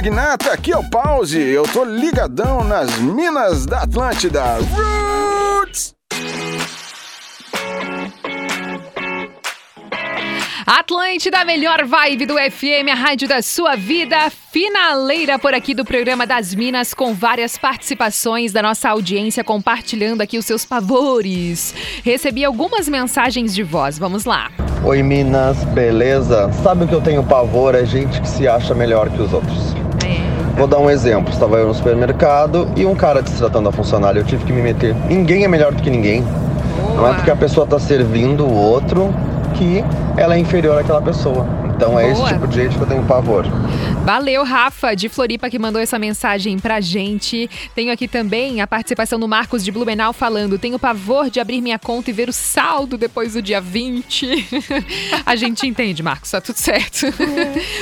magnata, 0.03 0.51
aqui 0.51 0.73
é 0.73 0.77
o 0.77 0.83
Pause. 0.83 1.39
Eu 1.39 1.63
tô 1.63 1.85
ligadão 1.85 2.61
nas 2.61 2.97
minas 2.97 3.65
da 3.65 3.83
Atlântida. 3.83 4.43
Roots! 4.57 5.95
Atlântida, 10.65 11.39
a 11.39 11.45
melhor 11.45 11.85
vibe 11.85 12.25
do 12.25 12.33
FM, 12.33 12.91
a 12.91 12.95
rádio 12.95 13.29
da 13.29 13.41
sua 13.41 13.77
vida. 13.77 14.29
Finaleira 14.51 15.39
por 15.39 15.53
aqui 15.53 15.73
do 15.73 15.85
programa 15.85 16.27
das 16.27 16.53
Minas, 16.53 16.93
com 16.93 17.13
várias 17.13 17.57
participações 17.57 18.51
da 18.51 18.61
nossa 18.61 18.89
audiência 18.89 19.43
compartilhando 19.43 20.21
aqui 20.21 20.37
os 20.37 20.45
seus 20.45 20.65
pavores. 20.65 21.73
Recebi 22.03 22.43
algumas 22.43 22.89
mensagens 22.89 23.55
de 23.55 23.63
voz, 23.63 23.97
vamos 23.97 24.25
lá. 24.25 24.51
Oi 24.83 25.01
Minas, 25.01 25.63
beleza? 25.65 26.51
Sabe 26.61 26.83
o 26.83 26.87
que 26.87 26.93
eu 26.93 27.01
tenho 27.01 27.23
pavor? 27.23 27.73
É 27.73 27.85
gente 27.85 28.19
que 28.19 28.27
se 28.27 28.47
acha 28.47 28.75
melhor 28.75 29.09
que 29.09 29.21
os 29.21 29.31
outros. 29.31 29.82
Vou 30.55 30.67
dar 30.67 30.77
um 30.77 30.89
exemplo. 30.89 31.33
Estava 31.33 31.57
eu 31.57 31.67
no 31.67 31.73
supermercado 31.73 32.67
e 32.75 32.85
um 32.85 32.95
cara 32.95 33.21
destratando 33.21 33.69
a 33.69 33.71
funcionária. 33.71 34.19
Eu 34.19 34.23
tive 34.23 34.45
que 34.45 34.53
me 34.53 34.61
meter. 34.61 34.95
Ninguém 35.09 35.43
é 35.43 35.47
melhor 35.47 35.73
do 35.73 35.81
que 35.81 35.89
ninguém. 35.89 36.23
Não 36.95 37.07
é 37.07 37.13
porque 37.13 37.31
a 37.31 37.35
pessoa 37.35 37.63
está 37.63 37.79
servindo 37.79 38.45
o 38.45 38.53
outro 38.53 39.13
que 39.55 39.83
ela 40.15 40.35
é 40.35 40.39
inferior 40.39 40.79
àquela 40.79 41.01
pessoa. 41.01 41.45
Então 41.75 41.99
é 41.99 42.09
esse 42.09 42.21
Boa. 42.21 42.33
tipo 42.33 42.47
de 42.47 42.55
gente 42.55 42.77
que 42.77 42.81
eu 42.81 42.87
tenho 42.87 43.03
pavor. 43.05 43.45
Valeu, 44.05 44.43
Rafa, 44.43 44.95
de 44.95 45.07
Floripa, 45.07 45.49
que 45.49 45.57
mandou 45.57 45.81
essa 45.81 45.97
mensagem 45.97 46.59
pra 46.59 46.81
gente. 46.81 47.49
Tenho 47.73 47.91
aqui 47.91 48.07
também 48.07 48.61
a 48.61 48.67
participação 48.67 49.19
do 49.19 49.27
Marcos 49.27 49.63
de 49.63 49.71
Blumenau 49.71 50.13
falando: 50.13 50.59
tenho 50.59 50.77
pavor 50.77 51.29
de 51.29 51.39
abrir 51.39 51.61
minha 51.61 51.79
conta 51.79 52.09
e 52.09 52.13
ver 52.13 52.29
o 52.29 52.33
saldo 52.33 52.97
depois 52.97 53.33
do 53.33 53.41
dia 53.41 53.61
20. 53.61 54.47
a 55.25 55.35
gente 55.35 55.65
entende, 55.65 56.03
Marcos, 56.03 56.31
tá 56.31 56.41
tudo 56.41 56.57
certo. 56.57 57.07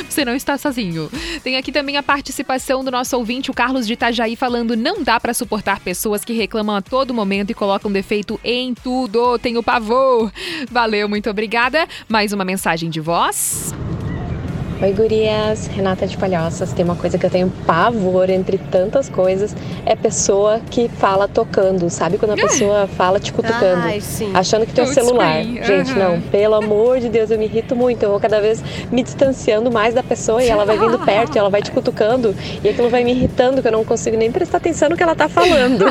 Você 0.08 0.24
não 0.24 0.36
está 0.36 0.58
sozinho. 0.58 1.10
Tem 1.44 1.58
aqui 1.58 1.72
também 1.72 1.98
a 1.98 2.04
participação 2.04 2.84
do 2.84 2.92
nosso 2.92 3.18
ouvinte, 3.18 3.52
o 3.52 3.54
Carlos 3.54 3.88
de 3.88 3.94
Itajaí, 3.94 4.36
falando: 4.36 4.76
não 4.76 5.04
dá 5.04 5.20
pra 5.20 5.34
suportar 5.34 5.80
pessoas 5.80 6.24
que 6.24 6.34
reclamam 6.34 6.76
a 6.76 6.82
todo 6.82 7.14
momento 7.14 7.50
e 7.52 7.56
colocam 7.56 7.92
defeito 7.92 8.40
em 8.44 8.74
tudo. 8.74 9.38
Tenho 9.40 9.64
pavor. 9.64 10.32
Valeu, 10.70 11.10
muito 11.10 11.30
obrigada. 11.30 11.88
Mais 12.08 12.32
uma 12.32 12.46
mensagem 12.46 12.90
de 12.90 13.00
voz. 13.00 13.74
Oi, 14.82 14.94
gurias. 14.94 15.68
Renata 15.68 16.08
de 16.08 16.18
Palhoças. 16.18 16.74
Tem 16.74 16.84
uma 16.84 16.96
coisa 16.96 17.16
que 17.16 17.24
eu 17.24 17.30
tenho 17.30 17.52
pavor 17.68 18.32
entre 18.32 18.58
tantas 18.58 19.08
coisas, 19.08 19.56
é 19.86 19.96
pessoa 19.96 20.60
que 20.72 20.90
fala 20.90 21.28
tocando. 21.28 21.88
Sabe 21.92 22.18
quando 22.18 22.32
a 22.32 22.36
pessoa 22.36 22.88
fala 22.88 23.20
te 23.20 23.32
cutucando? 23.32 23.84
Ai, 23.84 24.02
sim. 24.02 24.32
Achando 24.34 24.66
que 24.66 24.74
tem 24.74 24.84
um 24.84 24.88
Touch 24.88 25.00
celular. 25.00 25.44
screen, 25.44 25.64
Gente, 25.64 25.94
não. 25.94 26.20
Pelo 26.20 26.56
amor 26.56 27.00
de 27.00 27.10
Deus, 27.10 27.30
eu 27.30 27.38
me 27.38 27.46
irrito 27.46 27.76
muito. 27.76 28.02
Eu 28.02 28.10
vou 28.10 28.20
cada 28.20 28.42
vez 28.42 28.64
me 28.92 29.04
distanciando 29.04 29.72
mais 29.72 29.94
da 29.94 30.02
pessoa 30.02 30.44
e 30.44 30.50
ela 30.50 30.66
vai 30.66 30.80
vindo 30.80 30.98
perto 30.98 31.36
e 31.36 31.38
ela 31.38 31.50
vai 31.52 31.62
te 31.62 31.70
cutucando. 31.70 32.36
E 32.64 32.68
aquilo 32.68 32.90
vai 32.90 33.04
me 33.04 33.12
irritando 33.12 33.62
que 33.62 33.68
eu 33.68 33.72
não 33.72 33.86
consigo 33.86 34.18
nem 34.18 34.32
prestar 34.32 34.58
atenção 34.58 34.90
no 34.90 34.98
que 34.98 35.04
ela 35.04 35.14
tá 35.16 35.30
falando. 35.30 35.86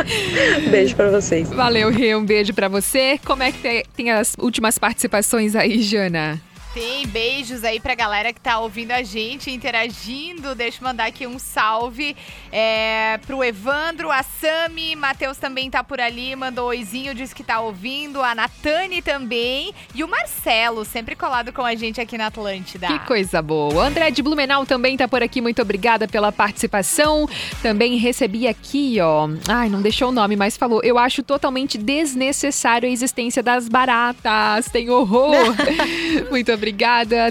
Beijo 0.70 0.96
pra 0.96 1.10
vocês. 1.10 1.50
Valeu, 1.50 1.90
Rê. 1.90 2.16
Um 2.16 2.24
beijo 2.24 2.54
pra 2.54 2.68
você. 2.68 3.20
Como 3.26 3.42
é 3.42 3.52
que 3.52 3.84
tem 3.94 4.10
as 4.10 4.34
últimas 4.38 4.78
participações 4.78 5.54
aí, 5.54 5.82
Jana? 5.82 6.40
Tem 6.74 7.06
beijos 7.06 7.64
aí 7.64 7.78
pra 7.78 7.94
galera 7.94 8.32
que 8.32 8.40
tá 8.40 8.58
ouvindo 8.58 8.92
a 8.92 9.02
gente, 9.02 9.50
interagindo. 9.50 10.54
Deixa 10.54 10.78
eu 10.78 10.88
mandar 10.88 11.04
aqui 11.04 11.26
um 11.26 11.38
salve 11.38 12.16
é, 12.50 13.20
pro 13.26 13.44
Evandro, 13.44 14.10
a 14.10 14.22
Sami, 14.22 14.96
Matheus 14.96 15.36
também 15.36 15.68
tá 15.68 15.84
por 15.84 16.00
ali, 16.00 16.34
mandou 16.34 16.68
oizinho, 16.68 17.14
disse 17.14 17.34
que 17.34 17.44
tá 17.44 17.60
ouvindo, 17.60 18.22
a 18.22 18.34
Natane 18.34 19.02
também 19.02 19.74
e 19.94 20.02
o 20.02 20.08
Marcelo, 20.08 20.82
sempre 20.86 21.14
colado 21.14 21.52
com 21.52 21.62
a 21.62 21.74
gente 21.74 22.00
aqui 22.00 22.16
na 22.16 22.28
Atlântida. 22.28 22.86
Que 22.86 22.98
coisa 23.00 23.42
boa. 23.42 23.84
André 23.84 24.10
de 24.10 24.22
Blumenau 24.22 24.64
também 24.64 24.96
tá 24.96 25.06
por 25.06 25.22
aqui, 25.22 25.42
muito 25.42 25.60
obrigada 25.60 26.08
pela 26.08 26.32
participação. 26.32 27.28
Também 27.60 27.98
recebi 27.98 28.48
aqui, 28.48 28.98
ó. 28.98 29.28
Ai, 29.46 29.68
não 29.68 29.82
deixou 29.82 30.08
o 30.08 30.12
nome, 30.12 30.36
mas 30.36 30.56
falou: 30.56 30.80
eu 30.82 30.96
acho 30.96 31.22
totalmente 31.22 31.76
desnecessário 31.76 32.88
a 32.88 32.92
existência 32.92 33.42
das 33.42 33.68
baratas. 33.68 34.70
Tem 34.70 34.88
horror. 34.88 35.54
muito 36.30 36.50
obrigada. 36.50 36.61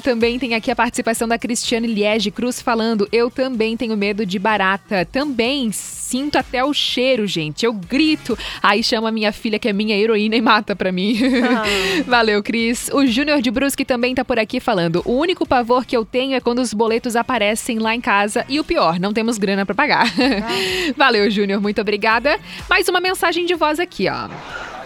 Também 0.03 0.38
tem 0.38 0.55
aqui 0.55 0.69
a 0.69 0.75
participação 0.75 1.27
da 1.27 1.38
Cristiane 1.38 1.88
Liege 1.88 2.32
Cruz 2.32 2.61
falando: 2.61 3.07
Eu 3.11 3.32
também 3.32 3.77
tenho 3.77 3.95
medo 3.95 4.25
de 4.25 4.38
barata. 4.38 5.05
Também 5.05 5.71
sinto 5.71 6.38
até 6.38 6.63
o 6.63 6.73
cheiro, 6.73 7.25
gente. 7.25 7.65
Eu 7.65 7.71
grito. 7.71 8.38
Aí 8.61 8.84
chama 8.84 9.07
a 9.07 9.11
minha 9.11 9.32
filha, 9.32 9.57
que 9.57 9.69
é 9.69 9.73
minha 9.73 9.95
heroína, 9.95 10.36
e 10.36 10.41
mata 10.41 10.75
pra 10.75 10.91
mim. 10.91 11.17
Valeu, 12.05 12.43
Cris. 12.43 12.89
O 12.91 13.05
Júnior 13.05 13.41
de 13.41 13.49
Brusque 13.49 13.86
também 13.86 14.13
tá 14.13 14.25
por 14.25 14.38
aqui 14.38 14.59
falando: 14.59 15.01
O 15.05 15.13
único 15.13 15.47
pavor 15.47 15.86
que 15.86 15.95
eu 15.95 16.03
tenho 16.03 16.36
é 16.36 16.41
quando 16.41 16.59
os 16.59 16.73
boletos 16.73 17.15
aparecem 17.15 17.79
lá 17.79 17.95
em 17.95 18.01
casa. 18.01 18.45
E 18.49 18.59
o 18.59 18.63
pior, 18.63 18.99
não 18.99 19.13
temos 19.13 19.38
grana 19.38 19.65
pra 19.65 19.73
pagar. 19.73 20.05
Valeu, 20.97 21.32
Júnior. 21.32 21.61
Muito 21.61 21.79
obrigada. 21.79 22.38
Mais 22.69 22.89
uma 22.89 22.99
mensagem 22.99 23.45
de 23.45 23.55
voz 23.55 23.79
aqui, 23.79 24.07
ó. 24.09 24.27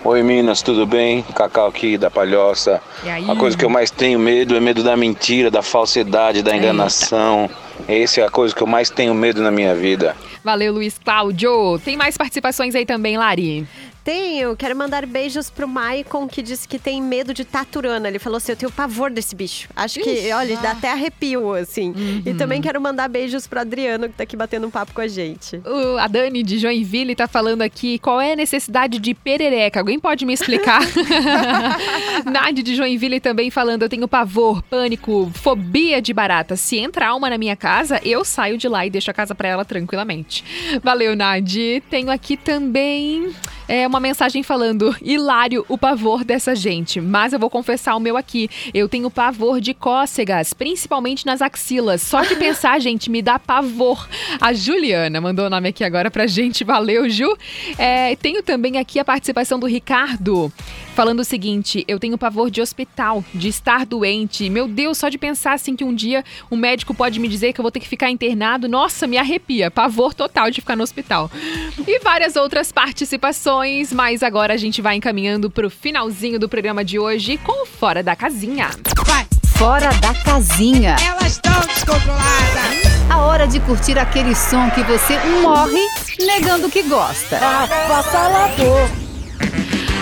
Oi 0.05 0.21
Minas, 0.21 0.61
tudo 0.61 0.85
bem? 0.85 1.23
Cacau 1.33 1.65
aqui 1.65 1.97
da 1.97 2.11
Palhoça. 2.11 2.79
A 3.27 3.35
coisa 3.35 3.57
que 3.57 3.65
eu 3.65 3.69
mais 3.71 3.89
tenho 3.89 4.19
medo 4.19 4.55
é 4.55 4.59
medo 4.59 4.83
da 4.83 4.95
mentira, 4.95 5.49
da 5.49 5.63
falsidade, 5.63 6.43
da 6.43 6.55
enganação. 6.55 7.49
Essa 7.87 8.21
é 8.21 8.23
a 8.23 8.29
coisa 8.29 8.53
que 8.53 8.61
eu 8.61 8.67
mais 8.67 8.87
tenho 8.91 9.15
medo 9.15 9.41
na 9.41 9.49
minha 9.49 9.73
vida. 9.73 10.15
Valeu, 10.43 10.73
Luiz 10.73 10.99
Cláudio. 11.03 11.79
Tem 11.83 11.97
mais 11.97 12.15
participações 12.15 12.75
aí 12.75 12.85
também, 12.85 13.17
Lari? 13.17 13.67
Tenho, 14.05 14.55
quero 14.55 14.75
mandar 14.75 15.03
beijos 15.07 15.49
pro 15.49 15.67
Maicon, 15.67 16.27
que 16.27 16.43
disse 16.43 16.67
que 16.67 16.77
tem 16.77 17.01
medo 17.01 17.33
de 17.33 17.43
taturana. 17.43 18.07
Ele 18.07 18.19
falou 18.19 18.37
assim: 18.37 18.51
eu 18.51 18.55
tenho 18.55 18.71
pavor 18.71 19.09
desse 19.09 19.35
bicho. 19.35 19.67
Acho 19.75 19.99
que, 19.99 20.11
Ixi. 20.11 20.31
olha, 20.31 20.55
dá 20.57 20.71
até 20.73 20.91
arrepio, 20.91 21.53
assim. 21.55 21.91
E 22.23 22.35
também 22.35 22.61
quero 22.61 22.79
mandar 22.79 23.07
beijos 23.09 23.47
pro 23.47 23.59
Adriano, 23.59 24.07
que 24.07 24.13
tá 24.13 24.21
aqui 24.23 24.37
batendo 24.37 24.67
um 24.67 24.69
papo 24.69 24.93
com 24.93 25.01
a 25.01 25.07
gente. 25.07 25.57
O- 25.65 25.97
a 25.97 26.05
Dani 26.07 26.43
de 26.43 26.59
Joinville 26.59 27.15
tá 27.15 27.27
falando 27.27 27.63
aqui 27.63 27.97
qual 27.97 28.21
é 28.21 28.33
a 28.33 28.35
necessidade 28.35 28.99
de 28.99 29.15
perereca. 29.15 29.79
Alguém 29.79 29.99
pode 29.99 30.23
me 30.23 30.33
explicar? 30.33 30.81
Nádia 32.31 32.63
de 32.63 32.75
Joinville 32.75 33.19
também 33.19 33.49
falando: 33.49 33.81
eu 33.81 33.89
tenho 33.89 34.07
pavor, 34.07 34.61
pânico, 34.69 35.31
fobia 35.33 35.99
de 35.99 36.13
barata. 36.13 36.55
Se 36.55 36.77
entrar 36.77 37.15
uma 37.15 37.27
na 37.27 37.39
minha 37.39 37.55
casa, 37.55 37.99
eu 38.05 38.23
saio 38.23 38.55
de 38.55 38.67
lá 38.67 38.85
e 38.85 38.89
deixo 38.91 39.09
a 39.09 39.13
casa 39.15 39.33
pra 39.33 39.47
ela 39.47 39.65
tranquilamente. 39.65 40.43
Valeu, 40.83 41.15
Nádia. 41.15 41.81
Tenho 41.89 42.11
aqui 42.11 42.37
também 42.37 43.33
é, 43.67 43.87
uma 43.87 43.99
mensagem 43.99 44.43
falando: 44.43 44.95
hilário 45.01 45.65
o 45.67 45.77
pavor 45.77 46.23
dessa 46.23 46.55
gente. 46.55 47.01
Mas 47.01 47.33
eu 47.33 47.39
vou 47.39 47.49
confessar 47.49 47.95
o 47.95 47.99
meu 47.99 48.17
aqui. 48.17 48.49
Eu 48.73 48.87
tenho 48.87 49.09
pavor 49.09 49.59
de 49.59 49.73
cócegas, 49.73 50.53
principalmente 50.53 51.25
nas 51.25 51.41
axilas. 51.41 52.01
Só 52.01 52.23
de 52.23 52.35
pensar, 52.35 52.79
gente, 52.81 53.09
me 53.09 53.21
dá 53.21 53.39
pavor. 53.39 54.07
A 54.39 54.53
Juliana 54.53 55.19
mandou 55.19 55.47
o 55.47 55.49
nome 55.49 55.69
aqui 55.69 55.83
agora 55.83 56.11
pra 56.11 56.27
gente. 56.27 56.63
Valeu, 56.63 57.09
Ju. 57.09 57.35
É, 57.77 58.15
tenho 58.15 58.43
também 58.43 58.77
aqui 58.77 58.99
a 58.99 59.05
participação 59.05 59.59
do 59.59 59.65
Ricardo. 59.65 60.51
Falando 60.95 61.19
o 61.19 61.25
seguinte, 61.25 61.83
eu 61.89 61.99
tenho 61.99 62.17
pavor 62.17 62.49
de 62.49 62.61
hospital, 62.61 63.21
de 63.33 63.49
estar 63.49 63.85
doente. 63.85 64.49
Meu 64.49 64.65
Deus, 64.65 64.97
só 64.97 65.09
de 65.09 65.17
pensar 65.17 65.51
assim 65.51 65.75
que 65.75 65.83
um 65.83 65.93
dia 65.93 66.23
um 66.49 66.55
médico 66.55 66.93
pode 66.93 67.19
me 67.19 67.27
dizer 67.27 67.51
que 67.51 67.59
eu 67.59 67.63
vou 67.63 67.71
ter 67.71 67.81
que 67.81 67.87
ficar 67.87 68.09
internado, 68.09 68.69
nossa, 68.69 69.05
me 69.05 69.17
arrepia. 69.17 69.69
Pavor 69.69 70.13
total 70.13 70.49
de 70.49 70.61
ficar 70.61 70.77
no 70.77 70.83
hospital. 70.83 71.29
E 71.85 71.99
várias 71.99 72.37
outras 72.37 72.71
participações, 72.71 73.54
mas 73.93 74.21
agora 74.21 74.53
a 74.53 74.57
gente 74.57 74.81
vai 74.81 74.95
encaminhando 74.95 75.49
pro 75.49 75.69
finalzinho 75.69 76.37
do 76.39 76.49
programa 76.49 76.83
de 76.83 76.99
hoje 76.99 77.37
com 77.37 77.63
o 77.63 77.65
Fora 77.65 78.03
da 78.03 78.15
Casinha. 78.15 78.69
Fora 79.57 79.89
da 80.01 80.13
casinha. 80.13 80.97
Elas 81.01 81.31
estão 81.31 81.57
descontroladas. 81.61 83.09
A 83.09 83.19
hora 83.19 83.47
de 83.47 83.59
curtir 83.61 83.97
aquele 83.97 84.35
som 84.35 84.69
que 84.71 84.83
você 84.83 85.17
morre 85.41 85.79
negando 86.19 86.69
que 86.69 86.83
gosta. 86.83 87.39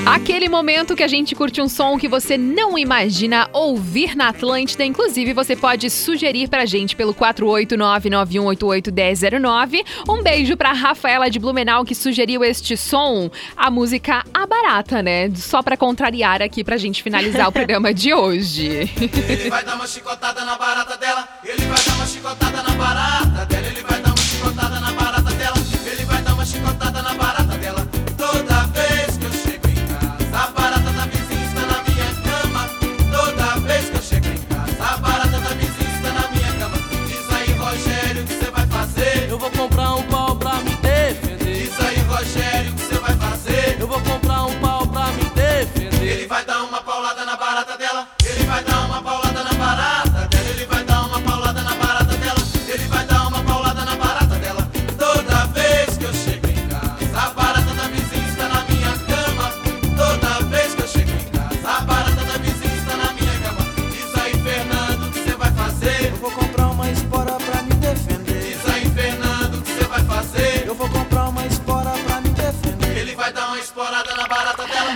Aquele 0.05 0.49
momento 0.49 0.97
que 0.97 1.03
a 1.03 1.07
gente 1.07 1.33
curte 1.33 1.61
um 1.61 1.69
som 1.69 1.97
que 1.97 2.09
você 2.09 2.37
não 2.37 2.77
imagina 2.77 3.47
ouvir 3.53 4.17
na 4.17 4.27
Atlântida. 4.29 4.83
Inclusive, 4.83 5.31
você 5.33 5.55
pode 5.55 5.89
sugerir 5.89 6.49
pra 6.49 6.65
gente 6.65 6.93
pelo 6.93 7.13
489-9188-1009. 7.15 9.81
Um 10.07 10.21
beijo 10.21 10.57
pra 10.57 10.73
Rafaela 10.73 11.29
de 11.29 11.39
Blumenau 11.39 11.85
que 11.85 11.95
sugeriu 11.95 12.43
este 12.43 12.75
som, 12.75 13.31
a 13.55 13.71
música 13.71 14.25
A 14.33 14.45
Barata, 14.45 15.01
né? 15.01 15.31
Só 15.35 15.63
pra 15.63 15.77
contrariar 15.77 16.41
aqui 16.41 16.65
pra 16.65 16.75
gente 16.75 17.01
finalizar 17.01 17.47
o 17.47 17.51
programa 17.53 17.93
de 17.93 18.13
hoje. 18.13 18.91
Ele 18.99 19.49
vai 19.49 19.63
dar 19.63 19.75
uma 19.75 19.87
chicotada 19.87 20.43
na 20.43 20.57
barata 20.57 20.97
dela. 20.97 21.25
Ele 21.45 21.65
vai 21.65 21.77
dar 21.85 21.95
uma 21.95 22.05
chicotada 22.05 22.61
na 22.61 22.71
barata 22.75 23.45
dela. 23.45 23.52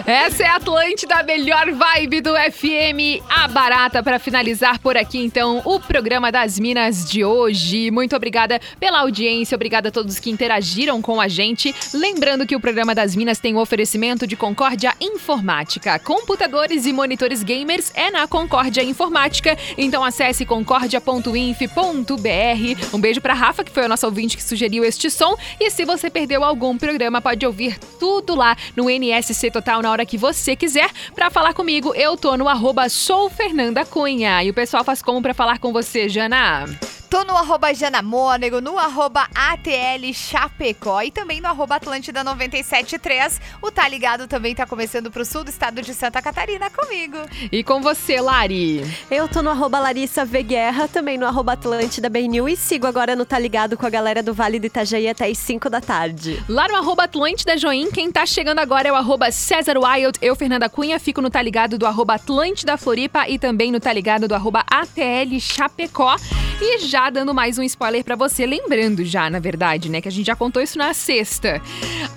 Essa 0.07 0.43
é 0.43 0.47
a 0.47 0.55
Atlântida, 0.55 1.15
a 1.15 1.23
melhor 1.23 1.69
vibe 1.69 2.21
do 2.21 2.33
FM, 2.33 3.21
a 3.27 3.45
barata, 3.49 4.01
para 4.01 4.17
finalizar 4.17 4.79
por 4.79 4.95
aqui, 4.95 5.17
então, 5.17 5.61
o 5.65 5.81
programa 5.81 6.31
das 6.31 6.57
Minas 6.57 7.03
de 7.03 7.25
hoje. 7.25 7.91
Muito 7.91 8.15
obrigada 8.15 8.57
pela 8.79 9.01
audiência, 9.01 9.53
obrigada 9.53 9.89
a 9.89 9.91
todos 9.91 10.17
que 10.17 10.29
interagiram 10.29 11.01
com 11.01 11.19
a 11.19 11.27
gente. 11.27 11.75
Lembrando 11.93 12.47
que 12.47 12.55
o 12.55 12.59
programa 12.61 12.95
das 12.95 13.17
Minas 13.17 13.37
tem 13.37 13.53
o 13.53 13.59
oferecimento 13.59 14.25
de 14.25 14.37
Concórdia 14.37 14.93
Informática. 15.01 15.99
Computadores 15.99 16.85
e 16.85 16.93
monitores 16.93 17.43
gamers 17.43 17.91
é 17.93 18.09
na 18.09 18.25
Concórdia 18.29 18.81
Informática, 18.81 19.57
então 19.77 20.05
acesse 20.05 20.45
concordia.inf.br. 20.45 22.95
Um 22.95 22.99
beijo 23.01 23.19
para 23.19 23.33
Rafa, 23.33 23.61
que 23.61 23.71
foi 23.71 23.83
a 23.83 23.89
nossa 23.89 24.07
ouvinte 24.07 24.37
que 24.37 24.43
sugeriu 24.43 24.85
este 24.85 25.11
som. 25.11 25.35
E 25.59 25.69
se 25.69 25.83
você 25.83 26.09
perdeu 26.09 26.45
algum 26.45 26.77
programa, 26.77 27.21
pode 27.21 27.45
ouvir 27.45 27.77
tudo 27.99 28.35
lá 28.35 28.55
no 28.73 28.89
NSC 28.89 29.51
Total 29.51 29.81
na 29.81 29.91
hora 29.91 29.96
que 30.05 30.17
você 30.17 30.55
quiser. 30.55 30.89
Pra 31.13 31.29
falar 31.29 31.53
comigo, 31.53 31.93
eu 31.95 32.17
tô 32.17 32.35
no 32.37 32.47
arroba 32.47 32.89
sou 32.89 33.29
Fernanda 33.29 33.85
Cunha. 33.85 34.43
E 34.43 34.49
o 34.49 34.53
pessoal 34.53 34.83
faz 34.83 35.01
como 35.01 35.21
pra 35.21 35.33
falar 35.33 35.59
com 35.59 35.71
você, 35.71 36.09
Jana? 36.09 36.65
Tô 37.09 37.23
no 37.23 37.37
arroba 37.37 37.73
Jana 37.73 38.01
Mônego, 38.01 38.59
no 38.59 38.77
arroba 38.77 39.29
ATL 39.33 40.13
Chapecó 40.13 41.01
e 41.01 41.09
também 41.09 41.39
no 41.39 41.47
arroba 41.47 41.75
Atlântida 41.75 42.21
973. 42.21 43.39
O 43.61 43.71
Tá 43.71 43.87
Ligado 43.87 44.27
também 44.27 44.53
tá 44.53 44.65
começando 44.65 45.09
pro 45.09 45.23
sul 45.23 45.45
do 45.45 45.49
estado 45.49 45.81
de 45.81 45.93
Santa 45.93 46.21
Catarina 46.21 46.69
comigo. 46.69 47.17
E 47.49 47.63
com 47.63 47.81
você, 47.81 48.19
Lari? 48.19 48.83
Eu 49.09 49.29
tô 49.29 49.41
no 49.41 49.49
arroba 49.49 49.79
Larissa 49.79 50.25
V 50.25 50.43
Guerra, 50.43 50.89
também 50.89 51.17
no 51.17 51.25
arroba 51.25 51.53
Atlântida 51.53 52.09
BNU 52.09 52.49
e 52.49 52.57
sigo 52.57 52.85
agora 52.85 53.15
no 53.15 53.25
Tá 53.25 53.39
Ligado 53.39 53.77
com 53.77 53.85
a 53.85 53.89
galera 53.89 54.21
do 54.21 54.33
Vale 54.33 54.59
do 54.59 54.65
Itajaí 54.65 55.07
até 55.07 55.27
as 55.27 55.37
5 55.37 55.69
da 55.69 55.79
tarde. 55.79 56.43
Lá 56.49 56.67
no 56.67 56.75
arroba 56.75 57.05
Atlântida 57.05 57.57
Join, 57.57 57.89
quem 57.89 58.11
tá 58.11 58.25
chegando 58.25 58.59
agora 58.59 58.89
é 58.89 58.91
o 58.91 58.95
arroba 58.95 59.31
César 59.31 59.77
Wild, 59.77 60.19
eu, 60.21 60.35
Fernanda 60.35 60.67
Cunha, 60.67 60.99
fico 60.99 61.21
no 61.21 61.29
Tá 61.29 61.41
Ligado 61.41 61.77
do 61.77 61.85
arroba 61.87 62.15
Atlântida 62.15 62.75
Floripa 62.75 63.29
e 63.29 63.39
também 63.39 63.71
no 63.71 63.79
Tá 63.79 63.93
Ligado 63.93 64.27
do 64.27 64.35
arroba 64.35 64.65
ATL 64.69 65.39
Chapecó. 65.39 66.17
E 66.59 66.79
já 66.79 66.96
dando 67.11 67.33
mais 67.33 67.57
um 67.57 67.63
spoiler 67.63 68.03
pra 68.03 68.15
você, 68.15 68.45
lembrando 68.45 69.03
já, 69.05 69.29
na 69.29 69.39
verdade, 69.39 69.89
né, 69.89 70.01
que 70.01 70.07
a 70.07 70.11
gente 70.11 70.25
já 70.25 70.35
contou 70.35 70.61
isso 70.61 70.77
na 70.77 70.93
sexta. 70.93 71.61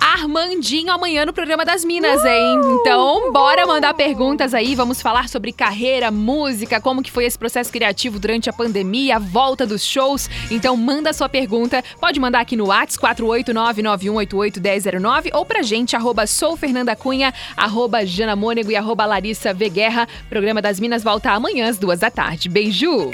Armandinho 0.01 0.91
amanhã 0.91 1.24
no 1.26 1.33
programa 1.33 1.64
das 1.64 1.85
Minas, 1.85 2.24
hein? 2.24 2.61
Então, 2.81 3.31
bora 3.31 3.64
mandar 3.66 3.95
perguntas 3.95 4.55
aí. 4.55 4.74
Vamos 4.74 5.01
falar 5.03 5.28
sobre 5.28 5.53
carreira, 5.53 6.11
música, 6.11 6.81
como 6.81 7.03
que 7.03 7.11
foi 7.11 7.26
esse 7.26 7.39
processo 7.39 7.70
criativo 7.70 8.18
durante 8.18 8.49
a 8.49 8.53
pandemia, 8.53 9.16
a 9.16 9.18
volta 9.18 9.66
dos 9.66 9.85
shows. 9.85 10.31
Então, 10.51 10.74
manda 10.76 11.12
sua 11.12 11.28
pergunta. 11.28 11.85
Pode 12.01 12.18
mandar 12.18 12.41
aqui 12.41 12.57
no 12.57 12.68
WhatsApp 12.68 13.22
489-9188-1009 13.22 15.31
ou 15.35 15.45
pra 15.45 15.61
gente, 15.62 15.95
arroba 15.95 16.26
soufernandacunha, 16.26 17.35
arroba 17.57 18.07
janamônego 18.07 18.70
e 18.70 18.76
arroba 18.76 19.05
Larissa 19.05 19.53
V. 19.53 19.68
Guerra. 19.68 20.09
Programa 20.28 20.62
das 20.62 20.81
Minas 20.81 21.05
volta 21.05 21.33
amanhã 21.33 21.68
às 21.68 21.78
duas 21.78 22.01
da 22.01 22.11
tarde. 22.11 22.49
Beijo! 22.49 23.11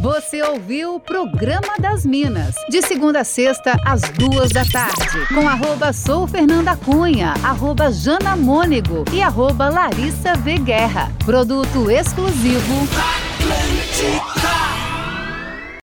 Você 0.00 0.42
ouviu 0.62 0.94
o 0.94 1.00
Programa 1.00 1.74
das 1.80 2.06
Minas, 2.06 2.54
de 2.70 2.80
segunda 2.82 3.20
a 3.20 3.24
sexta, 3.24 3.76
às 3.84 4.02
duas 4.02 4.50
da 4.50 4.64
tarde, 4.64 5.26
com 5.34 5.48
arroba 5.48 5.92
Sou 5.92 6.24
Fernanda 6.24 6.76
Cunha, 6.76 7.34
arroba 7.42 7.90
Jana 7.90 8.36
Mônego 8.36 9.04
e 9.12 9.20
arroba 9.20 9.68
Larissa 9.68 10.34
V. 10.34 10.58
Guerra. 10.58 11.10
Produto 11.24 11.90
exclusivo. 11.90 12.86